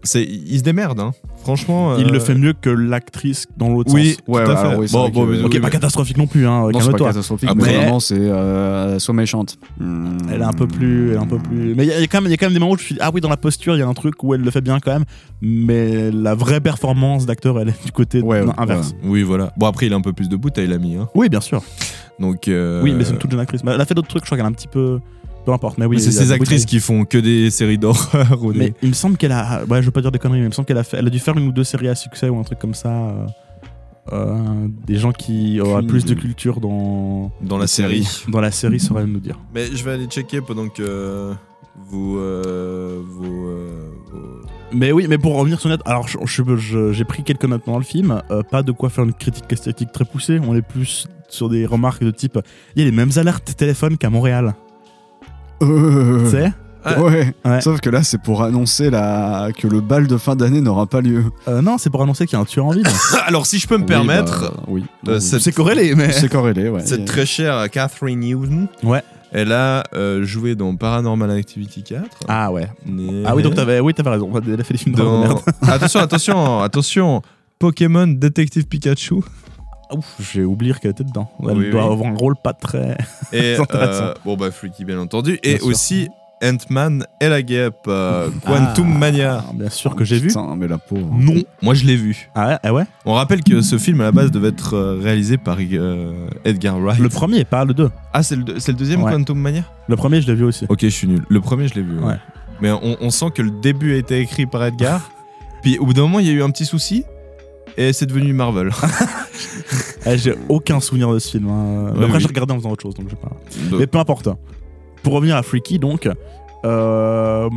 c'est, 0.04 0.24
il 0.24 0.58
se 0.60 0.64
démerde, 0.64 1.00
hein. 1.00 1.12
Franchement. 1.46 1.98
Il 1.98 2.08
euh, 2.08 2.12
le 2.12 2.20
fait 2.20 2.34
mieux 2.36 2.54
que 2.60 2.70
l'actrice 2.72 3.46
dans 3.56 3.70
l'autre 3.70 3.94
Oui, 3.94 4.10
sens. 4.14 4.18
tout 4.26 4.36
à 4.38 4.46
fait. 4.46 4.52
alors 4.68 4.80
oui, 4.80 4.88
c'est 4.90 4.98
bon, 4.98 5.10
bon, 5.10 5.22
Ok, 5.46 5.52
oui, 5.54 5.60
pas 5.60 5.68
mais- 5.68 5.70
catastrophique 5.72 6.18
non 6.18 6.26
plus, 6.28 6.46
hein. 6.48 6.70
Non, 6.74 6.80
c'est 6.82 6.92
pas 6.92 6.98
catastrophique, 6.98 7.50
Après- 7.50 7.72
mais 7.72 7.78
vraiment, 7.78 8.00
c'est 8.00 8.20
euh, 8.20 8.98
soit 9.00 9.14
méchante. 9.14 9.58
Hmm. 9.80 10.18
Elle 10.34 10.42
est 10.42 10.44
un 10.46 10.54
peu 10.54 10.68
plus, 10.68 11.10
elle 11.12 11.16
est 11.16 11.20
un 11.20 11.28
peu 11.28 11.38
plus. 11.38 11.76
Mais 11.76 11.86
il 11.86 11.90
y, 11.90 11.92
a- 11.92 11.98
il 11.98 12.02
y 12.02 12.04
a 12.04 12.08
quand 12.08 12.22
même, 12.22 12.54
des 12.54 12.60
moments 12.60 12.72
où 12.74 12.78
je 12.78 12.84
suis, 12.84 12.98
ah 13.00 13.12
oui, 13.14 13.22
dans 13.22 13.30
la 13.30 13.38
posture, 13.38 13.76
il 13.76 13.80
y 13.80 13.84
a 13.84 13.88
un 13.88 13.94
truc 13.94 14.24
où 14.24 14.34
elle 14.34 14.42
le 14.42 14.50
fait 14.52 14.62
bien 14.62 14.80
quand 14.80 14.92
même. 14.92 15.06
Mais 15.42 16.12
la 16.12 16.34
vraie 16.36 16.62
performance 16.62 17.26
d'acteur, 17.26 17.60
elle 17.60 17.70
est 17.70 17.86
du 17.86 17.92
côté 17.92 18.22
Ouais, 18.22 18.42
ouais, 18.42 18.52
inverse. 18.58 18.96
Oui, 19.04 19.22
voilà. 19.22 19.54
Bon, 19.58 19.68
après, 19.68 19.86
il 19.86 19.94
a 19.94 19.96
un 19.96 20.02
peu 20.02 20.14
plus 20.14 20.30
de 20.30 20.36
bouteille, 20.36 20.68
l'ami. 20.68 20.96
Hein. 20.96 21.08
Oui, 21.14 21.30
bien 21.30 21.42
sûr. 21.42 21.62
Donc. 22.20 22.48
euh, 22.48 22.82
Oui, 22.82 22.94
mais 22.98 23.04
c'est 23.04 23.12
une 23.12 23.18
toute 23.20 23.30
jeune 23.32 23.40
actrice. 23.40 23.64
Mais 23.64 23.72
Elle 23.74 23.82
a 23.82 23.86
fait 23.86 23.94
d'autres 23.94 24.08
trucs, 24.08 24.24
je 24.24 24.28
crois 24.28 24.38
qu'elle 24.38 24.46
a 24.46 24.50
un 24.50 24.54
petit 24.54 24.68
peu. 24.68 25.00
Peu 25.46 25.52
importe, 25.54 25.78
mais 25.78 25.86
oui. 25.86 26.00
c'est 26.00 26.12
ces 26.12 26.28
de 26.28 26.32
actrices 26.34 26.66
qui 26.66 26.80
font 26.80 27.06
que 27.06 27.18
des 27.18 27.50
séries 27.52 27.78
d'horreur. 27.78 28.44
ou 28.44 28.52
des- 28.52 28.60
Mais 28.60 28.74
il 28.82 28.90
me 28.90 28.94
semble 28.94 29.16
qu'elle 29.18 29.32
a. 29.32 29.64
Ouais, 29.66 29.82
je 29.82 29.86
veux 29.86 29.92
pas 29.92 30.02
dire 30.02 30.12
des 30.12 30.20
conneries, 30.20 30.40
mais 30.40 30.46
il 30.46 30.50
me 30.50 30.54
semble 30.54 30.66
qu'elle 30.68 30.78
a 30.78 30.84
fait. 30.84 30.98
Elle 30.98 31.08
a 31.08 31.10
dû 31.12 31.20
faire 31.20 31.38
une 31.38 31.48
ou 31.48 31.52
deux 31.52 31.64
séries 31.64 31.88
à 31.88 31.96
succès 31.96 32.30
ou 32.30 32.40
un 32.40 32.44
truc 32.44 32.60
comme 32.60 32.74
ça. 32.74 32.90
euh, 32.90 33.26
euh, 34.14 34.68
des 34.86 34.98
gens 34.98 35.12
qui 35.12 35.60
auraient 35.60 35.82
plus 35.82 36.06
de 36.06 36.14
culture 36.14 36.60
dans 36.60 37.32
Dans 37.42 37.58
la 37.58 37.66
série. 37.68 38.08
dans 38.28 38.40
la 38.42 38.52
série 38.52 38.80
sauraient 38.80 39.06
nous 39.08 39.20
dire. 39.20 39.40
Mais 39.54 39.66
je 39.74 39.84
vais 39.84 39.92
aller 39.94 40.06
checker 40.06 40.42
pendant 40.42 40.68
que 40.70 41.34
vous. 41.90 42.18
euh, 42.18 43.00
vous, 43.04 43.48
euh, 43.48 43.90
vous- 44.12 44.48
Mais 44.78 44.92
oui, 44.92 45.08
mais 45.10 45.18
pour 45.18 45.36
revenir 45.36 45.60
sur 45.60 45.70
net, 45.70 45.80
alors 45.86 46.08
je- 46.08 46.18
je- 46.24 46.56
je- 46.58 46.92
j'ai 46.92 47.04
pris 47.06 47.24
quelques 47.24 47.46
notes 47.46 47.66
dans 47.66 47.78
le 47.80 47.84
film, 47.84 48.22
euh, 48.32 48.44
pas 48.44 48.62
de 48.64 48.72
quoi 48.72 48.90
faire 48.90 49.04
une 49.06 49.14
critique 49.14 49.52
esthétique 49.52 49.92
très 49.92 50.06
poussée, 50.06 50.40
on 50.46 50.56
est 50.56 50.62
plus 50.62 51.08
sur 51.28 51.50
des 51.50 51.66
remarques 51.66 52.04
de 52.04 52.12
type 52.12 52.38
il 52.76 52.80
y 52.84 52.86
a 52.86 52.90
les 52.90 52.96
mêmes 52.96 53.10
alertes 53.16 53.56
téléphone 53.58 53.98
qu'à 53.98 54.10
Montréal. 54.12 54.54
Euh, 55.62 56.24
Tu 56.26 56.32
sais 56.32 56.52
ouais. 57.00 57.34
Ouais. 57.46 57.62
Sauf 57.62 57.80
que 57.82 57.90
là, 57.90 58.04
c'est 58.04 58.22
pour 58.22 58.44
annoncer 58.44 58.90
la... 58.92 59.50
que 59.58 59.68
le 59.68 59.82
bal 59.82 60.06
de 60.08 60.18
fin 60.18 60.36
d'année 60.36 60.62
n'aura 60.62 60.86
pas 60.86 61.02
lieu. 61.02 61.26
Euh, 61.48 61.62
Non, 61.62 61.78
c'est 61.80 61.90
pour 61.90 62.04
annoncer 62.04 62.26
qu'il 62.28 62.38
y 62.38 62.40
a 62.40 62.42
un 62.42 62.46
tueur 62.46 62.66
en 62.66 62.72
ville. 62.72 62.86
Alors, 63.26 63.46
si 63.48 63.58
je 63.58 63.68
peux 63.68 63.78
me 63.78 63.82
Oui, 63.84 63.88
permettre, 63.88 64.52
bah, 64.52 64.64
oui. 64.68 64.84
euh, 65.08 65.20
Oui. 65.20 65.40
c'est 65.40 65.52
corrélé, 65.52 65.96
mais. 65.96 66.12
C'est 66.12 66.30
corrélé, 66.30 66.70
ouais. 66.70 66.82
cette 66.86 67.06
très 67.06 67.26
chère 67.26 67.70
Catherine 67.72 68.20
Newton, 68.20 68.68
Ouais. 68.84 69.02
elle 69.32 69.52
a 69.52 69.84
euh, 69.96 70.24
joué 70.24 70.54
dans 70.56 70.76
Paranormal 70.76 71.32
Activity 71.32 71.82
4. 71.82 72.04
Ah 72.28 72.52
ouais. 72.52 72.68
Ah 73.26 73.36
oui, 73.36 73.42
donc 73.42 73.56
t'avais 73.56 73.80
oui, 73.80 73.94
t'avais 73.94 74.12
raison. 74.12 74.30
Elle 74.46 74.60
a 74.60 74.64
fait 74.64 74.74
des 74.74 74.80
films 74.80 74.96
de 74.96 75.02
merde. 75.02 75.40
attention, 75.64 76.00
attention, 76.02 76.62
attention. 76.62 77.22
Pokémon 77.58 78.06
Detective 78.06 78.68
Pikachu. 78.68 79.22
Ouf, 79.92 80.16
j'ai 80.20 80.44
oublié 80.44 80.74
qu'elle 80.74 80.92
était 80.92 81.04
dedans. 81.04 81.30
Elle 81.42 81.58
Oui, 81.58 81.70
doit 81.72 81.86
oui. 81.88 81.94
avoir 81.94 82.12
un 82.12 82.16
rôle 82.16 82.36
pas 82.36 82.54
très. 82.54 82.98
Et 83.34 83.56
intéressant. 83.56 84.04
euh, 84.06 84.14
bon 84.26 84.36
bah 84.36 84.52
Freaky 84.52 84.86
bien 84.86 85.00
entendu. 85.00 85.40
Bien 85.44 85.54
et 85.54 85.58
sûr. 85.58 85.68
aussi 85.68 86.10
Ant-Man 86.44 87.06
et 87.22 87.30
la 87.30 87.42
guêpe 87.42 87.76
euh, 87.88 88.30
Quantum 88.46 88.92
Ah, 88.96 88.98
Mania. 88.98 89.46
Bien 89.54 89.70
sûr 89.70 89.96
que 89.96 90.04
j'ai 90.04 90.20
vu. 90.20 90.28
Putain, 90.28 90.56
mais 90.58 90.68
la 90.68 90.78
pauvre. 90.78 91.08
Non. 91.18 91.42
Moi 91.62 91.74
je 91.76 91.86
l'ai 91.86 91.96
vu. 91.96 92.30
Ah 92.36 92.48
ouais, 92.50 92.58
ah 92.62 92.74
ouais 92.74 92.84
On 93.06 93.14
rappelle 93.14 93.42
que 93.44 93.62
ce 93.62 93.78
film 93.78 94.02
à 94.02 94.06
la 94.06 94.12
base 94.12 94.32
devait 94.32 94.50
être 94.50 94.76
euh, 94.76 95.00
réalisé 95.02 95.38
par 95.38 95.58
euh, 95.62 96.28
Edgar 96.44 96.78
Wright. 96.80 97.00
Le 97.00 97.10
premier, 97.10 97.46
pas 97.46 97.64
le 97.64 97.74
deux. 97.74 97.90
Ah 98.12 98.22
c'est 98.22 98.36
le, 98.36 98.44
deuxième 98.74 99.02
Ouais. 99.04 99.12
Quantum 99.12 99.40
Mania? 99.40 99.64
Le 99.88 99.96
premier, 99.96 100.22
je 100.22 100.28
l'ai 100.28 100.36
vu 100.36 100.44
aussi. 100.44 100.66
Ok 100.68 100.80
je 100.82 100.88
suis 100.90 101.08
nul. 101.08 101.22
Le 101.30 101.40
premier 101.42 101.68
je 101.68 101.76
l'ai 101.76 101.84
vu. 101.84 101.98
ouais. 102.00 102.06
Ouais. 102.06 102.18
Mais 102.62 102.72
on, 102.72 102.98
on 103.02 103.10
sent 103.10 103.28
que 103.34 103.42
le 103.42 103.52
début 103.52 103.94
a 103.94 103.98
été 103.98 104.20
écrit 104.20 104.46
par 104.46 104.64
Edgar. 104.64 105.10
puis 105.62 105.78
au 105.80 105.86
bout 105.86 105.94
d'un 105.94 106.02
moment 106.04 106.20
il 106.20 106.28
y 106.28 106.30
a 106.30 106.34
eu 106.34 106.44
un 106.44 106.50
petit 106.52 106.66
souci. 106.66 107.06
Et 107.78 107.94
c'est 107.94 108.06
devenu 108.06 108.34
Marvel. 108.34 108.70
Eh, 110.08 110.20
j'ai 110.20 110.36
aucun 110.50 110.80
souvenir 110.80 111.12
de 111.12 111.18
ce 111.18 111.32
film. 111.32 111.50
hein. 111.50 111.92
Ouais, 111.96 112.04
après, 112.04 112.18
oui. 112.18 112.22
j'ai 112.22 112.28
regardé 112.28 112.54
en 112.54 112.58
faisant 112.58 112.70
autre 112.70 112.84
chose, 112.84 112.94
donc 112.94 113.06
je 113.06 113.16
sais 113.16 113.22
pas. 113.22 113.32
Donc, 113.72 113.80
Mais 113.80 113.88
peu 113.88 113.98
importe. 113.98 114.30
Pour 115.02 115.14
revenir 115.14 115.36
à 115.36 115.42
Freaky, 115.42 115.80
donc. 115.80 116.08
euh, 116.64 117.50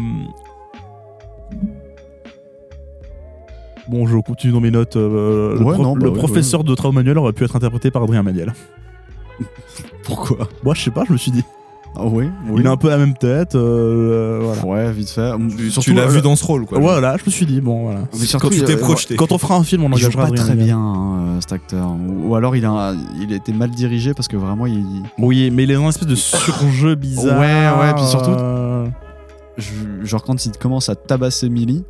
Bon, 3.89 4.07
je 4.07 4.17
continue 4.19 4.53
dans 4.55 4.61
mes 4.61 4.71
notes. 4.71 4.97
euh, 4.97 5.59
le 5.59 5.65
Ouais, 5.65 5.75
pro- 5.75 5.83
non, 5.83 5.93
bah 5.95 6.05
le 6.05 6.11
ouais, 6.11 6.17
professeur 6.19 6.65
de 6.65 6.75
travaux 6.75 6.93
manuels 6.93 7.19
aurait 7.19 7.33
pu 7.35 7.45
être 7.45 7.55
interprété 7.57 7.91
par 7.91 8.03
Adrien 8.03 8.23
Méniel. 8.23 8.53
Pourquoi? 10.05 10.49
Moi, 10.63 10.75
je 10.75 10.83
sais 10.83 10.91
pas, 10.91 11.05
je 11.07 11.13
me 11.13 11.19
suis 11.19 11.31
dit. 11.31 11.45
Ah 11.97 12.03
oui, 12.05 12.31
oui. 12.49 12.61
Il 12.61 12.67
a 12.67 12.71
un 12.71 12.77
peu 12.77 12.89
la 12.89 12.99
même 12.99 13.15
tête. 13.15 13.55
euh, 13.57 14.39
voilà. 14.43 14.65
Ouais, 14.87 14.93
vite 14.93 15.11
fait. 15.11 15.33
tu, 15.57 15.71
Surtout, 15.71 15.91
tu 15.91 15.95
l'as 15.97 16.03
euh, 16.03 16.09
vu 16.09 16.21
dans 16.21 16.37
ce 16.37 16.45
rôle 16.45 16.65
quoi. 16.65 16.79
Voilà, 16.79 17.17
je 17.17 17.25
me 17.27 17.31
suis 17.31 17.45
dit, 17.47 17.61
bon, 17.61 17.85
voilà. 17.85 18.01
Mais 18.19 18.25
surtout, 18.27 18.49
Quand 18.49 18.55
tu 18.55 18.63
t'es 18.63 18.75
euh, 18.75 18.79
projeté. 18.79 19.17
Quand 19.17 19.33
on 19.33 19.39
fera 19.39 19.57
un 19.57 19.65
film, 19.65 19.83
on 19.83 19.87
engagera 19.87 20.23
pas 20.23 20.29
Adrien 20.29 20.45
très 20.45 20.55
bien, 20.55 20.79
hein, 20.79 21.39
cet 21.41 21.53
acteur. 21.53 21.91
Ou, 21.91 22.29
ou 22.29 22.35
alors 22.37 22.55
il 22.55 22.65
a, 22.67 22.95
il 23.21 23.33
été 23.33 23.53
mal 23.53 23.71
dirigé 23.71 24.15
parce 24.15 24.29
que 24.29 24.37
vraiment 24.37 24.67
il. 24.67 24.85
Oui, 25.19 25.51
mais 25.51 25.65
il 25.65 25.71
est 25.71 25.75
dans 25.75 25.83
une 25.83 25.89
espèce 25.89 26.07
de 26.09 26.15
surjeu 26.15 26.95
bizarre. 26.95 27.41
Ouais, 27.41 27.69
ouais, 27.87 27.95
puis 27.95 28.05
surtout- 28.05 28.31
euh, 28.31 28.87
je- 29.57 30.05
genre 30.07 30.23
quand 30.23 30.45
il 30.47 30.53
commence 30.53 30.89
à 30.89 30.95
tabasser 30.95 31.49
Millie, 31.49 31.85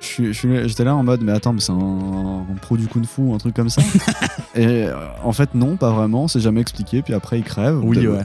j'étais 0.00 0.84
là 0.84 0.94
en 0.94 1.02
mode 1.02 1.22
mais 1.22 1.32
attends 1.32 1.52
mais 1.52 1.60
c'est 1.60 1.72
un, 1.72 1.76
un 1.76 2.54
pro 2.62 2.76
du 2.76 2.86
kung 2.86 3.04
fu 3.04 3.32
un 3.32 3.38
truc 3.38 3.54
comme 3.54 3.68
ça. 3.70 3.82
Et 4.54 4.84
euh, 4.84 4.92
en 5.24 5.32
fait 5.32 5.54
non, 5.54 5.76
pas 5.76 5.90
vraiment, 5.90 6.28
c'est 6.28 6.40
jamais 6.40 6.60
expliqué. 6.60 7.02
Puis 7.02 7.14
après 7.14 7.38
il 7.38 7.44
crève. 7.44 7.80
Oui, 7.82 8.06
ouais. 8.06 8.22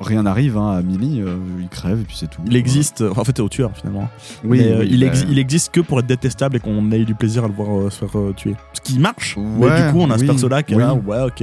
Rien 0.00 0.22
n'arrive 0.22 0.56
hein, 0.56 0.70
à 0.76 0.82
Millie, 0.82 1.20
euh, 1.22 1.36
il 1.60 1.68
crève 1.68 2.00
et 2.00 2.04
puis 2.04 2.16
c'est 2.16 2.28
tout. 2.30 2.40
Il 2.46 2.54
existe, 2.54 3.02
en 3.02 3.24
fait, 3.24 3.32
c'est 3.36 3.40
au 3.42 3.48
tueur 3.48 3.72
finalement. 3.76 4.08
Oui, 4.44 4.58
Mais, 4.58 4.68
euh, 4.72 4.78
oui, 4.80 4.88
il, 4.92 5.00
bah- 5.00 5.06
exi- 5.12 5.26
il 5.28 5.38
existe 5.40 5.72
que 5.74 5.80
pour 5.80 5.98
être 5.98 6.06
détestable 6.06 6.56
et 6.56 6.60
qu'on 6.60 6.90
ait 6.92 7.04
du 7.04 7.14
plaisir 7.16 7.44
à 7.44 7.48
le 7.48 7.54
voir 7.54 7.76
euh, 7.76 7.90
se 7.90 8.04
faire 8.04 8.18
euh, 8.20 8.32
tuer. 8.36 8.54
Ce 8.74 8.80
qui 8.80 8.98
marche, 8.98 9.36
mais 9.36 9.66
Ouais, 9.66 9.86
du 9.86 9.92
coup, 9.92 9.98
on 10.00 10.10
a 10.10 10.16
ce 10.16 10.20
oui, 10.22 10.26
perso-là 10.28 10.62
qui 10.62 10.74
est 10.74 10.76
oui. 10.76 10.82
là, 10.82 10.94
ouais, 10.94 11.22
ok. 11.24 11.42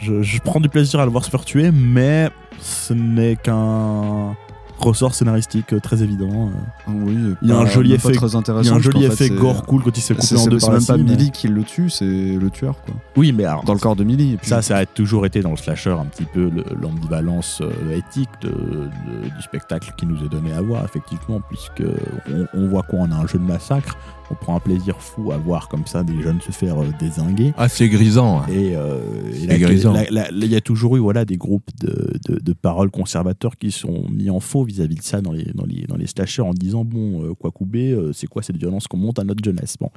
Je, 0.00 0.20
je 0.22 0.40
prends 0.42 0.60
du 0.60 0.68
plaisir 0.68 1.00
à 1.00 1.04
le 1.06 1.10
voir 1.10 1.24
se 1.24 1.30
faire 1.30 1.44
tuer, 1.44 1.70
mais 1.72 2.28
ce 2.60 2.92
n'est 2.92 3.36
qu'un 3.36 4.36
ressort 4.78 5.14
scénaristique 5.14 5.72
euh, 5.72 5.80
très 5.80 6.02
évident. 6.02 6.50
euh. 6.88 6.92
Oui, 6.92 7.16
Il 7.42 7.48
y 7.48 7.52
a 7.52 7.58
un 7.58 7.66
joli 7.66 7.92
effet, 7.94 8.12
très 8.12 8.26
il 8.28 8.66
y 8.66 8.68
a 8.68 8.74
un 8.74 8.78
joli 8.78 9.04
effet 9.04 9.30
gore 9.30 9.64
cool 9.66 9.82
quand 9.82 9.96
il 9.96 10.00
s'est 10.00 10.14
coupé 10.14 10.26
C'est 10.26 10.36
en 10.36 10.46
deux 10.46 10.58
c'est 10.58 10.70
même 10.70 10.84
pas 10.84 10.96
Millie 10.96 11.30
qui 11.30 11.48
le 11.48 11.62
tue, 11.64 11.90
c'est 11.90 12.04
le 12.04 12.50
tueur 12.50 12.76
quoi. 12.84 12.94
Oui, 13.16 13.32
mais 13.32 13.44
alors, 13.44 13.64
Dans 13.64 13.72
le 13.74 13.78
corps 13.80 13.96
de 13.96 14.04
Millie. 14.04 14.36
Ça, 14.42 14.62
ça 14.62 14.76
a 14.78 14.86
toujours 14.86 15.26
été 15.26 15.40
dans 15.40 15.50
le 15.50 15.56
slasher 15.56 15.90
un 15.90 16.04
petit 16.06 16.24
peu 16.24 16.50
le- 16.50 16.64
l'ambivalence 16.80 17.60
euh, 17.62 17.96
éthique 17.96 18.28
de- 18.42 18.48
de- 18.48 19.28
du 19.34 19.42
spectacle 19.42 19.92
qui 19.96 20.06
nous 20.06 20.22
est 20.24 20.28
donné 20.28 20.52
à 20.52 20.60
voir, 20.60 20.84
effectivement, 20.84 21.40
puisque 21.48 21.82
on, 22.30 22.46
on 22.54 22.68
voit 22.68 22.82
quoi 22.82 23.00
On 23.00 23.10
a 23.12 23.14
un 23.16 23.26
jeu 23.26 23.38
de 23.38 23.44
massacre, 23.44 23.96
on 24.30 24.34
prend 24.34 24.56
un 24.56 24.60
plaisir 24.60 24.96
fou 24.98 25.30
à 25.32 25.36
voir 25.36 25.68
comme 25.68 25.86
ça 25.86 26.02
des 26.02 26.20
jeunes 26.20 26.40
se 26.40 26.50
faire 26.50 26.80
euh, 26.82 26.86
désinguer. 26.98 27.54
Ah 27.56 27.68
c'est 27.68 27.88
grisant. 27.88 28.40
hein. 28.40 28.46
Et 28.50 28.74
euh, 28.76 28.98
il 29.32 30.46
y 30.46 30.56
a 30.56 30.60
toujours 30.60 30.96
eu 30.96 31.00
voilà, 31.00 31.24
des 31.24 31.36
groupes 31.36 31.70
de, 31.80 32.18
de, 32.28 32.38
de 32.40 32.52
paroles 32.52 32.90
conservateurs 32.90 33.56
qui 33.56 33.70
sont 33.70 34.04
mis 34.10 34.30
en 34.30 34.40
faux 34.40 34.64
vis-à-vis 34.66 34.96
de 34.96 35.02
ça 35.02 35.20
dans 35.20 35.32
les, 35.32 35.44
dans 35.54 35.64
les, 35.64 35.86
dans 35.88 35.96
les 35.96 36.06
slashers 36.06 36.42
en 36.42 36.52
disant 36.52 36.84
bon, 36.84 37.22
euh, 37.24 37.34
quoi 37.34 37.50
couper, 37.50 37.92
euh, 37.92 38.12
c'est 38.12 38.26
quoi 38.26 38.42
cette 38.42 38.56
violence 38.58 38.86
qu'on 38.86 38.96
monte 38.98 39.18
à 39.18 39.24
notre 39.24 39.42
jeunesse? 39.44 39.76
Bon. 39.80 39.90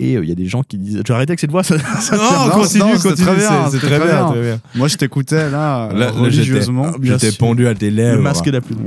Et 0.00 0.16
euh, 0.16 0.22
il 0.24 0.28
y 0.28 0.32
a 0.32 0.34
des 0.34 0.46
gens 0.46 0.62
qui 0.62 0.76
disent. 0.78 0.96
Vais 0.96 1.14
arrêter 1.14 1.30
avec 1.30 1.40
cette 1.40 1.50
voix, 1.50 1.62
ça, 1.62 1.78
ça 1.78 2.16
Non, 2.16 2.50
continue, 2.60 2.82
non, 2.82 2.92
continue, 2.98 3.14
très 3.26 3.36
bien, 3.36 3.70
c'est- 3.70 3.78
très 3.78 3.86
très 3.86 3.98
bien, 3.98 4.06
bien. 4.06 4.30
très 4.30 4.40
bien. 4.42 4.60
Moi 4.74 4.88
je 4.88 4.96
t'écoutais 4.96 5.50
là, 5.50 5.88
Là, 5.92 5.94
là, 5.98 6.10
religieusement. 6.10 6.86
j'étais- 6.88 6.98
bien 6.98 7.18
j'étais 7.18 7.36
pendu 7.36 7.66
à 7.66 7.74
tes 7.74 7.90
lèvres. 7.90 8.16
Le 8.16 8.22
masque 8.22 8.46
et 8.46 8.50
la 8.50 8.60
plume. 8.60 8.78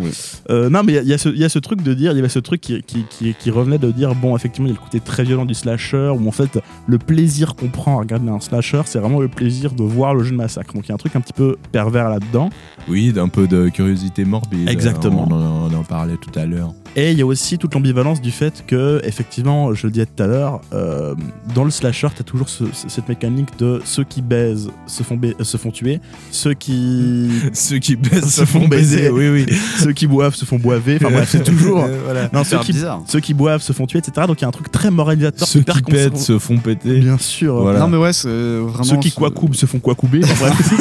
Euh, 0.49 0.69
non, 0.69 0.82
mais 0.84 0.93
il 0.93 1.04
y, 1.04 1.10
y 1.10 1.13
a 1.13 1.17
ce- 1.17 1.30
il 1.30 1.38
y 1.39 1.43
a 1.43 1.49
ce 1.49 1.60
truc 1.60 1.82
de 1.82 1.93
dire, 1.93 2.12
il 2.12 2.15
y 2.15 2.19
avait 2.19 2.30
ce 2.30 2.39
truc 2.39 2.62
qui, 2.62 2.82
qui, 2.84 3.06
qui, 3.10 3.34
qui 3.34 3.49
revenait 3.51 3.78
de 3.78 3.91
dire, 3.91 4.13
bon, 4.15 4.36
effectivement, 4.36 4.67
il 4.67 4.71
y 4.73 4.75
a 4.75 4.80
le 4.80 4.84
côté 4.84 4.99
très 4.99 5.23
violent 5.23 5.45
du 5.45 5.54
slasher, 5.54 6.12
où 6.17 6.28
en 6.28 6.32
fait, 6.32 6.60
le 6.88 6.97
plaisir 6.97 7.56
qu'on 7.56 7.67
prend 7.69 7.97
à 7.97 7.99
regarder 8.01 8.30
un 8.30 8.39
slasher, 8.39 8.82
c'est 8.86 8.99
vraiment 8.99 9.19
le 9.19 9.28
plaisir 9.28 9.71
de 9.73 9.84
voir 9.84 10.13
le 10.15 10.23
jeu 10.23 10.32
de 10.32 10.36
massacre. 10.36 10.73
Donc 10.73 10.86
il 10.86 10.89
y 10.89 10.91
a 10.91 10.95
un 10.95 10.97
truc 10.97 11.15
un 11.15 11.21
petit 11.21 11.34
peu 11.34 11.56
pervers 11.71 12.10
là-dedans. 12.10 12.49
Oui, 12.88 13.13
d'un 13.13 13.28
peu 13.30 13.47
de 13.47 13.69
curiosité 13.69 14.25
morbide. 14.25 14.69
Exactement. 14.69 15.05
On 15.13 15.32
en, 15.32 15.72
on 15.72 15.74
en 15.76 15.84
parlait 15.84 16.18
tout 16.18 16.38
à 16.39 16.46
l'heure. 16.46 16.74
Et 16.98 17.12
il 17.12 17.18
y 17.20 17.22
a 17.22 17.26
aussi 17.26 17.58
toute 17.58 17.74
l'ambivalence 17.74 18.22
du 18.22 18.32
fait 18.32 18.63
que, 18.65 19.02
effectivement, 19.04 19.73
je 19.73 19.86
le 19.88 19.92
disais 19.92 20.06
tout 20.06 20.23
à 20.23 20.27
l'heure, 20.27 20.62
euh, 20.73 21.13
dans 21.54 21.65
le 21.65 21.69
slasher, 21.71 22.08
t'as 22.15 22.23
toujours 22.23 22.48
ce- 22.48 22.63
ce- 22.71 22.88
cette 22.88 23.10
mécanique 23.10 23.50
de 23.60 23.82
ceux 23.84 24.06
qui 24.06 24.21
baisent 24.21 24.69
se 24.88 25.04
font, 25.04 25.17
ba- 25.17 25.27
se 25.44 25.58
font 25.58 25.71
tuer, 25.71 26.00
ceux 26.32 26.54
qui. 26.54 27.29
Ceux 27.54 27.79
qui 27.79 27.96
baisent 27.98 28.34
se 28.34 28.46
font 28.46 28.67
baiser, 28.67 29.10
oui, 29.10 29.29
oui. 29.29 29.46
ceux 29.77 29.92
qui 29.92 30.08
boivent 30.08 30.36
se 30.36 30.46
font 30.46 30.58
boiver. 30.58 30.96
Enfin 31.02 31.12
bref, 31.12 31.29
c'est 31.32 31.44
toujours. 31.44 31.84
Euh, 31.84 32.00
voilà. 32.06 32.29
Non, 32.34 32.44
ceux 32.44 32.58
C'est 32.58 32.63
qui, 32.63 32.71
bizarre. 32.73 33.02
ceux 33.08 33.19
qui 33.19 33.34
boivent 33.34 33.62
se 33.62 33.73
font 33.73 33.86
tuer, 33.88 34.00
etc. 34.00 34.25
Donc 34.27 34.40
il 34.40 34.44
y 34.44 34.46
a 34.46 34.48
un 34.48 34.52
truc 34.52 34.71
très 34.71 34.90
moralisateur. 34.92 35.48
Ceux 35.48 35.62
qui 35.62 35.82
pètent 35.82 36.17
se 36.17 36.40
font 36.40 36.58
péter. 36.58 37.00
Bien 37.00 37.17
sûr. 37.17 37.56
Voilà. 37.62 37.79
Non 37.79 37.88
mais 37.88 37.98
ouais, 37.98 38.12
vraiment. 38.23 38.84
Ceux 38.84 38.98
qui 38.98 39.12
quoi 39.12 39.32
coubent 39.32 39.56
se 39.56 39.65
font 39.65 39.79
quoi 39.79 39.96
couper. 39.96 40.21
Enfin, 40.23 40.48
bref, 40.50 40.71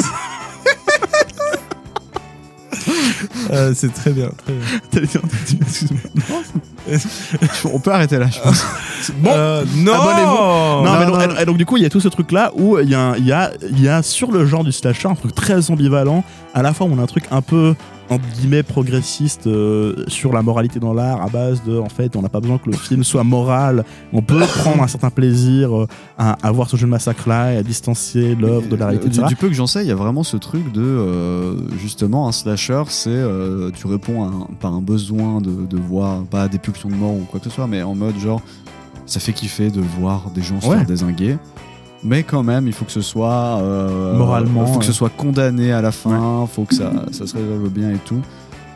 Euh, 3.51 3.73
c'est 3.75 3.93
très 3.93 4.11
bien, 4.11 4.29
très 4.43 4.53
bien. 4.53 4.65
t'allais 4.91 5.07
dire 5.07 5.21
un 5.23 5.27
truc, 5.27 5.61
excuse-moi. 5.61 6.41
On 7.73 7.79
peut 7.79 7.91
arrêter 7.91 8.17
là, 8.17 8.27
je 8.31 8.39
pense. 8.39 8.65
Bon, 9.19 9.29
Euh, 9.33 9.63
non 9.77 9.93
abonnez-vous. 9.93 10.85
Non, 10.85 10.99
mais 10.99 11.05
donc, 11.05 11.37
et- 11.37 11.41
et 11.41 11.45
donc 11.45 11.57
du 11.57 11.65
coup, 11.65 11.77
il 11.77 11.83
y 11.83 11.85
a 11.85 11.89
tout 11.89 11.99
ce 11.99 12.07
truc-là 12.07 12.51
où 12.55 12.79
il 12.79 12.89
y, 12.89 12.95
a 12.95 12.99
un- 13.11 13.15
il 13.17 13.25
y, 13.25 13.31
a, 13.31 13.51
il 13.69 13.81
y 13.81 13.87
a 13.87 14.01
sur 14.01 14.31
le 14.31 14.45
genre 14.45 14.63
du 14.63 14.71
slasher 14.71 15.07
un 15.07 15.15
truc 15.15 15.35
très 15.35 15.69
ambivalent. 15.69 16.23
À 16.53 16.61
la 16.63 16.73
fois, 16.73 16.87
on 16.89 16.97
a 16.97 17.01
un 17.01 17.05
truc 17.05 17.25
un 17.31 17.41
peu 17.41 17.75
entre 18.09 18.23
guillemets 18.37 18.61
progressiste 18.63 19.47
euh, 19.47 20.03
sur 20.07 20.31
la 20.31 20.41
moralité 20.43 20.79
dans 20.79 20.93
l'art 20.93 21.21
à 21.23 21.27
base 21.29 21.63
de 21.63 21.77
en 21.79 21.89
fait 21.89 22.15
on 22.15 22.21
n'a 22.21 22.29
pas 22.29 22.39
besoin 22.39 22.57
que 22.59 22.69
le 22.69 22.75
film 22.77 23.03
soit 23.03 23.23
moral 23.23 23.83
on 24.13 24.21
peut 24.21 24.39
prendre 24.59 24.83
un 24.83 24.87
certain 24.87 25.09
plaisir 25.09 25.75
euh, 25.75 25.87
à, 26.17 26.33
à 26.47 26.51
voir 26.51 26.69
ce 26.69 26.77
jeu 26.77 26.85
de 26.85 26.91
massacre 26.91 27.27
là 27.27 27.53
et 27.53 27.57
à 27.57 27.63
distancier 27.63 28.35
l'œuvre 28.35 28.67
de 28.69 28.75
la 28.75 28.87
réalité 28.87 29.09
Du, 29.09 29.15
etc. 29.15 29.27
du 29.27 29.35
peu 29.35 29.47
que 29.47 29.53
j'en 29.55 29.67
sais, 29.67 29.83
il 29.83 29.87
y 29.87 29.91
a 29.91 29.95
vraiment 29.95 30.23
ce 30.23 30.37
truc 30.37 30.71
de 30.71 30.81
euh, 30.83 31.55
justement 31.79 32.27
un 32.27 32.31
slasher, 32.31 32.83
c'est 32.89 33.09
euh, 33.09 33.71
tu 33.73 33.87
réponds 33.87 34.23
à 34.23 34.27
un- 34.27 34.47
par 34.59 34.73
un 34.73 34.81
besoin 34.81 35.41
de, 35.41 35.65
de 35.65 35.77
voir 35.77 36.21
pas 36.23 36.47
des 36.47 36.59
pulsions 36.59 36.89
de 36.89 36.95
mort 36.95 37.13
ou 37.13 37.25
quoi 37.29 37.39
que 37.39 37.49
ce 37.49 37.55
soit, 37.55 37.67
mais 37.67 37.81
en 37.81 37.95
mode 37.95 38.17
genre 38.19 38.41
ça 39.07 39.19
fait 39.19 39.33
kiffer 39.33 39.69
de 39.71 39.81
voir 39.81 40.29
des 40.33 40.41
gens 40.41 40.59
se 40.61 40.67
Ouais. 40.67 40.77
faire 40.77 40.85
désinguer. 40.85 41.37
Mais 42.05 42.21
quand 42.21 42.43
même, 42.43 42.67
il 42.67 42.73
faut 42.73 42.85
que 42.85 42.91
ce 42.91 43.01
soit 43.01 43.59
euh, 43.61 44.15
Moralement, 44.15 44.67
faut 44.67 44.79
que 44.79 44.85
ce 44.85 44.91
ouais. 44.91 44.95
soit 44.95 45.09
condamné 45.09 45.71
à 45.71 45.81
la 45.81 45.91
fin, 45.91 46.45
faut 46.45 46.63
que 46.63 46.75
ça, 46.75 46.91
ça 47.11 47.25
se 47.25 47.35
résolve 47.35 47.69
bien 47.69 47.89
et 47.89 47.97
tout. 48.05 48.21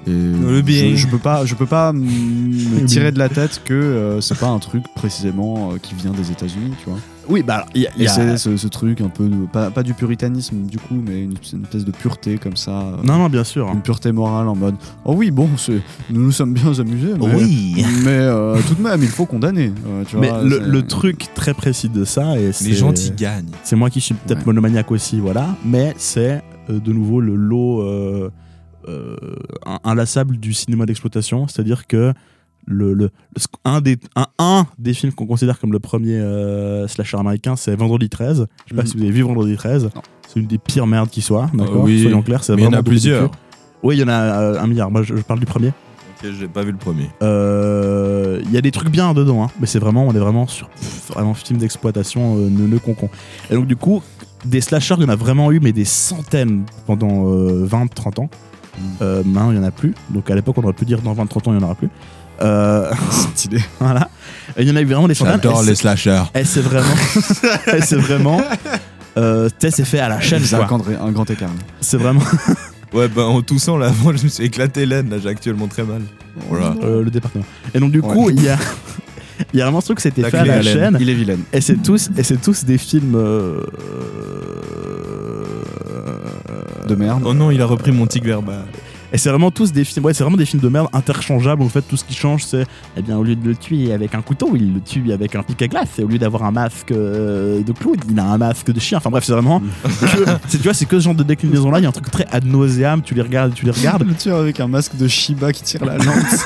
Et 0.07 0.11
Le 0.11 0.61
bien. 0.61 0.89
Je, 0.91 0.95
je 0.95 1.07
peux 1.07 1.19
pas, 1.19 1.45
je 1.45 1.53
peux 1.53 1.67
pas 1.67 1.93
me 1.93 2.85
tirer 2.85 3.11
de 3.11 3.19
la 3.19 3.29
tête 3.29 3.61
que 3.63 3.73
euh, 3.73 4.19
c'est 4.19 4.37
pas 4.37 4.47
un 4.47 4.57
truc 4.57 4.83
précisément 4.95 5.71
euh, 5.71 5.77
qui 5.77 5.93
vient 5.93 6.11
des 6.11 6.31
États-Unis, 6.31 6.73
tu 6.83 6.89
vois. 6.89 6.99
Oui, 7.29 7.43
bah, 7.43 7.65
il 7.75 7.81
y 7.83 7.87
a- 7.87 7.91
y 7.97 8.07
c'est 8.09 8.37
ce, 8.37 8.57
ce 8.57 8.67
truc 8.67 9.01
un 9.01 9.09
peu, 9.09 9.27
de- 9.29 9.45
pas, 9.45 9.69
pas 9.69 9.83
du 9.83 9.93
puritanisme 9.93 10.63
du 10.65 10.77
coup, 10.79 10.95
mais 11.05 11.21
une, 11.23 11.35
une 11.53 11.63
espèce 11.63 11.85
de 11.85 11.91
pureté 11.91 12.37
comme 12.37 12.55
ça. 12.55 12.71
euh, 12.81 12.95
Non, 13.03 13.17
non, 13.19 13.29
bien 13.29 13.43
sûr. 13.43 13.69
Une 13.71 13.81
pureté 13.81 14.11
morale 14.11 14.47
en 14.47 14.55
mode, 14.55 14.75
oh 15.05 15.13
oui, 15.15 15.29
bon, 15.31 15.47
c'est- 15.57 15.81
nous 16.09 16.21
nous 16.23 16.31
sommes 16.31 16.53
bien 16.53 16.71
amusés, 16.79 17.13
mais, 17.19 17.35
Oui. 17.35 17.85
mais 18.03 18.09
euh, 18.17 18.57
tout 18.67 18.75
de 18.75 18.81
même, 18.81 19.01
il 19.03 19.09
faut 19.09 19.25
condamner. 19.25 19.71
euh, 19.87 20.03
tu 20.07 20.17
Mais 20.17 20.29
vois, 20.29 20.41
le, 20.43 20.81
truc 20.81 21.27
très 21.35 21.53
précis 21.53 21.89
de 21.89 22.03
ça, 22.03 22.39
et 22.39 22.51
c'est- 22.51 22.73
gentils 22.73 23.11
gagnent. 23.11 23.51
C'est 23.63 23.75
moi 23.75 23.89
qui 23.89 24.01
suis 24.01 24.15
peut-être 24.15 24.45
monomaniaque 24.45 24.91
aussi, 24.91 25.19
voilà. 25.19 25.55
Mais 25.63 25.93
c'est 25.97 26.41
euh, 26.69 26.79
de 26.79 26.91
nouveau 26.93 27.19
le 27.21 27.35
lot 27.35 27.81
euh, 27.81 28.29
euh, 28.87 29.15
in- 29.65 29.79
inlassable 29.83 30.37
du 30.37 30.53
cinéma 30.53 30.85
d'exploitation. 30.85 31.47
C'est-à-dire 31.47 31.85
que 31.85 32.13
le, 32.65 32.93
le- 32.93 33.05
le- 33.35 33.41
un, 33.65 33.81
des, 33.81 33.97
un, 34.15 34.27
un 34.39 34.65
des 34.77 34.93
films 34.93 35.11
qu'on 35.13 35.25
considère 35.25 35.59
comme 35.59 35.71
le 35.71 35.79
premier 35.79 36.15
euh, 36.15 36.87
slasher 36.87 37.17
américain, 37.17 37.55
c'est 37.55 37.75
Vendredi 37.75 38.09
13. 38.09 38.47
Je 38.65 38.69
sais 38.69 38.75
pas 38.75 38.81
Mhm. 38.83 38.87
si 38.87 38.97
vous 38.97 39.03
avez 39.03 39.11
vu 39.11 39.21
Vendredi 39.23 39.55
13. 39.55 39.89
C'est 40.27 40.39
une 40.39 40.45
des 40.47 40.57
pires 40.59 40.85
merdes 40.87 41.09
qui 41.09 41.21
soit, 41.21 41.49
d'accord 41.53 41.83
oui. 41.83 42.01
Soyons 42.03 42.21
clairs, 42.21 42.43
c'est 42.43 42.55
Mais 42.55 42.61
il 42.61 42.65
y 42.65 42.67
en 42.67 42.73
a 42.73 42.83
plusieurs. 42.83 43.31
Oui, 43.81 43.95
il 43.95 43.99
y 43.99 44.03
en 44.03 44.07
a 44.09 44.13
euh, 44.13 44.59
un 44.61 44.67
milliard. 44.67 44.91
Moi, 44.91 45.01
je, 45.03 45.15
je 45.15 45.21
parle 45.21 45.39
du 45.39 45.45
premier. 45.47 45.69
Ok, 46.21 46.29
j'ai 46.37 46.47
pas 46.49 46.63
vu 46.63 46.71
le 46.71 46.77
premier. 46.77 47.09
Euh, 47.23 48.41
Il 48.45 48.51
y 48.51 48.57
a 48.57 48.61
des 48.61 48.71
trucs 48.71 48.89
bien 48.89 49.13
dedans, 49.13 49.43
hein, 49.43 49.47
mais 49.59 49.65
c'est 49.67 49.79
vraiment, 49.79 50.05
on 50.05 50.13
est 50.13 50.19
vraiment 50.19 50.47
sur 50.47 50.69
pff, 50.69 51.11
vraiment 51.13 51.33
film 51.33 51.59
d'exploitation 51.59 52.35
euh, 52.37 52.49
neuneux 52.49 52.79
concon. 52.79 53.09
Et 53.49 53.55
donc 53.55 53.65
du 53.67 53.75
coup, 53.75 54.01
des 54.45 54.61
slashers, 54.61 54.95
il 54.97 55.03
y 55.03 55.05
en 55.05 55.09
a 55.09 55.15
vraiment 55.15 55.51
eu, 55.51 55.59
mais 55.61 55.71
des 55.71 55.85
centaines 55.85 56.63
pendant 56.85 57.25
20-30 57.65 58.19
ans. 58.21 58.29
Euh, 59.01 59.23
maintenant, 59.25 59.51
il 59.51 59.57
y 59.57 59.59
en 59.59 59.63
a 59.63 59.71
plus. 59.71 59.93
Donc 60.09 60.29
à 60.29 60.35
l'époque, 60.35 60.57
on 60.57 60.63
aurait 60.63 60.73
pu 60.73 60.85
dire 60.85 61.01
dans 61.01 61.13
20-30 61.13 61.49
ans, 61.49 61.53
il 61.53 61.59
y 61.59 61.63
en 61.63 61.63
aura 61.63 61.75
plus. 61.75 61.89
Euh... 62.41 62.91
Stylé. 63.35 63.61
voilà. 63.79 64.09
Il 64.57 64.67
y 64.67 64.71
en 64.71 64.75
a 64.75 64.81
eu 64.81 64.85
vraiment 64.85 65.07
des 65.07 65.13
centaines. 65.13 65.35
J'adore 65.41 65.63
les 65.63 65.75
slashers. 65.75 66.23
Et 66.35 66.43
c'est 66.43 66.61
vraiment, 66.61 66.87
et 67.73 67.81
c'est 67.81 67.95
vraiment, 67.97 68.41
euh, 69.17 69.47
tu 69.49 69.55
sais, 69.59 69.71
c'est 69.71 69.85
fait 69.85 69.99
à 69.99 70.09
la 70.09 70.19
chaîne. 70.19 70.41
C'est 70.43 70.55
un 70.55 70.65
grand, 70.65 70.81
un 70.87 71.11
grand 71.11 71.29
écart. 71.29 71.49
C'est 71.81 71.97
vraiment 71.97 72.21
Ouais, 72.93 73.07
bah 73.07 73.25
en 73.25 73.41
toussant 73.43 73.77
là, 73.77 73.87
avant, 73.87 74.15
je 74.17 74.23
me 74.23 74.29
suis 74.29 74.43
éclaté 74.45 74.87
l'aine, 74.87 75.09
là, 75.11 75.17
j'ai 75.21 75.29
actuellement 75.29 75.67
très 75.67 75.83
mal. 75.83 76.01
Voilà. 76.49 76.73
euh, 76.81 77.03
le 77.03 77.11
département. 77.11 77.45
Et 77.73 77.79
donc 77.79 77.91
du 77.91 78.01
coup, 78.01 78.31
il 78.31 78.41
y 78.41 78.49
a, 78.49 78.57
il 79.53 79.59
y 79.59 79.61
a 79.61 79.65
vraiment 79.65 79.79
ce 79.81 79.85
truc, 79.87 79.99
c'était 79.99 80.23
fait 80.27 80.37
à 80.37 80.43
la 80.45 80.57
Hélène. 80.57 80.73
chaîne. 80.73 80.97
Il 80.99 81.07
est 81.09 81.13
vilaine. 81.13 81.41
Et 81.53 81.61
c'est 81.61 81.77
tous, 81.83 82.09
et 82.17 82.23
c'est 82.23 82.41
tous 82.41 82.65
des 82.65 82.79
films 82.79 83.13
euh, 83.15 83.61
De 86.87 86.95
merde. 86.95 87.21
Oh 87.25 87.33
non, 87.35 87.51
il 87.51 87.61
a 87.61 87.65
repris 87.65 87.91
mon 87.91 88.07
tic 88.07 88.23
verbal. 88.25 88.65
Et 89.11 89.17
c'est 89.17 89.29
vraiment 89.29 89.49
tous 89.49 89.71
des 89.71 89.83
films, 89.85 90.05
ouais, 90.05 90.13
c'est 90.13 90.23
vraiment 90.23 90.37
des 90.37 90.45
films 90.45 90.61
de 90.61 90.69
merde 90.69 90.87
interchangeables. 90.93 91.63
En 91.63 91.69
fait, 91.69 91.81
tout 91.81 91.97
ce 91.97 92.03
qui 92.03 92.13
change, 92.13 92.43
c'est, 92.43 92.65
eh 92.95 93.01
bien, 93.01 93.17
au 93.17 93.23
lieu 93.23 93.35
de 93.35 93.43
le 93.47 93.55
tuer 93.55 93.91
avec 93.91 94.13
un 94.13 94.21
couteau, 94.21 94.51
il 94.55 94.71
le 94.75 94.81
tue 94.81 95.11
avec 95.11 95.33
un 95.35 95.41
pic 95.41 95.59
à 95.63 95.67
glace. 95.67 95.97
Et 95.97 96.03
au 96.03 96.07
lieu 96.07 96.19
d'avoir 96.19 96.43
un 96.43 96.51
masque 96.51 96.91
euh, 96.91 97.63
de 97.63 97.71
clown, 97.71 97.95
il 98.07 98.19
a 98.19 98.25
un 98.25 98.37
masque 98.37 98.71
de 98.71 98.79
chien. 98.79 98.99
Enfin 98.99 99.09
bref, 99.09 99.23
c'est 99.23 99.31
vraiment, 99.33 99.61
que, 99.61 99.65
c'est- 100.47 100.57
tu 100.57 100.63
vois, 100.63 100.73
c'est 100.75 100.85
que 100.85 100.99
ce 100.99 101.05
genre 101.05 101.15
de 101.15 101.23
déclinaison 101.23 101.71
là. 101.71 101.79
Il 101.79 101.83
y 101.83 101.85
a 101.85 101.89
un 101.89 101.91
truc 101.91 102.11
très 102.11 102.27
ad 102.31 102.45
nauseam. 102.45 103.01
Tu 103.01 103.15
les 103.15 103.23
regardes, 103.23 103.53
tu 103.55 103.65
les 103.65 103.71
regardes. 103.71 104.03
Le 104.07 104.13
tueur 104.13 104.37
avec 104.39 104.59
un 104.59 104.67
masque 104.67 104.95
de 104.95 105.07
Shiba 105.07 105.51
qui 105.53 105.63
tire 105.63 105.83
la 105.85 105.97
lance. 105.97 106.45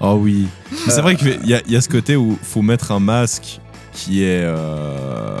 Oh 0.00 0.18
oui. 0.20 0.46
Mais 0.86 0.92
c'est 0.92 1.00
vrai 1.00 1.16
qu'il 1.16 1.38
y, 1.46 1.54
a- 1.54 1.62
il 1.66 1.72
y 1.72 1.76
a 1.76 1.80
ce 1.80 1.88
côté 1.88 2.16
où 2.16 2.36
faut 2.42 2.60
mettre 2.62 2.92
un 2.92 3.00
masque 3.00 3.60
qui 3.92 4.22
est. 4.22 4.42
Euh... 4.44 5.38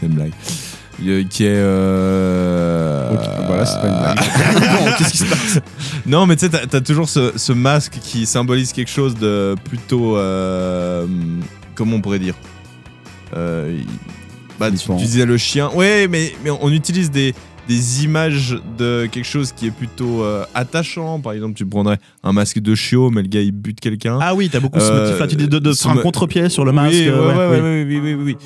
C'est 0.00 0.06
une 0.06 0.14
blague. 0.14 0.32
Qui 0.98 1.44
est. 1.44 1.48
Euh... 1.48 3.10
Ok, 3.14 3.20
voilà, 3.46 3.66
c'est 3.66 3.80
pas 3.80 3.88
une 3.88 3.98
blague. 3.98 4.18
Bon, 4.84 4.90
qu'est-ce 4.98 5.10
qui 5.10 5.18
se 5.18 5.24
passe? 5.24 5.60
Non, 6.06 6.26
mais 6.26 6.36
tu 6.36 6.46
sais, 6.46 6.50
t'as 6.50 6.66
t'as 6.66 6.80
toujours 6.80 7.08
ce, 7.08 7.32
ce 7.36 7.52
masque 7.52 7.98
qui 8.02 8.26
symbolise 8.26 8.72
quelque 8.72 8.90
chose 8.90 9.14
de 9.16 9.54
plutôt. 9.64 10.16
Euh... 10.16 11.06
Comment 11.74 11.96
on 11.96 12.00
pourrait 12.00 12.18
dire? 12.20 12.34
Euh, 13.36 13.76
Bah, 14.60 14.70
tu, 14.70 14.94
disais 14.94 15.24
le 15.26 15.36
chien. 15.36 15.70
Ouais, 15.74 16.06
mais, 16.08 16.32
mais 16.44 16.50
on 16.50 16.70
utilise 16.70 17.10
des, 17.10 17.34
des 17.66 18.04
images 18.04 18.56
de 18.78 19.06
quelque 19.10 19.24
chose 19.26 19.50
qui 19.50 19.66
est 19.66 19.72
plutôt 19.72 20.22
euh, 20.22 20.44
attachant. 20.54 21.18
Par 21.18 21.32
exemple, 21.32 21.54
tu 21.54 21.66
prendrais 21.66 21.98
un 22.22 22.32
masque 22.32 22.60
de 22.60 22.74
chiot, 22.76 23.10
mais 23.10 23.22
le 23.22 23.28
gars 23.28 23.40
il 23.40 23.50
bute 23.50 23.80
quelqu'un. 23.80 24.18
Ah 24.22 24.34
oui, 24.36 24.48
t'as 24.48 24.60
beaucoup 24.60 24.78
ce 24.78 24.92
motif-là. 24.92 25.26
Tu 25.26 25.34
dis 25.34 25.48
de, 25.48 25.58
de 25.58 25.72
faire 25.72 25.90
un 25.90 25.96
contre-pied 25.96 26.48
sur 26.48 26.64
le 26.64 26.70
Oui, 26.70 26.76
masque. 26.76 26.94
ouais, 26.94 27.10
ouais, 27.10 27.34
ouais, 27.34 27.60
ouais, 27.60 27.60
oui. 27.60 27.84
oui, 27.84 28.00
oui, 28.00 28.14
oui, 28.14 28.22
oui. 28.24 28.36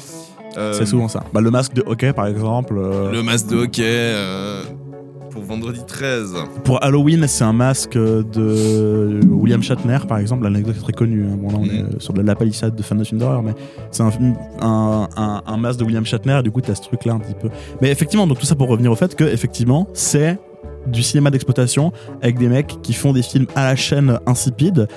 Euh, 0.56 0.72
C'est 0.72 0.86
souvent 0.86 1.08
ça. 1.08 1.22
Bah, 1.32 1.40
le 1.40 1.50
masque 1.50 1.74
de 1.74 1.82
hockey, 1.86 2.12
par 2.12 2.26
exemple. 2.26 2.74
euh, 2.78 3.12
Le 3.12 3.22
masque 3.22 3.48
de 3.48 3.56
hockey 3.56 3.82
euh, 3.84 4.62
pour 5.30 5.42
vendredi 5.42 5.80
13. 5.86 6.34
Pour 6.64 6.82
Halloween, 6.82 7.26
c'est 7.28 7.44
un 7.44 7.52
masque 7.52 7.94
de 7.96 9.20
William 9.30 9.62
Shatner, 9.62 9.98
par 10.08 10.18
exemple. 10.18 10.44
L'anecdote 10.44 10.76
est 10.76 10.82
très 10.82 10.92
connue. 10.92 11.24
hein. 11.26 11.36
Bon, 11.40 11.48
là, 11.50 11.56
on 11.58 11.64
Mhm. 11.66 11.70
est 11.96 12.00
sur 12.02 12.12
de 12.14 12.22
la 12.22 12.34
palissade 12.34 12.74
de 12.74 12.82
films 12.82 13.04
d'horreur, 13.18 13.42
mais 13.42 13.52
c'est 13.90 14.02
un, 14.02 14.10
film- 14.10 14.34
un, 14.60 15.08
un- 15.16 15.42
un 15.46 15.56
masque 15.58 15.78
de 15.80 15.84
William 15.84 16.04
Shatner. 16.04 16.38
Et 16.40 16.42
du 16.42 16.50
coup, 16.50 16.60
tu 16.60 16.70
as 16.70 16.74
ce 16.74 16.82
truc-là 16.82 17.12
un 17.12 17.18
petit 17.20 17.34
peu. 17.34 17.50
Mais 17.80 17.90
effectivement, 17.90 18.26
donc 18.26 18.38
tout 18.38 18.46
ça 18.46 18.54
pour 18.56 18.68
revenir 18.68 18.90
au 18.90 18.96
fait 18.96 19.14
que, 19.14 19.24
effectivement, 19.24 19.86
c'est 19.92 20.38
du 20.86 21.02
cinéma 21.02 21.30
d'exploitation 21.30 21.92
avec 22.22 22.38
des 22.38 22.48
mecs 22.48 22.78
qui 22.82 22.94
font 22.94 23.12
des 23.12 23.22
films 23.22 23.46
à 23.54 23.64
la 23.66 23.76
chaîne 23.76 24.18
insipides. 24.26 24.88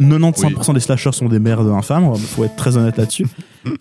95% 0.00 0.72
des 0.74 0.80
slashers 0.80 1.12
sont 1.12 1.28
des 1.28 1.38
merdes 1.40 1.68
infâmes, 1.68 2.14
faut 2.16 2.44
être 2.44 2.56
très 2.56 2.76
honnête 2.76 2.96
là-dessus. 2.96 3.26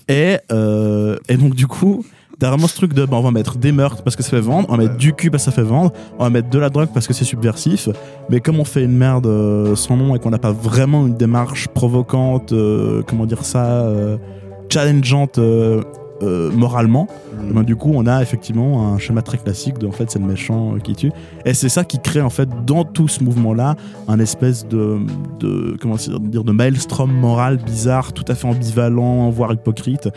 et, 0.08 0.38
euh, 0.52 1.18
et 1.30 1.38
donc, 1.38 1.56
du 1.56 1.68
coup, 1.68 2.06
t'as 2.40 2.50
vraiment 2.50 2.68
ce 2.68 2.76
truc 2.76 2.94
de 2.94 3.06
bah, 3.06 3.18
on 3.18 3.22
va 3.22 3.32
mettre 3.32 3.58
des 3.58 3.72
meurtres 3.72 4.04
parce 4.04 4.16
que 4.16 4.24
ça 4.24 4.30
fait 4.30 4.42
vendre, 4.42 4.68
on 4.70 4.78
va 4.78 4.84
mettre 4.84 4.98
du 4.98 5.14
cul 5.14 5.30
parce 5.30 5.46
que 5.46 5.52
ça 5.52 5.56
fait 5.56 5.68
vendre, 5.68 5.92
on 6.18 6.24
va 6.24 6.30
mettre 6.30 6.50
de 6.50 6.60
la 6.60 6.70
drogue 6.70 6.90
parce 6.94 7.08
que 7.08 7.14
c'est 7.14 7.26
subversif. 7.26 7.90
Mais 8.30 8.40
comme 8.40 8.60
on 8.60 8.66
fait 8.66 8.84
une 8.84 8.98
merde 8.98 9.28
euh, 9.28 9.76
sans 9.76 9.98
nom 9.98 10.16
et 10.16 10.20
qu'on 10.20 10.32
n'a 10.32 10.40
pas 10.40 10.52
vraiment 10.52 11.06
une 11.06 11.16
démarche 11.16 11.68
provocante, 11.68 12.52
euh, 12.52 13.04
comment 13.08 13.26
dire 13.26 13.46
ça, 13.46 13.86
challengeante 14.70 15.40
euh, 16.22 16.52
moralement, 16.52 17.08
eh 17.50 17.54
ben, 17.54 17.64
du 17.64 17.76
coup, 17.76 17.92
on 17.94 18.06
a 18.06 18.22
effectivement 18.22 18.94
un 18.94 18.98
schéma 18.98 19.22
très 19.22 19.38
classique 19.38 19.78
de 19.78 19.88
en 19.88 19.92
fait 19.92 20.10
c'est 20.12 20.20
le 20.20 20.26
méchant 20.26 20.76
euh, 20.76 20.80
qui 20.80 20.96
tue. 20.96 21.12
Et 21.46 21.54
c'est 21.54 21.70
ça 21.70 21.84
qui 21.84 22.00
crée 22.00 22.22
en 22.22 22.30
fait 22.30 22.50
dans 22.66 22.84
tout 22.84 23.08
ce 23.08 23.24
mouvement-là 23.24 23.76
un 24.08 24.20
espèce 24.20 24.68
de, 24.68 25.00
de 25.40 25.76
comment 25.82 25.96
dire 25.96 26.44
de 26.44 26.52
maelstrom 26.52 27.12
moral 27.12 27.58
bizarre, 27.58 28.14
tout 28.14 28.26
à 28.28 28.36
fait 28.36 28.48
ambivalent, 28.48 29.30
voire 29.30 29.54
hypocrite. 29.54 30.10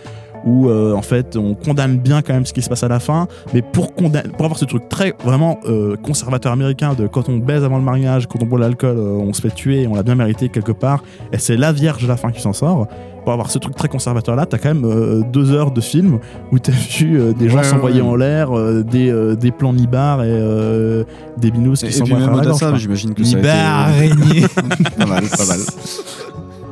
Où 0.46 0.68
euh, 0.68 0.92
en 0.94 1.02
fait 1.02 1.36
on 1.36 1.54
condamne 1.54 1.96
bien 1.98 2.20
quand 2.22 2.34
même 2.34 2.44
ce 2.46 2.52
qui 2.52 2.60
se 2.62 2.68
passe 2.68 2.82
à 2.82 2.88
la 2.88 3.00
fin, 3.00 3.28
mais 3.54 3.62
pour, 3.62 3.94
condamner, 3.94 4.28
pour 4.28 4.44
avoir 4.44 4.58
ce 4.58 4.64
truc 4.64 4.88
très 4.88 5.14
vraiment 5.24 5.58
euh, 5.66 5.96
conservateur 5.96 6.52
américain 6.52 6.94
de 6.94 7.06
quand 7.06 7.28
on 7.28 7.38
baise 7.38 7.64
avant 7.64 7.78
le 7.78 7.84
mariage, 7.84 8.26
quand 8.26 8.42
on 8.42 8.46
boit 8.46 8.58
l'alcool, 8.58 8.96
euh, 8.98 9.16
on 9.18 9.32
se 9.32 9.40
fait 9.40 9.54
tuer, 9.54 9.82
et 9.82 9.86
on 9.86 9.94
l'a 9.94 10.02
bien 10.02 10.14
mérité 10.14 10.48
quelque 10.50 10.72
part, 10.72 11.02
et 11.32 11.38
c'est 11.38 11.56
la 11.56 11.72
Vierge 11.72 12.04
à 12.04 12.08
la 12.08 12.16
fin 12.16 12.30
qui 12.30 12.40
s'en 12.40 12.52
sort. 12.52 12.86
Pour 13.24 13.32
avoir 13.32 13.50
ce 13.50 13.58
truc 13.58 13.74
très 13.74 13.88
conservateur 13.88 14.36
là, 14.36 14.44
t'as 14.44 14.58
quand 14.58 14.68
même 14.74 14.84
euh, 14.84 15.22
deux 15.32 15.50
heures 15.52 15.70
de 15.70 15.80
film 15.80 16.18
où 16.52 16.58
t'as 16.58 16.72
vu 16.98 17.18
euh, 17.18 17.32
des 17.32 17.48
gens 17.48 17.56
Ouais, 17.56 17.64
s'envoyer 17.64 18.02
ouais. 18.02 18.06
en 18.08 18.16
l'air, 18.16 18.54
euh, 18.54 18.82
des, 18.82 19.10
euh, 19.10 19.34
des 19.34 19.50
plans 19.50 19.72
nibar 19.72 20.22
et 20.22 20.26
euh, 20.28 21.04
des 21.38 21.50
binous 21.50 21.76
qui 21.76 21.90
s'envoient 21.90 22.04
puis 22.04 22.14
à 22.16 22.18
même 22.18 22.26
travers 22.26 22.34
la 22.34 22.40
au-delà 22.40 22.44
de 22.44 22.48
gorge, 22.50 22.60
ça, 22.60 22.68
quoi. 22.68 22.78
j'imagine 22.78 23.14
que 23.14 23.24
ça 23.24 23.36
a 23.38 23.40
Nibar, 23.40 23.88
été... 24.02 24.12
araignée. 24.12 24.46
pas 24.98 25.06
mal, 25.06 25.24
pas 25.24 25.46
mal. 25.46 25.58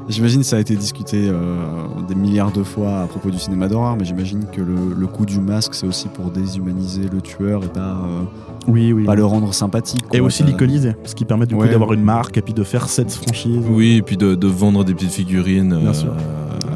J'imagine 0.09 0.41
que 0.41 0.47
ça 0.47 0.57
a 0.57 0.61
été 0.61 0.77
discuté 0.77 1.29
euh, 1.29 1.65
des 2.09 2.15
milliards 2.15 2.53
de 2.53 2.63
fois 2.63 3.01
à 3.03 3.07
propos 3.07 3.31
du 3.31 3.39
cinéma 3.39 3.69
d'horreur, 3.69 3.97
mais 3.97 4.05
j'imagine 4.05 4.47
que 4.53 4.61
le, 4.61 4.75
le 4.97 5.07
coup 5.07 5.25
du 5.25 5.41
masque, 5.41 5.75
c'est 5.75 5.87
aussi 5.87 6.09
pour 6.09 6.31
déshumaniser 6.31 7.09
le 7.13 7.21
tueur 7.21 7.65
et 7.65 7.69
pas, 7.69 7.81
euh, 8.05 8.23
Oui, 8.67 8.93
oui. 8.93 9.05
pas 9.05 9.15
le 9.15 9.25
rendre 9.25 9.53
sympathique. 9.55 10.05
Et 10.13 10.21
aussi 10.21 10.43
l'iconiser, 10.43 10.95
ce 11.05 11.15
qui 11.15 11.25
permet 11.25 11.47
du 11.47 11.55
coup 11.55 11.67
d'avoir 11.67 11.93
une 11.93 12.03
marque 12.03 12.37
et 12.37 12.43
puis 12.43 12.55
de 12.55 12.65
faire 12.65 12.89
cette 12.89 13.13
franchise. 13.13 13.63
Oui, 13.71 13.97
et 13.97 14.03
puis 14.03 14.17
de, 14.17 14.35
de 14.35 14.47
vendre 14.47 14.85
des 14.85 14.95
petites 14.95 15.13
figurines. 15.13 15.77
Bien 15.79 15.91
euh, 15.91 15.95
sûr. 15.95 16.15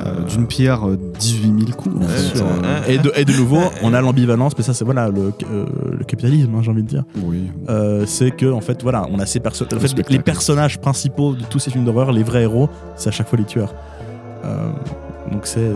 Euh, 0.07 0.23
D'une 0.25 0.47
pierre, 0.47 0.87
euh, 0.89 0.99
18 1.19 1.43
000 1.67 1.73
coups. 1.77 1.95
Sûr. 2.35 2.45
euh, 2.65 2.81
Et 2.89 2.99
de, 2.99 3.13
et 3.17 3.25
de 3.25 3.33
nouveau, 3.33 3.61
on 3.83 3.93
a 3.95 4.01
l'ambivalence, 4.01 4.53
mais 4.57 4.63
ça 4.65 4.75
c'est 4.75 4.85
voilà 4.85 5.09
le, 5.09 5.33
euh, 5.51 5.67
le 5.99 6.05
capitalisme, 6.05 6.55
hein, 6.55 6.61
j'ai 6.63 6.71
envie 6.71 6.83
de 6.83 6.89
dire. 6.89 7.05
Oui. 7.25 7.51
Euh, 7.69 8.05
c'est 8.07 8.31
que 8.31 8.51
en 8.53 8.61
fait 8.61 8.83
voilà, 8.83 9.07
on 9.11 9.19
a 9.19 9.27
ces. 9.27 9.41
En 9.47 9.51
fait, 9.51 10.11
les 10.11 10.19
personnages 10.19 10.79
principaux 10.81 11.35
de 11.35 11.43
tous 11.45 11.59
ces 11.59 11.71
films 11.71 11.85
d'horreur, 11.85 12.13
les 12.13 12.23
vrais 12.23 12.43
héros, 12.43 12.69
c'est 12.97 13.09
à 13.09 13.13
chaque 13.13 13.29
fois 13.29 13.39
les 13.39 13.45
tueurs. 13.45 13.75
Euh, 15.29 15.33
Donc 15.33 15.47
c'est. 15.47 15.73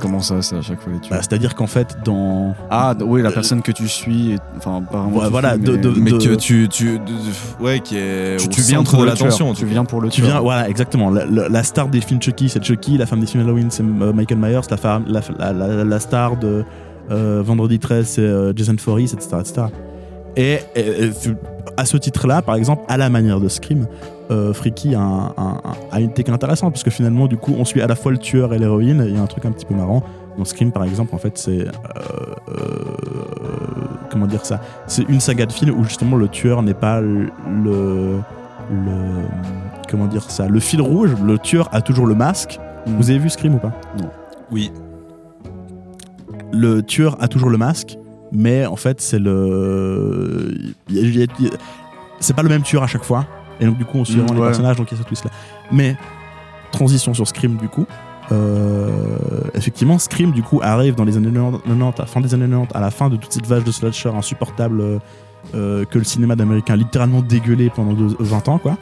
Comment 0.00 0.20
ça, 0.20 0.42
c'est 0.42 0.56
à 0.56 0.62
chaque 0.62 0.80
fois 0.80 0.92
les 0.92 1.00
tueurs 1.00 1.18
bah, 1.18 1.22
C'est-à-dire 1.28 1.54
qu'en 1.54 1.66
fait, 1.66 1.96
dans. 2.04 2.54
Ah, 2.70 2.94
oui, 3.00 3.22
la 3.22 3.30
personne 3.32 3.62
que 3.62 3.72
tu 3.72 3.88
suis, 3.88 4.32
est- 4.32 4.38
enfin, 4.56 4.82
tu 4.90 4.96
voilà, 5.30 5.54
suis, 5.54 5.62
de- 5.62 5.72
mais- 5.72 5.78
de- 5.78 5.90
Mais 5.96 6.10
de- 6.12 6.18
que 6.18 6.34
tu, 6.34 6.68
tu, 6.68 6.98
de- 6.98 7.04
de- 7.04 7.64
ouais, 7.64 7.80
qui 7.80 7.96
est 7.96 8.36
tu, 8.38 8.48
tu 8.48 8.60
viens 8.62 8.82
pour 8.82 9.04
l'attention. 9.04 9.50
en 9.50 9.54
Tu 9.54 9.66
viens 9.66 9.84
pour 9.84 10.00
le 10.00 10.08
Tu 10.08 10.20
tueur. 10.20 10.30
viens, 10.32 10.40
voilà, 10.40 10.68
exactement. 10.68 11.10
La, 11.10 11.24
la- 11.26 11.48
la 11.48 11.62
star 11.62 11.88
des 11.88 12.00
films 12.00 12.20
Chucky, 12.22 12.48
c'est 12.48 12.64
Chucky. 12.64 12.96
La 12.98 13.06
femme 13.06 13.20
des 13.20 13.26
films 13.26 13.44
Halloween, 13.44 13.70
c'est 13.70 13.82
euh, 13.82 14.12
Michael 14.12 14.38
Myers. 14.38 14.60
La, 14.70 14.76
femme- 14.76 15.04
la, 15.06 15.20
la, 15.38 15.52
la- 15.52 15.84
la 15.84 16.00
star 16.00 16.36
de 16.36 16.64
euh, 17.10 17.42
Vendredi 17.44 17.78
13, 17.80 18.06
c'est 18.06 18.20
euh, 18.22 18.52
Jason 18.54 18.76
Voorhees, 18.84 19.12
etc. 19.14 19.36
etc. 19.40 19.62
Et, 20.36 20.58
et- 20.76 20.80
et 21.06 21.10
à 21.76 21.84
ce 21.84 21.96
titre-là, 21.96 22.42
par 22.42 22.54
exemple, 22.54 22.82
à 22.88 22.96
la 22.96 23.08
manière 23.10 23.40
de 23.40 23.48
Scream, 23.48 23.86
euh, 24.30 24.52
Freaky 24.52 24.94
a, 24.94 25.00
un- 25.00 25.26
un- 25.36 25.60
un- 25.64 25.74
a 25.92 26.00
une 26.00 26.12
technique 26.12 26.34
intéressante 26.34 26.72
parce 26.72 26.84
que 26.84 26.90
finalement, 26.90 27.26
du 27.26 27.36
coup, 27.36 27.54
on 27.58 27.64
suit 27.64 27.80
à 27.82 27.86
la 27.86 27.96
fois 27.96 28.12
le 28.12 28.18
tueur 28.18 28.54
et 28.54 28.58
l'héroïne. 28.58 29.04
Il 29.08 29.14
y 29.14 29.18
a 29.18 29.22
un 29.22 29.26
truc 29.26 29.44
un 29.44 29.50
petit 29.52 29.66
peu 29.66 29.74
marrant. 29.74 30.02
Dans 30.38 30.44
Scream, 30.44 30.70
par 30.72 30.84
exemple, 30.84 31.14
en 31.14 31.18
fait, 31.18 31.36
c'est. 31.36 31.60
euh, 31.60 31.70
euh, 32.48 32.54
comment 34.10 34.26
dire 34.26 34.44
ça? 34.46 34.60
C'est 34.86 35.02
une 35.08 35.20
saga 35.20 35.46
de 35.46 35.52
films 35.52 35.76
où 35.78 35.84
justement 35.84 36.16
le 36.16 36.28
tueur 36.28 36.62
n'est 36.62 36.74
pas 36.74 37.00
le. 37.00 37.30
le 37.64 38.18
comment 39.88 40.06
dire 40.06 40.30
ça? 40.30 40.46
Le 40.46 40.60
fil 40.60 40.80
rouge, 40.80 41.10
le 41.24 41.38
tueur 41.38 41.68
a 41.72 41.80
toujours 41.82 42.06
le 42.06 42.14
masque. 42.14 42.60
Vous 42.86 43.10
avez 43.10 43.18
vu 43.18 43.28
Scream 43.30 43.56
ou 43.56 43.58
pas? 43.58 43.72
Non. 43.98 44.08
Oui. 44.52 44.70
Le 46.52 46.82
tueur 46.82 47.16
a 47.20 47.28
toujours 47.28 47.50
le 47.50 47.58
masque, 47.58 47.98
mais 48.32 48.66
en 48.66 48.76
fait, 48.76 49.00
c'est 49.00 49.18
le. 49.18 50.52
C'est 52.20 52.34
pas 52.34 52.42
le 52.42 52.48
même 52.48 52.62
tueur 52.62 52.82
à 52.82 52.86
chaque 52.86 53.04
fois. 53.04 53.26
Et 53.60 53.66
donc, 53.66 53.76
du 53.78 53.84
coup, 53.84 53.98
on 53.98 54.04
suit 54.04 54.16
Mm, 54.16 54.34
les 54.34 54.40
personnages, 54.40 54.76
donc 54.76 54.90
il 54.90 54.94
y 54.96 55.00
a 55.00 55.02
ce 55.02 55.06
twist 55.08 55.24
là. 55.24 55.30
Mais, 55.72 55.96
transition 56.72 57.12
sur 57.14 57.26
Scream, 57.26 57.56
du 57.56 57.68
coup. 57.68 57.86
euh, 58.32 59.16
effectivement, 59.54 59.98
Scream, 59.98 60.32
du 60.32 60.42
coup, 60.42 60.60
arrive 60.62 60.94
dans 60.94 61.04
les 61.04 61.16
années 61.16 61.30
90, 61.32 61.98
à 61.98 62.00
la 62.02 62.06
fin 62.06 62.20
des 62.20 62.32
années 62.34 62.46
90, 62.48 62.74
à 62.74 62.80
la 62.80 62.90
fin 62.90 63.08
de 63.10 63.16
toute 63.16 63.32
cette 63.32 63.46
vache 63.46 63.64
de 63.64 63.72
slasher 63.72 64.10
insupportable 64.10 65.00
euh, 65.54 65.84
que 65.84 65.98
le 65.98 66.04
cinéma 66.04 66.36
d'américain 66.36 66.74
a 66.74 66.76
littéralement 66.76 67.22
dégueulé 67.22 67.70
pendant 67.74 67.92
deux- 67.92 68.16
20 68.18 68.48
ans, 68.48 68.58
quoi. 68.58 68.76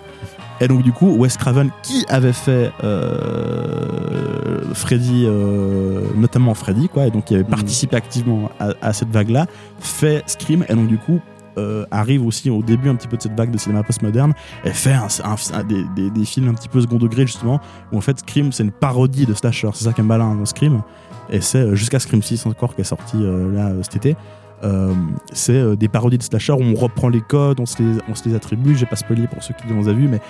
Et 0.60 0.66
donc, 0.68 0.82
du 0.82 0.90
coup, 0.92 1.08
Wes 1.16 1.36
Craven, 1.36 1.70
qui 1.84 2.04
avait 2.08 2.32
fait 2.32 2.72
euh, 2.82 4.62
Freddy, 4.74 5.24
euh, 5.26 6.02
notamment 6.16 6.54
Freddy, 6.54 6.88
quoi, 6.88 7.06
et 7.06 7.10
donc 7.10 7.26
qui 7.26 7.34
avait 7.34 7.44
participé 7.44 7.96
activement 7.96 8.50
à, 8.58 8.70
à 8.82 8.92
cette 8.92 9.10
vague-là, 9.10 9.46
fait 9.78 10.22
Scream, 10.26 10.64
et 10.68 10.74
donc, 10.74 10.88
du 10.88 10.98
coup, 10.98 11.20
euh, 11.58 11.84
arrive 11.90 12.24
aussi 12.24 12.50
au 12.50 12.62
début 12.62 12.88
un 12.88 12.94
petit 12.94 13.08
peu 13.08 13.16
de 13.16 13.22
cette 13.22 13.36
vague 13.36 13.50
de 13.50 13.58
cinéma 13.58 13.82
postmoderne 13.82 14.32
et 14.64 14.70
fait 14.70 14.92
un- 14.92 15.08
un- 15.24 15.58
un- 15.58 15.64
des, 15.64 15.84
des- 15.96 16.08
des 16.10 16.24
films 16.24 16.48
un 16.50 16.54
petit 16.54 16.68
peu 16.68 16.80
second 16.80 16.98
degré 16.98 17.26
justement 17.26 17.58
où 17.90 17.98
en 17.98 18.00
fait 18.00 18.16
Scream 18.20 18.52
c'est 18.52 18.62
une 18.62 18.70
parodie 18.70 19.26
de 19.26 19.34
slasher. 19.34 19.68
C'est 19.74 19.82
ça 19.82 19.92
qui 19.92 20.00
est 20.00 20.04
malin 20.04 20.36
dans 20.36 20.44
Scream. 20.44 20.82
Et 21.30 21.40
c'est 21.40 21.74
jusqu'à 21.74 21.98
Scream 21.98 22.22
6 22.22 22.46
encore 22.46 22.76
qui 22.76 22.82
est 22.82 22.84
sorti 22.84 23.16
euh, 23.20 23.52
là 23.52 23.72
cet 23.82 23.96
été 23.96 24.16
Euh, 24.64 24.92
c'est 25.32 25.52
euh, 25.52 25.76
des 25.76 25.86
parodies 25.86 26.18
de 26.18 26.22
slasher 26.24 26.52
où 26.52 26.62
on 26.62 26.74
reprend 26.74 27.08
les 27.08 27.20
codes 27.20 27.60
on 27.60 27.66
se 27.66 27.80
les, 27.80 28.00
on 28.08 28.16
se 28.16 28.28
les 28.28 28.34
attribue 28.34 28.74
j'ai 28.74 28.86
pas 28.86 28.96
spoilé 28.96 29.28
pour 29.28 29.40
ceux 29.40 29.54
qui 29.54 29.68
les 29.68 29.72
ont 29.72 29.82
vus 29.82 30.08
mais 30.08 30.20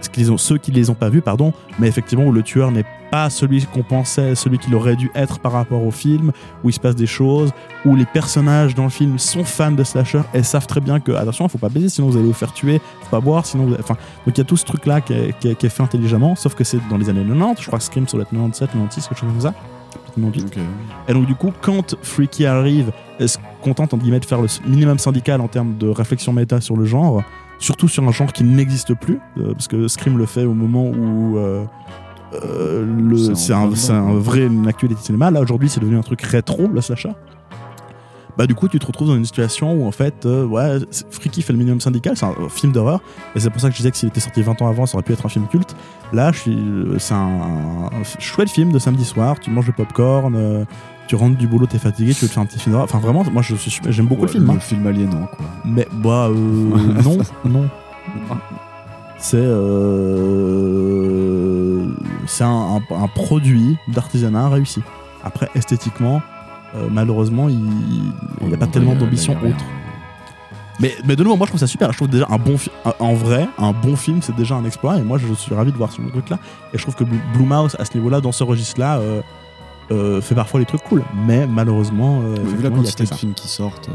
ceux 0.00 0.58
qui 0.58 0.72
les 0.72 0.90
ont 0.90 0.94
pas 0.94 1.08
vus 1.08 1.20
pardon 1.20 1.52
mais 1.78 1.86
effectivement 1.86 2.24
où 2.24 2.32
le 2.32 2.42
tueur 2.42 2.72
n'est 2.72 2.84
pas 3.12 3.30
celui 3.30 3.64
qu'on 3.66 3.84
pensait 3.84 4.34
celui 4.34 4.58
qu'il 4.58 4.74
aurait 4.74 4.96
dû 4.96 5.08
être 5.14 5.38
par 5.38 5.52
rapport 5.52 5.84
au 5.84 5.92
film 5.92 6.32
où 6.64 6.70
il 6.70 6.72
se 6.72 6.80
passe 6.80 6.96
des 6.96 7.06
choses 7.06 7.52
où 7.84 7.94
les 7.94 8.06
personnages 8.06 8.74
dans 8.74 8.82
le 8.82 8.90
film 8.90 9.20
sont 9.20 9.44
fans 9.44 9.70
de 9.70 9.84
slasher 9.84 10.22
et 10.34 10.42
savent 10.42 10.66
très 10.66 10.80
bien 10.80 10.98
que 10.98 11.12
attention 11.12 11.46
faut 11.46 11.56
pas 11.56 11.68
baiser 11.68 11.88
sinon 11.88 12.08
vous 12.08 12.16
allez 12.16 12.26
vous 12.26 12.32
faire 12.32 12.52
tuer 12.52 12.80
faut 13.02 13.10
pas 13.10 13.20
boire 13.20 13.46
sinon 13.46 13.68
enfin 13.78 13.94
donc 14.26 14.36
il 14.36 14.38
y 14.38 14.40
a 14.40 14.44
tout 14.44 14.56
ce 14.56 14.64
truc 14.64 14.86
là 14.86 15.00
qui 15.00 15.12
est, 15.12 15.68
fait 15.68 15.82
intelligemment 15.84 16.34
sauf 16.34 16.56
que 16.56 16.64
c'est 16.64 16.80
dans 16.90 16.98
les 16.98 17.08
années 17.08 17.24
90 17.24 17.62
je 17.62 17.66
crois 17.68 17.78
que 17.78 17.84
Scream 17.84 18.08
sur 18.08 18.18
les 18.18 18.24
97 18.24 18.70
96 18.72 19.06
quelque 19.06 19.20
chose 19.20 19.28
comme 19.28 19.40
ça 19.40 19.54
peut-être 20.16 20.50
98. 20.50 20.58
et 21.08 21.12
donc 21.12 21.26
du 21.26 21.34
coup 21.34 21.52
quand 21.60 21.96
Freaky 22.02 22.46
arrive 22.46 22.92
elle 23.18 23.28
se 23.28 23.38
contente 23.62 23.94
entre 23.94 24.02
guillemets 24.02 24.20
de 24.20 24.24
faire 24.24 24.40
le 24.40 24.48
minimum 24.66 24.98
syndical 24.98 25.40
en 25.40 25.48
termes 25.48 25.76
de 25.76 25.88
réflexion 25.88 26.32
méta 26.32 26.60
sur 26.60 26.76
le 26.76 26.84
genre 26.84 27.22
surtout 27.58 27.88
sur 27.88 28.02
un 28.04 28.12
genre 28.12 28.32
qui 28.32 28.44
n'existe 28.44 28.94
plus 28.94 29.18
euh, 29.38 29.52
parce 29.52 29.68
que 29.68 29.88
Scream 29.88 30.18
le 30.18 30.26
fait 30.26 30.44
au 30.44 30.54
moment 30.54 30.84
où 30.86 31.38
euh, 31.38 31.64
euh, 32.34 33.34
C'est 33.34 33.52
un, 33.52 33.70
un 33.90 34.18
vrai 34.18 34.46
une 34.46 34.66
actualité 34.66 35.00
de 35.00 35.06
cinéma. 35.06 35.30
Là 35.30 35.40
aujourd'hui 35.40 35.68
c'est 35.68 35.80
devenu 35.80 35.96
un 35.96 36.02
truc 36.02 36.22
rétro 36.22 36.68
le 36.68 36.80
slasher 36.80 37.12
bah 38.38 38.46
du 38.46 38.54
coup 38.54 38.68
tu 38.68 38.78
te 38.78 38.86
retrouves 38.86 39.08
dans 39.08 39.16
une 39.16 39.24
situation 39.24 39.72
où 39.74 39.86
en 39.86 39.92
fait 39.92 40.26
euh, 40.26 40.44
ouais 40.44 40.78
Freaky 41.10 41.42
fait 41.42 41.52
le 41.52 41.58
minimum 41.58 41.80
syndical 41.80 42.16
c'est 42.16 42.26
un 42.26 42.32
euh, 42.40 42.48
film 42.48 42.72
d'horreur 42.72 43.00
et 43.34 43.40
c'est 43.40 43.50
pour 43.50 43.60
ça 43.60 43.68
que 43.68 43.72
je 43.74 43.78
disais 43.78 43.90
que 43.90 43.96
s'il 43.96 44.08
était 44.08 44.20
sorti 44.20 44.42
20 44.42 44.60
ans 44.62 44.68
avant 44.68 44.84
ça 44.86 44.96
aurait 44.96 45.04
pu 45.04 45.12
être 45.12 45.24
un 45.24 45.28
film 45.30 45.46
culte 45.48 45.74
là 46.12 46.30
euh, 46.48 46.98
c'est 46.98 47.14
un, 47.14 47.88
un 47.92 48.02
chouette 48.18 48.50
film 48.50 48.72
de 48.72 48.78
samedi 48.78 49.04
soir 49.04 49.40
tu 49.40 49.50
manges 49.50 49.66
le 49.68 49.72
popcorn 49.72 50.34
euh, 50.36 50.64
tu 51.08 51.14
rentres 51.16 51.36
du 51.38 51.46
boulot 51.46 51.66
t'es 51.66 51.78
fatigué 51.78 52.12
tu 52.14 52.22
veux 52.22 52.28
te 52.28 52.32
faire 52.34 52.42
un 52.42 52.46
petit 52.46 52.58
film 52.58 52.72
d'horreur 52.72 52.88
enfin 52.92 52.98
vraiment 52.98 53.24
moi 53.32 53.42
je 53.42 53.54
j'aime 53.88 54.06
beaucoup 54.06 54.22
Ouais, 54.22 54.26
le 54.28 54.32
film 54.32 54.46
le 54.46 54.50
hein. 54.52 54.60
film 54.60 54.86
aliénant, 54.86 55.26
quoi. 55.34 55.46
mais 55.64 55.86
bah 55.92 56.28
euh, 56.28 56.34
non 57.04 57.18
non 57.44 57.68
c'est 59.18 59.38
euh, 60.56 61.86
c'est 62.26 62.44
un, 62.44 62.48
un- 62.90 63.02
un 63.02 63.08
produit 63.08 63.76
d'artisanat 63.88 64.48
réussi 64.48 64.82
après 65.24 65.48
esthétiquement 65.54 66.20
euh, 66.76 66.88
malheureusement 66.90 67.48
il 67.48 67.58
n'y 68.46 68.54
a 68.54 68.56
pas 68.56 68.66
tellement 68.66 68.94
d'ambition 68.94 69.32
autre. 69.34 69.64
Mais, 70.78 70.94
mais 71.06 71.16
de 71.16 71.22
nouveau 71.24 71.36
moi 71.36 71.46
je 71.46 71.52
trouve 71.52 71.60
ça 71.60 71.66
super. 71.66 71.90
Je 71.92 71.96
trouve 71.96 72.08
déjà 72.10 72.26
un 72.28 72.36
bon 72.36 72.56
un- 72.84 72.92
en 73.00 73.14
vrai 73.14 73.48
un 73.58 73.72
bon 73.72 73.96
film 73.96 74.20
c'est 74.20 74.36
déjà 74.36 74.54
un 74.56 74.64
exploit. 74.64 74.98
Et 74.98 75.02
moi 75.02 75.16
je 75.18 75.32
suis 75.34 75.54
ravi 75.54 75.72
de 75.72 75.76
voir 75.76 75.90
ce 75.90 76.02
truc 76.02 76.28
là 76.28 76.38
et 76.74 76.78
je 76.78 76.82
trouve 76.82 76.94
que 76.94 77.04
Blue 77.04 77.46
Mouse 77.46 77.74
à 77.78 77.84
ce 77.86 77.96
niveau 77.96 78.10
là 78.10 78.20
dans 78.20 78.32
ce 78.32 78.44
registre 78.44 78.78
là 79.90 80.20
fait 80.20 80.34
parfois 80.34 80.60
des 80.60 80.66
trucs 80.66 80.82
cool 80.84 81.02
mais 81.26 81.46
malheureusement 81.46 82.20
euh, 82.24 82.34
Vu 82.44 82.62
la 82.62 82.70
quantité 82.70 83.04
de 83.04 83.14
films 83.14 83.34
qui 83.34 83.48
sortent. 83.48 83.88
euh, 83.88 83.92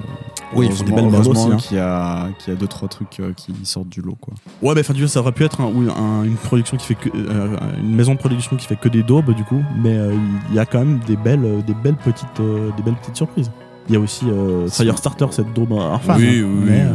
Oui, 0.55 0.67
ils 0.69 0.75
font 0.75 0.83
des 0.85 0.91
belles 0.91 1.05
heureusement 1.11 1.31
aussi, 1.31 1.51
hein. 1.53 1.57
qu'il 1.57 1.77
y 1.77 1.79
a, 1.79 2.27
qu'il 2.39 2.53
y 2.53 2.55
a 2.55 2.59
deux, 2.59 2.67
trois 2.67 2.87
trucs 2.87 3.19
euh, 3.19 3.33
qui 3.35 3.53
sortent 3.63 3.89
du 3.89 4.01
lot, 4.01 4.17
quoi. 4.19 4.33
Ouais, 4.61 4.73
mais 4.75 4.81
enfin, 4.81 4.93
tu 4.93 4.99
vois, 5.01 5.09
ça 5.09 5.19
aurait 5.19 5.31
pu 5.31 5.43
être 5.43 5.61
un- 5.61 5.71
oui, 5.73 5.87
un- 5.89 6.23
une 6.23 6.35
production 6.35 6.77
qui 6.77 6.85
fait 6.87 6.95
que 6.95 7.09
euh, 7.15 7.57
une 7.79 7.95
maison 7.95 8.13
de 8.13 8.19
production 8.19 8.55
qui 8.57 8.65
fait 8.67 8.75
que 8.75 8.89
des 8.89 9.03
daubes 9.03 9.33
du 9.33 9.43
coup, 9.43 9.61
mais 9.81 9.95
euh, 9.97 10.13
il 10.49 10.55
y 10.55 10.59
a 10.59 10.65
quand 10.65 10.79
même 10.79 10.99
des 11.07 11.15
belles, 11.17 11.43
euh, 11.45 11.61
des 11.61 11.73
belles 11.73 11.95
petites, 11.97 12.39
euh, 12.39 12.69
des 12.77 12.83
belles 12.83 12.95
petites 12.95 13.15
surprises. 13.17 13.51
Il 13.89 13.95
y 13.95 13.97
a 13.97 13.99
aussi 13.99 14.25
euh, 14.29 14.69
Firestarter, 14.69 15.25
cette 15.31 15.51
daube 15.53 15.73
infâme. 15.73 16.17
Oui, 16.17 16.39
hein, 16.39 16.45
oui, 16.47 16.63
mais, 16.65 16.71
oui, 16.71 16.79
euh, 16.81 16.93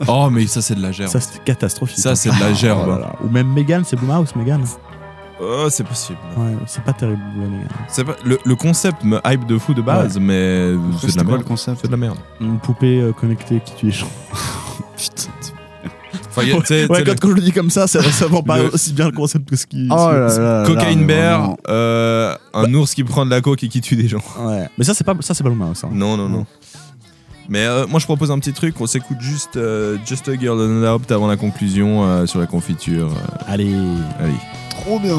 oui. 0.00 0.06
Oh, 0.08 0.28
mais 0.30 0.46
ça, 0.46 0.60
c'est 0.60 0.74
de 0.74 0.82
la 0.82 0.90
gerbe. 0.92 1.08
Ça, 1.10 1.20
c'était 1.20 1.38
catastrophique. 1.44 1.98
Ça, 1.98 2.10
hein. 2.10 2.14
c'est 2.16 2.28
de 2.30 2.40
la 2.40 2.52
gerbe. 2.52 3.06
Ou 3.24 3.30
même 3.30 3.50
Megan, 3.52 3.82
c'est 3.86 3.96
Blumhouse, 3.96 4.34
Megan. 4.36 4.62
Oh, 5.40 5.66
c'est 5.68 5.84
possible. 5.84 6.18
Ouais, 6.36 6.52
c'est 6.66 6.82
pas 6.84 6.92
terrible. 6.92 7.20
C'est 7.88 8.04
pas, 8.04 8.14
le, 8.24 8.38
le 8.44 8.54
concept 8.54 9.02
me 9.04 9.18
hype 9.26 9.46
de 9.46 9.58
fou 9.58 9.74
de 9.74 9.82
base, 9.82 10.16
Ouais. 10.16 10.22
mais 10.22 10.72
c'est 11.00 11.08
de 11.12 11.16
la 11.16 11.22
quoi 11.22 11.32
merde. 11.32 11.40
le 11.42 11.48
concept 11.48 11.78
C'est 11.82 11.86
de 11.88 11.92
la 11.92 11.96
merde. 11.98 12.18
Une 12.40 12.58
poupée 12.58 13.00
euh, 13.00 13.12
connectée 13.12 13.60
qui 13.64 13.74
tue 13.74 13.86
les 13.86 13.92
gens. 13.92 14.08
Putain. 14.96 15.30
Enfin, 16.30 16.42
a- 16.42 16.44
tu 16.60 16.66
sais- 16.66 16.86
tu 16.86 16.92
ouais, 16.92 17.04
quand, 17.04 17.24
le- 17.24 17.30
je 17.30 17.34
le 17.36 17.40
dis 17.42 17.52
comme 17.52 17.70
ça, 17.70 17.86
ça, 17.86 17.98
vend 18.28 18.42
pas 18.42 18.58
Le- 18.58 18.74
aussi 18.74 18.92
bien 18.92 19.06
le 19.06 19.12
concept 19.12 19.48
que 19.48 19.56
ce 19.56 19.66
qui. 19.66 19.88
Oh 19.90 20.10
Cocaine 20.66 21.06
bear, 21.06 21.56
euh, 21.68 22.34
un 22.52 22.72
ours 22.74 22.94
qui 22.94 23.02
prend 23.04 23.24
de 23.24 23.30
la 23.30 23.40
coke 23.40 23.62
et 23.64 23.68
qui 23.68 23.80
tue 23.80 23.96
des 23.96 24.08
gens. 24.08 24.22
Ouais. 24.40 24.68
Mais 24.78 24.84
ça, 24.84 24.94
c'est 24.94 25.04
pas, 25.04 25.14
ça, 25.20 25.34
c'est 25.34 25.42
pas 25.44 25.50
Blumhouse. 25.50 25.82
Hein. 25.84 25.90
Non, 25.92 26.16
non, 26.16 26.28
non. 26.28 26.46
Mais 27.48 27.64
euh, 27.66 27.86
moi, 27.86 28.00
je 28.00 28.06
propose 28.06 28.30
un 28.30 28.38
petit 28.38 28.52
truc. 28.52 28.80
On 28.80 28.86
s'écoute 28.86 29.20
juste 29.20 29.56
euh, 29.56 29.96
Just 30.06 30.28
a 30.28 30.34
Girl 30.38 30.58
and 30.60 30.82
a 30.84 30.94
Hope 30.94 31.10
avant 31.10 31.26
la 31.26 31.36
conclusion 31.36 32.04
euh, 32.04 32.26
sur 32.26 32.40
la 32.40 32.46
confiture. 32.46 33.08
euh. 33.08 33.44
Allez. 33.46 33.74
Allez. 34.18 34.32
Trop 34.70 34.98
bien. 34.98 35.18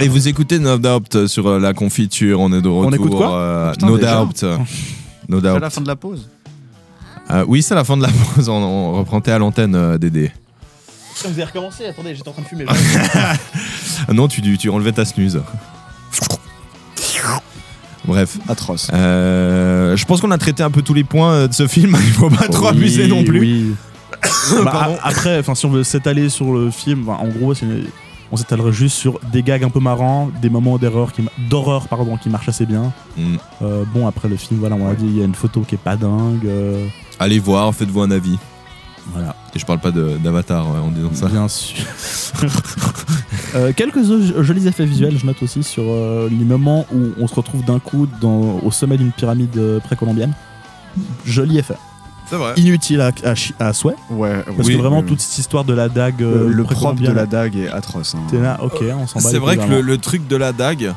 Et 0.00 0.08
vous 0.08 0.28
écoutez 0.28 0.58
No 0.58 0.78
Doubt 0.78 1.26
sur 1.26 1.46
euh, 1.46 1.58
la 1.58 1.74
confiture, 1.74 2.40
on 2.40 2.52
est 2.52 2.62
de 2.62 2.68
retour. 2.68 2.94
écoute 2.94 3.10
quoi 3.16 3.34
euh, 3.38 3.72
Putain, 3.72 3.86
No 3.86 3.96
déjà 3.98 4.16
Doubt. 4.16 4.42
No 5.28 5.40
C'est 5.40 5.46
à 5.48 5.58
la 5.58 5.70
fin 5.70 5.80
de 5.80 5.86
la 5.86 5.96
pause. 5.96 6.28
Euh, 7.30 7.44
oui, 7.46 7.62
c'est 7.62 7.74
la 7.74 7.84
fin 7.84 7.96
de 7.96 8.02
la 8.02 8.08
pause, 8.34 8.48
on, 8.48 8.54
on 8.54 8.92
reprend 8.98 9.18
à 9.20 9.38
l'antenne, 9.38 9.74
euh, 9.74 9.98
Dédé. 9.98 10.32
Vous 11.22 11.28
avez 11.30 11.44
recommencé 11.44 11.84
Attendez, 11.86 12.14
j'étais 12.14 12.28
en 12.28 12.32
train 12.32 12.42
de 12.42 12.48
fumer. 12.48 12.64
Non, 14.12 14.26
tu, 14.26 14.40
tu 14.56 14.70
enlevais 14.70 14.92
ta 14.92 15.04
snooze. 15.04 15.42
Bref. 18.06 18.38
Atroce. 18.48 18.90
Euh, 18.92 19.94
je 19.96 20.04
pense 20.06 20.20
qu'on 20.22 20.30
a 20.30 20.38
traité 20.38 20.62
un 20.62 20.70
peu 20.70 20.80
tous 20.82 20.94
les 20.94 21.04
points 21.04 21.46
de 21.46 21.52
ce 21.52 21.66
film. 21.66 21.96
Il 22.06 22.12
faut 22.12 22.30
pas 22.30 22.48
trop 22.48 22.62
Oui, 22.64 22.68
abuser 22.70 23.06
non 23.06 23.22
plus. 23.24 23.40
oui. 23.40 23.74
Bah, 24.64 24.88
après, 25.02 25.38
enfin, 25.38 25.54
si 25.54 25.66
on 25.66 25.70
veut 25.70 25.84
s'étaler 25.84 26.28
sur 26.28 26.52
le 26.52 26.70
film, 26.70 27.04
bah, 27.04 27.18
en 27.20 27.28
gros, 27.28 27.54
c'est- 27.54 27.66
on 28.32 28.36
s'étalerait 28.36 28.72
juste 28.72 28.96
sur 28.96 29.18
des 29.32 29.42
gags 29.42 29.64
un 29.64 29.70
peu 29.70 29.80
marrants, 29.80 30.30
des 30.40 30.50
moments 30.50 30.78
qui, 30.78 31.22
d'horreur 31.48 31.88
pardon, 31.88 32.16
qui 32.16 32.28
marchent 32.28 32.48
assez 32.48 32.66
bien. 32.66 32.92
Mm. 33.16 33.36
Euh, 33.62 33.84
bon, 33.92 34.06
après 34.06 34.28
le 34.28 34.36
film, 34.36 34.60
voilà, 34.60 34.76
on 34.76 34.86
l'a 34.86 34.94
dit, 34.94 35.06
il 35.06 35.18
y 35.18 35.22
a 35.22 35.24
une 35.24 35.34
photo 35.34 35.62
qui 35.62 35.74
est 35.74 35.78
pas 35.78 35.96
dingue. 35.96 36.46
euh, 36.46 36.86
Allez 37.18 37.38
voir, 37.38 37.74
faites-vous 37.74 38.00
un 38.02 38.10
avis. 38.10 38.38
Voilà. 39.12 39.34
Et 39.54 39.58
je 39.58 39.66
parle 39.66 39.80
pas 39.80 39.90
de- 39.90 40.16
d'Avatar 40.22 40.64
euh, 40.66 40.80
en 40.80 40.90
disant 40.90 41.10
ça. 41.12 41.26
Bien 41.28 41.48
sûr. 41.48 41.84
Euh, 43.56 43.72
quelques 43.74 44.04
jo- 44.04 44.44
jolis 44.44 44.68
effets 44.68 44.84
visuels, 44.84 45.18
je 45.18 45.26
note 45.26 45.42
aussi 45.42 45.64
sur 45.64 45.82
euh, 45.84 46.28
les 46.30 46.44
moments 46.44 46.86
où 46.94 47.08
on 47.18 47.26
se 47.26 47.34
retrouve 47.34 47.64
d'un 47.64 47.80
coup 47.80 48.06
dans, 48.20 48.60
au 48.62 48.70
sommet 48.70 48.96
d'une 48.96 49.10
pyramide 49.10 49.56
euh, 49.56 49.80
précolombienne. 49.80 50.32
Joli 51.24 51.58
effet. 51.58 51.74
Vrai. 52.36 52.54
Inutile 52.56 53.00
à, 53.00 53.10
à 53.58 53.72
souhait. 53.72 53.94
Ouais, 54.10 54.42
Parce 54.56 54.68
oui, 54.68 54.74
que 54.74 54.80
vraiment, 54.80 54.98
oui, 54.98 55.02
oui. 55.04 55.08
toute 55.10 55.20
cette 55.20 55.38
histoire 55.38 55.64
de 55.64 55.72
la 55.74 55.88
dague. 55.88 56.20
Le, 56.20 56.26
euh, 56.26 56.48
le 56.48 56.64
propre 56.64 57.00
de 57.02 57.10
la 57.12 57.26
dague 57.26 57.56
est 57.56 57.68
atroce. 57.68 58.14
hein. 58.14 58.20
T'es 58.30 58.38
là, 58.40 58.58
ok, 58.62 58.82
on 58.96 59.06
s'en 59.06 59.20
bat. 59.20 59.28
C'est 59.28 59.38
vrai 59.38 59.56
que 59.56 59.64
le, 59.68 59.80
le 59.80 59.98
truc 59.98 60.26
de 60.28 60.36
la 60.36 60.52
dague, 60.52 60.92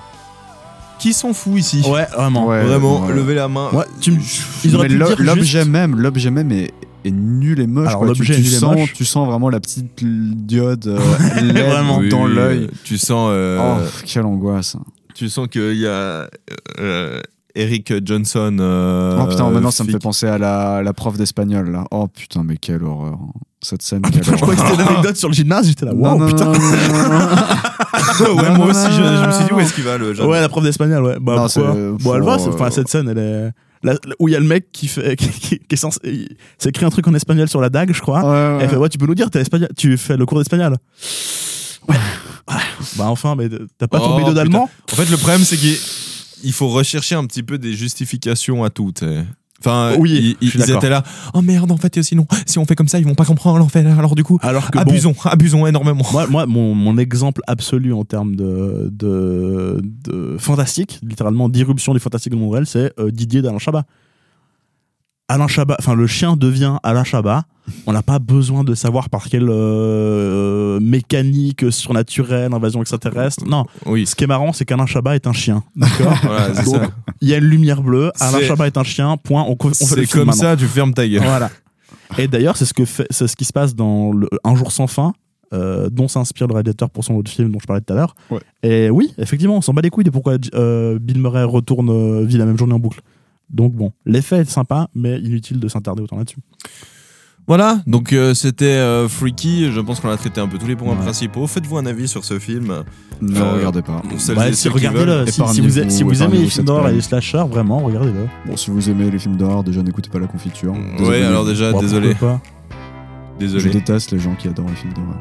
qui 1.00 1.12
s'en 1.14 1.34
fout 1.34 1.54
ici? 1.60 1.82
Ouais, 1.88 2.06
vraiment. 2.16 2.48
Ouais, 2.48 2.64
Vraiment, 2.64 3.06
ouais. 3.06 3.14
levez 3.14 3.36
la 3.36 3.48
main. 3.48 3.70
Ouais, 3.74 3.86
tu 4.00 4.12
me- 4.12 4.20
ils 4.64 4.76
auraient 4.76 4.88
l'objet 4.88 5.44
juste- 5.60 5.68
même, 5.68 6.00
l'objet 6.00 6.32
même 6.32 6.52
est, 6.52 6.72
est 7.04 7.12
nul 7.12 7.60
et 7.60 7.68
moche. 7.68 7.88
Alors, 7.90 8.06
quoi. 8.06 8.14
Tu- 8.14 8.44
sens, 8.46 8.76
moche. 8.78 8.94
tu 8.94 9.04
sens 9.04 9.28
vraiment 9.28 9.50
la 9.50 9.60
petite 9.60 9.90
diode 10.02 10.88
euh, 10.88 10.98
Vraiment. 11.54 11.98
Oui, 11.98 12.10
dans 12.10 12.26
l'œil. 12.26 12.66
euh, 12.66 12.68
Tu 12.86 12.98
sens, 12.98 13.30
euh, 13.32 13.60
Oh, 13.82 13.86
quelle 14.06 14.24
angoisse. 14.24 14.78
tu 15.14 15.28
sens 15.30 15.48
qu'il 15.50 15.74
y 15.78 15.88
a 15.88 16.30
euh, 16.80 17.22
Eric 17.56 17.93
Johnson. 18.06 18.58
euh, 18.60 19.20
oh 19.22 19.28
putain, 19.28 19.49
maintenant 19.51 19.70
ça 19.72 19.84
me 19.84 19.91
fait 19.91 19.99
penser 19.99 20.28
à 20.28 20.38
la, 20.38 20.82
la 20.84 20.93
prof 20.93 21.18
d'espagnol 21.18 21.72
là. 21.72 21.86
Oh 21.91 22.08
putain, 22.08 22.43
mais 22.43 22.58
quelle 22.58 22.84
horreur. 22.84 23.18
Cette 23.62 23.82
scène, 23.82 24.01
quelle 24.01 24.24
Je 24.24 24.32
crois 24.32 24.56
que 24.56 24.62
c'était 24.62 24.74
une 24.82 24.88
anecdote 24.89 25.16
sur 25.16 25.30
le 25.30 25.34
gymnase, 25.34 25.68
j'étais 25.68 25.86
là, 25.86 25.93
Non, 25.93 26.01
waouh, 26.16 26.20
non, 26.20 26.28
putain. 26.28 26.45
non, 26.45 26.51
non, 26.54 26.60
non, 26.60 28.36
non. 28.36 28.41
ouais, 28.41 28.58
moi 28.58 28.66
aussi, 28.68 28.91
je, 28.91 29.26
me 29.28 29.32
suis 29.32 29.43
dit 29.45 29.54
où 29.54 29.60
est-ce 29.60 29.74
qu'il 29.74 29.84
va 29.84 29.97
le 29.97 30.14
jeune? 30.14 30.28
Ouais, 30.28 30.41
la 30.41 30.49
prof 30.49 30.64
d'espagnol, 30.64 31.04
ouais. 31.04 31.18
Bah, 31.22 31.36
Non, 31.36 31.43
pourquoi? 31.47 31.74
c'est- 31.74 32.04
Bon, 32.04 32.16
elle 32.16 32.24
va, 32.24 32.36
enfin, 32.39 32.66
euh, 32.66 32.70
cette 32.72 32.89
scène, 32.89 33.08
elle 33.10 33.18
est. 33.20 33.51
la- 33.84 33.95
où 34.20 34.28
il 34.28 34.32
y 34.32 34.36
a 34.36 34.39
le 34.39 34.45
mec 34.47 34.72
qui 34.74 34.88
fait. 34.88 35.16
qui, 35.18 35.30
qui- 35.30 35.60
qui 35.60 35.66
est 35.72 35.76
censé. 35.78 35.99
il- 36.04 36.36
C'est 36.58 36.70
écrit 36.70 36.86
un 36.86 36.89
truc 36.89 37.08
en 37.08 37.14
espagnol 37.14 37.47
sur 37.47 37.62
la 37.62 37.70
dague, 37.70 37.93
je 37.93 38.01
crois. 38.01 38.20
Ouais, 38.22 38.28
ouais. 38.58 38.64
Elle 38.64 38.70
fait, 38.70 38.76
ouais, 38.78 38.89
tu 38.89 38.97
peux 38.97 39.06
nous 39.06 39.16
dire, 39.16 39.30
t'es 39.30 39.39
espagnol, 39.41 39.70
tu 39.78 39.95
fais 39.97 40.18
le 40.18 40.26
cours 40.26 40.39
d'espagnol. 40.39 40.76
Ouais. 41.88 41.95
Ouais. 42.49 42.56
Bah, 42.97 43.06
enfin, 43.08 43.36
mais 43.38 43.47
t'as 43.78 43.88
pas 43.88 43.99
ton 43.99 44.18
Oh, 44.18 44.20
B2 44.20 44.34
d'allemand? 44.34 44.70
En 44.91 44.95
fait, 44.95 45.10
le 45.10 45.16
problème, 45.18 45.41
c'est 45.43 45.56
qu'il 45.56 45.78
il 46.44 46.54
faut 46.54 46.70
rechercher 46.70 47.16
un 47.16 47.26
petit 47.26 47.44
peu 47.44 47.58
des 47.58 47.74
justifications 47.74 48.64
à 48.64 48.70
tout. 48.70 48.91
t'sais. 48.91 49.26
Enfin, 49.60 49.96
Oui, 49.98 50.36
ils, 50.41 50.50
ils 50.56 50.72
étaient 50.72 50.89
là. 50.89 51.04
Oh 51.34 51.41
merde, 51.41 51.72
en 51.72 51.78
fait, 51.78 52.02
sinon, 52.02 52.28
si 52.46 52.60
on 52.60 52.66
fait 52.66 52.76
comme 52.76 52.89
ça, 52.89 53.00
ils 53.00 53.06
vont 53.06 53.16
pas 53.16 53.24
comprendre. 53.24 53.64
En 53.64 53.70
fait, 53.70 53.86
alors 53.86 54.14
du 54.14 54.24
coup, 54.24 54.38
Alors 54.41 54.70
que 54.70 54.78
bon, 54.78 54.82
abusons, 54.82 55.16
abusons 55.24 55.66
énormément. 55.66 56.06
Moi, 56.12 56.28
moi 56.28 56.46
mon, 56.46 56.76
mon 56.76 56.98
exemple 56.98 57.41
absolu 57.48 57.94
en 57.94 58.04
termes 58.04 58.36
de, 58.36 58.89
de, 58.91 59.80
de 59.82 60.36
fantastique, 60.38 61.00
littéralement 61.02 61.48
d'irruption 61.48 61.94
du 61.94 62.00
fantastique 62.02 62.34
de 62.34 62.38
mon 62.38 62.50
réel, 62.50 62.66
c'est 62.66 62.91
euh, 63.00 63.10
Didier 63.10 63.41
d'Alain 63.41 63.60
Chabat. 63.60 63.86
Alain 65.30 65.47
Chabat, 65.47 65.78
enfin 65.80 65.95
le 65.95 66.05
chien 66.07 66.36
devient 66.36 66.78
Alain 66.84 67.03
Chabat. 67.03 67.43
On 67.88 67.93
n'a 67.93 68.01
pas 68.03 68.19
besoin 68.19 68.65
de 68.65 68.76
savoir 68.76 69.09
par 69.09 69.24
quelle 69.30 69.47
euh, 69.49 70.80
mécanique 70.82 71.71
surnaturelle, 71.71 72.53
invasion 72.53 72.82
extraterrestre. 72.82 73.45
Non, 73.47 73.65
Oui, 73.86 74.05
ce 74.05 74.15
qui 74.15 74.26
est 74.26 74.28
marrant, 74.28 74.51
c'est 74.51 74.65
qu'Alain 74.65 74.86
Chabat 74.86 75.15
est 75.15 75.26
un 75.28 75.32
chien. 75.34 75.63
D'accord 75.76 76.13
voilà, 76.24 76.49
Donc, 76.61 76.82
il 77.21 77.30
y 77.30 77.34
a 77.34 77.38
une 77.38 77.45
lumière 77.45 77.82
bleue. 77.82 78.11
Alain 78.19 78.41
Chabat 78.41 78.67
est 78.67 78.78
un 78.78 78.84
chien. 78.84 79.15
Point. 79.17 79.45
On, 79.47 79.55
fait 79.55 79.69
le 79.69 79.74
C'est 79.74 79.95
film 79.95 80.07
comme 80.09 80.26
maintenant. 80.28 80.41
ça, 80.41 80.57
tu 80.57 80.65
fermes 80.65 80.93
ta 80.93 81.07
gueule. 81.07 81.24
Voilà. 81.24 81.49
Et 82.17 82.28
d'ailleurs, 82.28 82.57
c'est 82.57 82.65
ce, 82.65 82.74
que 82.74 82.84
fait- 82.86 83.07
c'est 83.09 83.28
ce 83.28 83.36
qui 83.38 83.45
se 83.45 83.53
passe 83.53 83.76
dans 83.76 84.11
le 84.11 84.28
Un 84.43 84.55
jour 84.55 84.71
sans 84.74 84.88
fin, 84.88 85.13
euh, 85.53 85.89
dont 85.89 86.09
s'inspire 86.09 86.47
le 86.47 86.53
réalisateur 86.53 86.89
pour 86.89 87.05
son 87.05 87.15
autre 87.15 87.32
film 87.32 87.49
dont 87.51 87.59
je 87.61 87.65
parlais 87.65 87.82
tout 87.82 87.93
à 87.93 87.95
l'heure. 87.95 88.13
Ouais. 88.30 88.39
Et 88.61 88.89
oui, 88.89 89.13
effectivement, 89.17 89.55
on 89.55 89.61
s'en 89.61 89.74
bat 89.74 89.82
les 89.82 89.89
couilles 89.89 90.03
de 90.03 90.09
pourquoi 90.09 90.36
euh, 90.53 90.99
Bill 90.99 91.19
Murray 91.19 91.43
retourne 91.43 91.89
euh, 91.89 92.26
vit 92.26 92.38
la 92.38 92.45
même 92.45 92.57
journée 92.57 92.74
en 92.74 92.80
boucle. 92.80 92.99
Donc 93.50 93.74
bon, 93.74 93.91
l'effet 94.06 94.38
est 94.39 94.50
sympa, 94.50 94.88
mais 94.96 95.20
inutile 95.20 95.60
de 95.60 95.68
s'attarder 95.68 96.02
autant 96.02 96.18
là-dessus. 96.18 96.39
Voilà, 97.46 97.82
donc 97.88 98.14
euh, 98.14 98.34
c'était 98.34 98.64
euh, 98.66 99.10
Freaky. 99.10 99.70
Je 99.74 99.82
pense 99.82 100.00
qu'on 100.00 100.10
a 100.10 100.16
traité 100.16 100.39
un 100.39 100.48
peu 100.48 100.58
tous 100.58 100.66
les 100.66 100.78
points 100.78 100.94
Ouais. 100.96 101.02
principaux. 101.02 101.46
Faites-vous 101.46 101.76
un 101.78 101.86
avis 101.86 102.08
sur 102.08 102.24
ce 102.24 102.39
film. 102.39 102.84
Ne 103.22 103.38
Euh, 103.38 103.54
regardez 103.56 103.82
pas. 103.82 104.02
Bah, 104.34 104.54
si, 104.54 104.70
regardez-le. 104.70 105.26
Si, 105.26 105.34
si 105.34 105.41
vous, 105.60 105.78
épargnez-vous- 105.78 105.89
si 105.89 106.04
vous 106.04 106.24
aimez 106.24 106.38
les 106.38 106.48
films 106.48 106.66
d'horreur 106.66 106.88
et 106.88 106.94
les 106.94 107.02
slashers, 107.02 107.44
vraiment, 107.50 107.80
regardez-le. 107.80 108.28
Bon, 108.46 108.56
si 108.56 108.72
vous 108.72 108.89
aimez 108.89 109.12
les 109.12 109.20
films 109.20 109.36
d'horreur, 109.36 109.62
déjà 109.66 109.84
n'écoutez 109.84 110.10
pas 110.10 110.20
la 110.20 110.28
confiture. 110.28 110.72
Ouais, 110.72 110.96
Désolé. 110.98 111.22
alors 111.24 111.46
déjà, 111.46 111.74
désolé. 111.74 112.16
pas. 112.16 112.41
Je 113.39 113.46
Désolé. 113.48 113.70
déteste 113.72 114.12
les 114.12 114.20
gens 114.20 114.36
qui 114.36 114.48
adorent 114.48 114.70
les 114.70 114.76
films 114.76 114.94
d'horreur. 114.94 115.20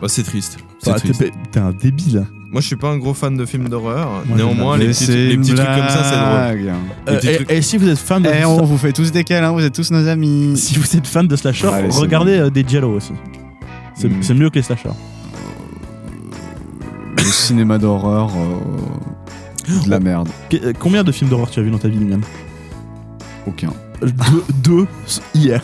Bah, 0.00 0.08
c'est 0.08 0.24
triste. 0.24 0.58
C'est 0.80 0.90
Bah, 0.90 0.98
triste. 0.98 1.20
T'es 1.20 1.30
t'es 1.52 1.60
un 1.60 1.70
débile. 1.72 2.26
Moi, 2.52 2.60
je 2.60 2.66
suis 2.66 2.76
pas 2.76 2.88
un 2.90 2.98
gros 2.98 3.14
fan 3.14 3.34
de 3.34 3.46
films 3.46 3.68
d'horreur. 3.70 4.22
Moi, 4.26 4.36
Néanmoins, 4.36 4.76
les 4.76 4.88
petits, 4.88 5.06
les 5.06 5.36
trucs 5.40 5.56
comme 5.56 5.88
ça, 5.88 6.04
c'est 6.04 6.16
drôle. 6.60 6.72
Euh, 7.08 7.18
et, 7.20 7.36
trucs- 7.36 7.50
et 7.50 7.62
si 7.62 7.78
vous 7.78 7.88
êtes 7.88 7.98
fan 7.98 8.22
de 8.22 8.28
Eh, 8.30 8.44
on 8.44 8.62
vous 8.64 8.76
fait 8.76 8.92
tous 8.92 9.10
des 9.10 9.24
câlins, 9.24 9.52
vous 9.52 9.64
êtes 9.64 9.72
tous 9.74 9.90
nos 9.90 10.06
amis. 10.06 10.52
si 10.56 10.78
vous 10.78 10.96
êtes 10.96 11.06
fan 11.06 11.26
de 11.26 11.34
slasher, 11.34 11.68
Allez, 11.68 11.90
c'est 11.90 11.98
regardez 11.98 12.36
bon. 12.38 12.44
euh, 12.44 12.50
des 12.50 12.62
Jello 12.68 12.90
aussi. 12.94 13.12
C'est 13.94 14.08
Mm. 14.08 14.22
c'est 14.22 14.34
mieux 14.34 14.50
que 14.50 14.56
les 14.56 14.62
slashers. 14.62 14.90
Le 17.16 17.22
cinéma 17.22 17.78
d'horreur, 17.78 18.30
euh, 18.36 19.84
de 19.86 19.88
la 19.90 19.98
merde. 20.00 20.28
Que- 20.50 20.56
euh, 20.58 20.72
Combien 20.78 21.04
de 21.04 21.12
films 21.12 21.30
d'horreur 21.30 21.48
tu 21.50 21.58
as 21.58 21.62
vu 21.62 21.70
dans 21.70 21.78
ta 21.78 21.88
vie, 21.88 21.96
Liliane? 21.98 22.20
Aucun. 23.46 23.70
deux, 24.02 24.44
deux 24.62 24.86
hier. 25.34 25.62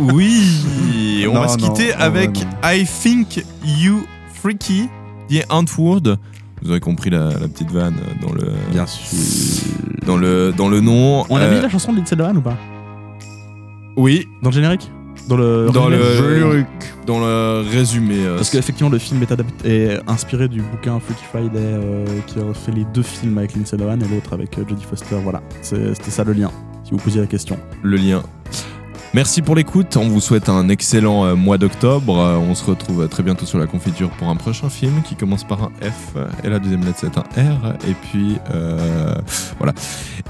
Oui, 0.00 1.24
on 1.28 1.34
Non, 1.34 1.40
va 1.42 1.48
se 1.48 1.56
quitter 1.56 1.88
non, 1.90 2.00
avec 2.00 2.30
ouais, 2.64 2.80
I 2.82 2.86
Think 2.86 3.44
You 3.64 4.02
Freaky, 4.42 4.88
The 5.30 5.44
Antwoord. 5.50 6.18
Vous 6.62 6.70
aurez 6.70 6.80
compris 6.80 7.10
la, 7.10 7.26
la 7.28 7.46
petite 7.46 7.70
vanne 7.70 7.94
dans 8.20 8.32
le, 8.32 8.42
Bien 8.72 8.86
sûr. 8.86 9.16
dans 10.04 10.16
le, 10.16 10.52
dans 10.56 10.68
le 10.68 10.80
nom. 10.80 11.24
On 11.30 11.36
a 11.36 11.42
Euh, 11.42 11.54
mis 11.54 11.62
la 11.62 11.68
chanson 11.68 11.92
de 11.92 11.98
Lindsay 11.98 12.16
Lohan 12.16 12.34
ou 12.34 12.40
pas? 12.40 12.56
Oui, 13.96 14.26
Dans 14.42 14.50
le 14.50 14.54
générique? 14.54 14.90
Dans 15.28 15.36
le 15.36 15.68
dans 15.72 15.84
résumé 15.84 16.40
le, 16.40 16.64
dans 17.06 17.20
le 17.20 17.64
résumé. 17.70 18.14
euh, 18.18 18.34
Parce 18.36 18.50
qu'effectivement, 18.50 18.90
le 18.90 18.98
film 18.98 19.22
est, 19.22 19.30
adapté- 19.30 19.68
est 19.68 20.00
inspiré 20.10 20.48
du 20.48 20.60
bouquin 20.60 20.98
Freaky 20.98 21.22
Friday 21.30 21.50
euh, 21.60 22.04
qui 22.26 22.40
a 22.40 22.52
fait 22.52 22.72
les 22.72 22.84
deux 22.92 23.04
films 23.04 23.38
avec 23.38 23.54
Lindsay 23.54 23.76
Lohan 23.76 24.00
et 24.00 24.08
l'autre 24.12 24.32
avec 24.32 24.58
euh, 24.58 24.64
Jodie 24.68 24.82
Foster. 24.84 25.14
Voilà, 25.22 25.40
c'était 25.60 26.10
ça 26.10 26.24
le 26.24 26.32
lien, 26.32 26.50
si 26.82 26.90
vous 26.90 26.96
posiez 26.96 27.20
la 27.20 27.28
question. 27.28 27.56
le 27.84 27.96
lien. 27.96 28.24
Merci 29.14 29.42
pour 29.42 29.54
l'écoute. 29.54 29.94
On 29.98 30.08
vous 30.08 30.22
souhaite 30.22 30.48
un 30.48 30.70
excellent 30.70 31.26
euh, 31.26 31.34
mois 31.34 31.58
d'octobre. 31.58 32.18
Euh, 32.18 32.36
on 32.38 32.54
se 32.54 32.64
retrouve 32.64 33.06
très 33.08 33.22
bientôt 33.22 33.44
sur 33.44 33.58
la 33.58 33.66
confiture 33.66 34.08
pour 34.10 34.28
un 34.30 34.36
prochain 34.36 34.70
film 34.70 35.02
qui 35.04 35.16
commence 35.16 35.44
par 35.44 35.64
un 35.64 35.70
F 35.82 36.12
euh, 36.16 36.26
et 36.42 36.48
la 36.48 36.58
deuxième 36.58 36.82
lettre 36.82 36.98
c'est 37.00 37.18
un 37.18 37.20
R. 37.20 37.74
Et 37.86 37.92
puis 37.92 38.36
euh, 38.54 39.14
voilà. 39.58 39.74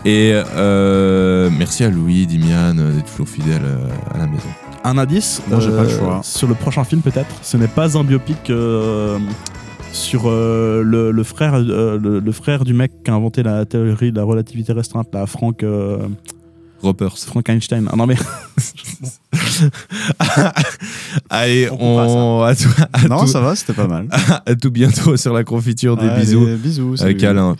Et 0.05 0.33
euh, 0.57 1.49
merci 1.57 1.85
à 1.85 1.91
Louis, 1.91 2.26
Dimian 2.26 2.76
euh, 2.76 2.93
d'être 2.97 3.09
toujours 3.09 3.28
fidèle 3.28 3.62
euh, 3.64 3.87
à 4.12 4.18
la 4.18 4.26
maison. 4.26 4.49
Un 4.83 4.99
indice 4.99 5.41
Moi, 5.49 5.61
j'ai 5.61 5.70
pas 5.70 5.85
le 5.85 5.89
euh, 5.89 5.99
choix. 5.99 6.20
Sur 6.24 6.49
le 6.49 6.55
prochain 6.55 6.83
film, 6.83 7.03
peut-être, 7.03 7.33
ce 7.43 7.57
n'est 7.57 7.68
pas 7.68 7.97
un 7.97 8.03
biopic 8.03 8.51
euh, 8.51 9.16
sur 9.93 10.22
euh, 10.26 10.83
le, 10.85 11.12
le 11.12 11.22
frère, 11.22 11.55
euh, 11.55 12.01
le, 12.03 12.18
le 12.18 12.33
frère 12.33 12.64
du 12.64 12.74
mec 12.74 12.91
qui 13.05 13.12
a 13.12 13.14
inventé 13.14 13.45
la 13.45 13.64
théorie 13.64 14.11
de 14.11 14.16
la 14.16 14.24
relativité 14.24 14.72
restreinte, 14.72 15.07
là, 15.14 15.24
Frank. 15.26 15.62
euh, 15.62 15.99
Roppers, 16.83 17.18
Frankenstein. 17.18 17.89
Ah 17.91 17.97
non 17.97 18.07
mais. 18.07 18.16
Allez, 21.30 21.68
on. 21.70 21.99
on... 21.99 22.55
Non, 23.09 23.26
ça 23.26 23.41
va, 23.41 23.55
c'était 23.55 23.72
pas 23.72 23.87
mal. 23.87 24.09
à 24.47 24.55
tout 24.55 24.70
bientôt 24.70 25.16
sur 25.16 25.33
la 25.33 25.45
confiture 25.45 25.97
des 25.97 26.09
Allez, 26.09 26.20
bisous. 26.20 26.47
Bisous. 26.57 26.97
Salut. 26.97 27.11
Avec 27.11 27.24
Alain. 27.24 27.57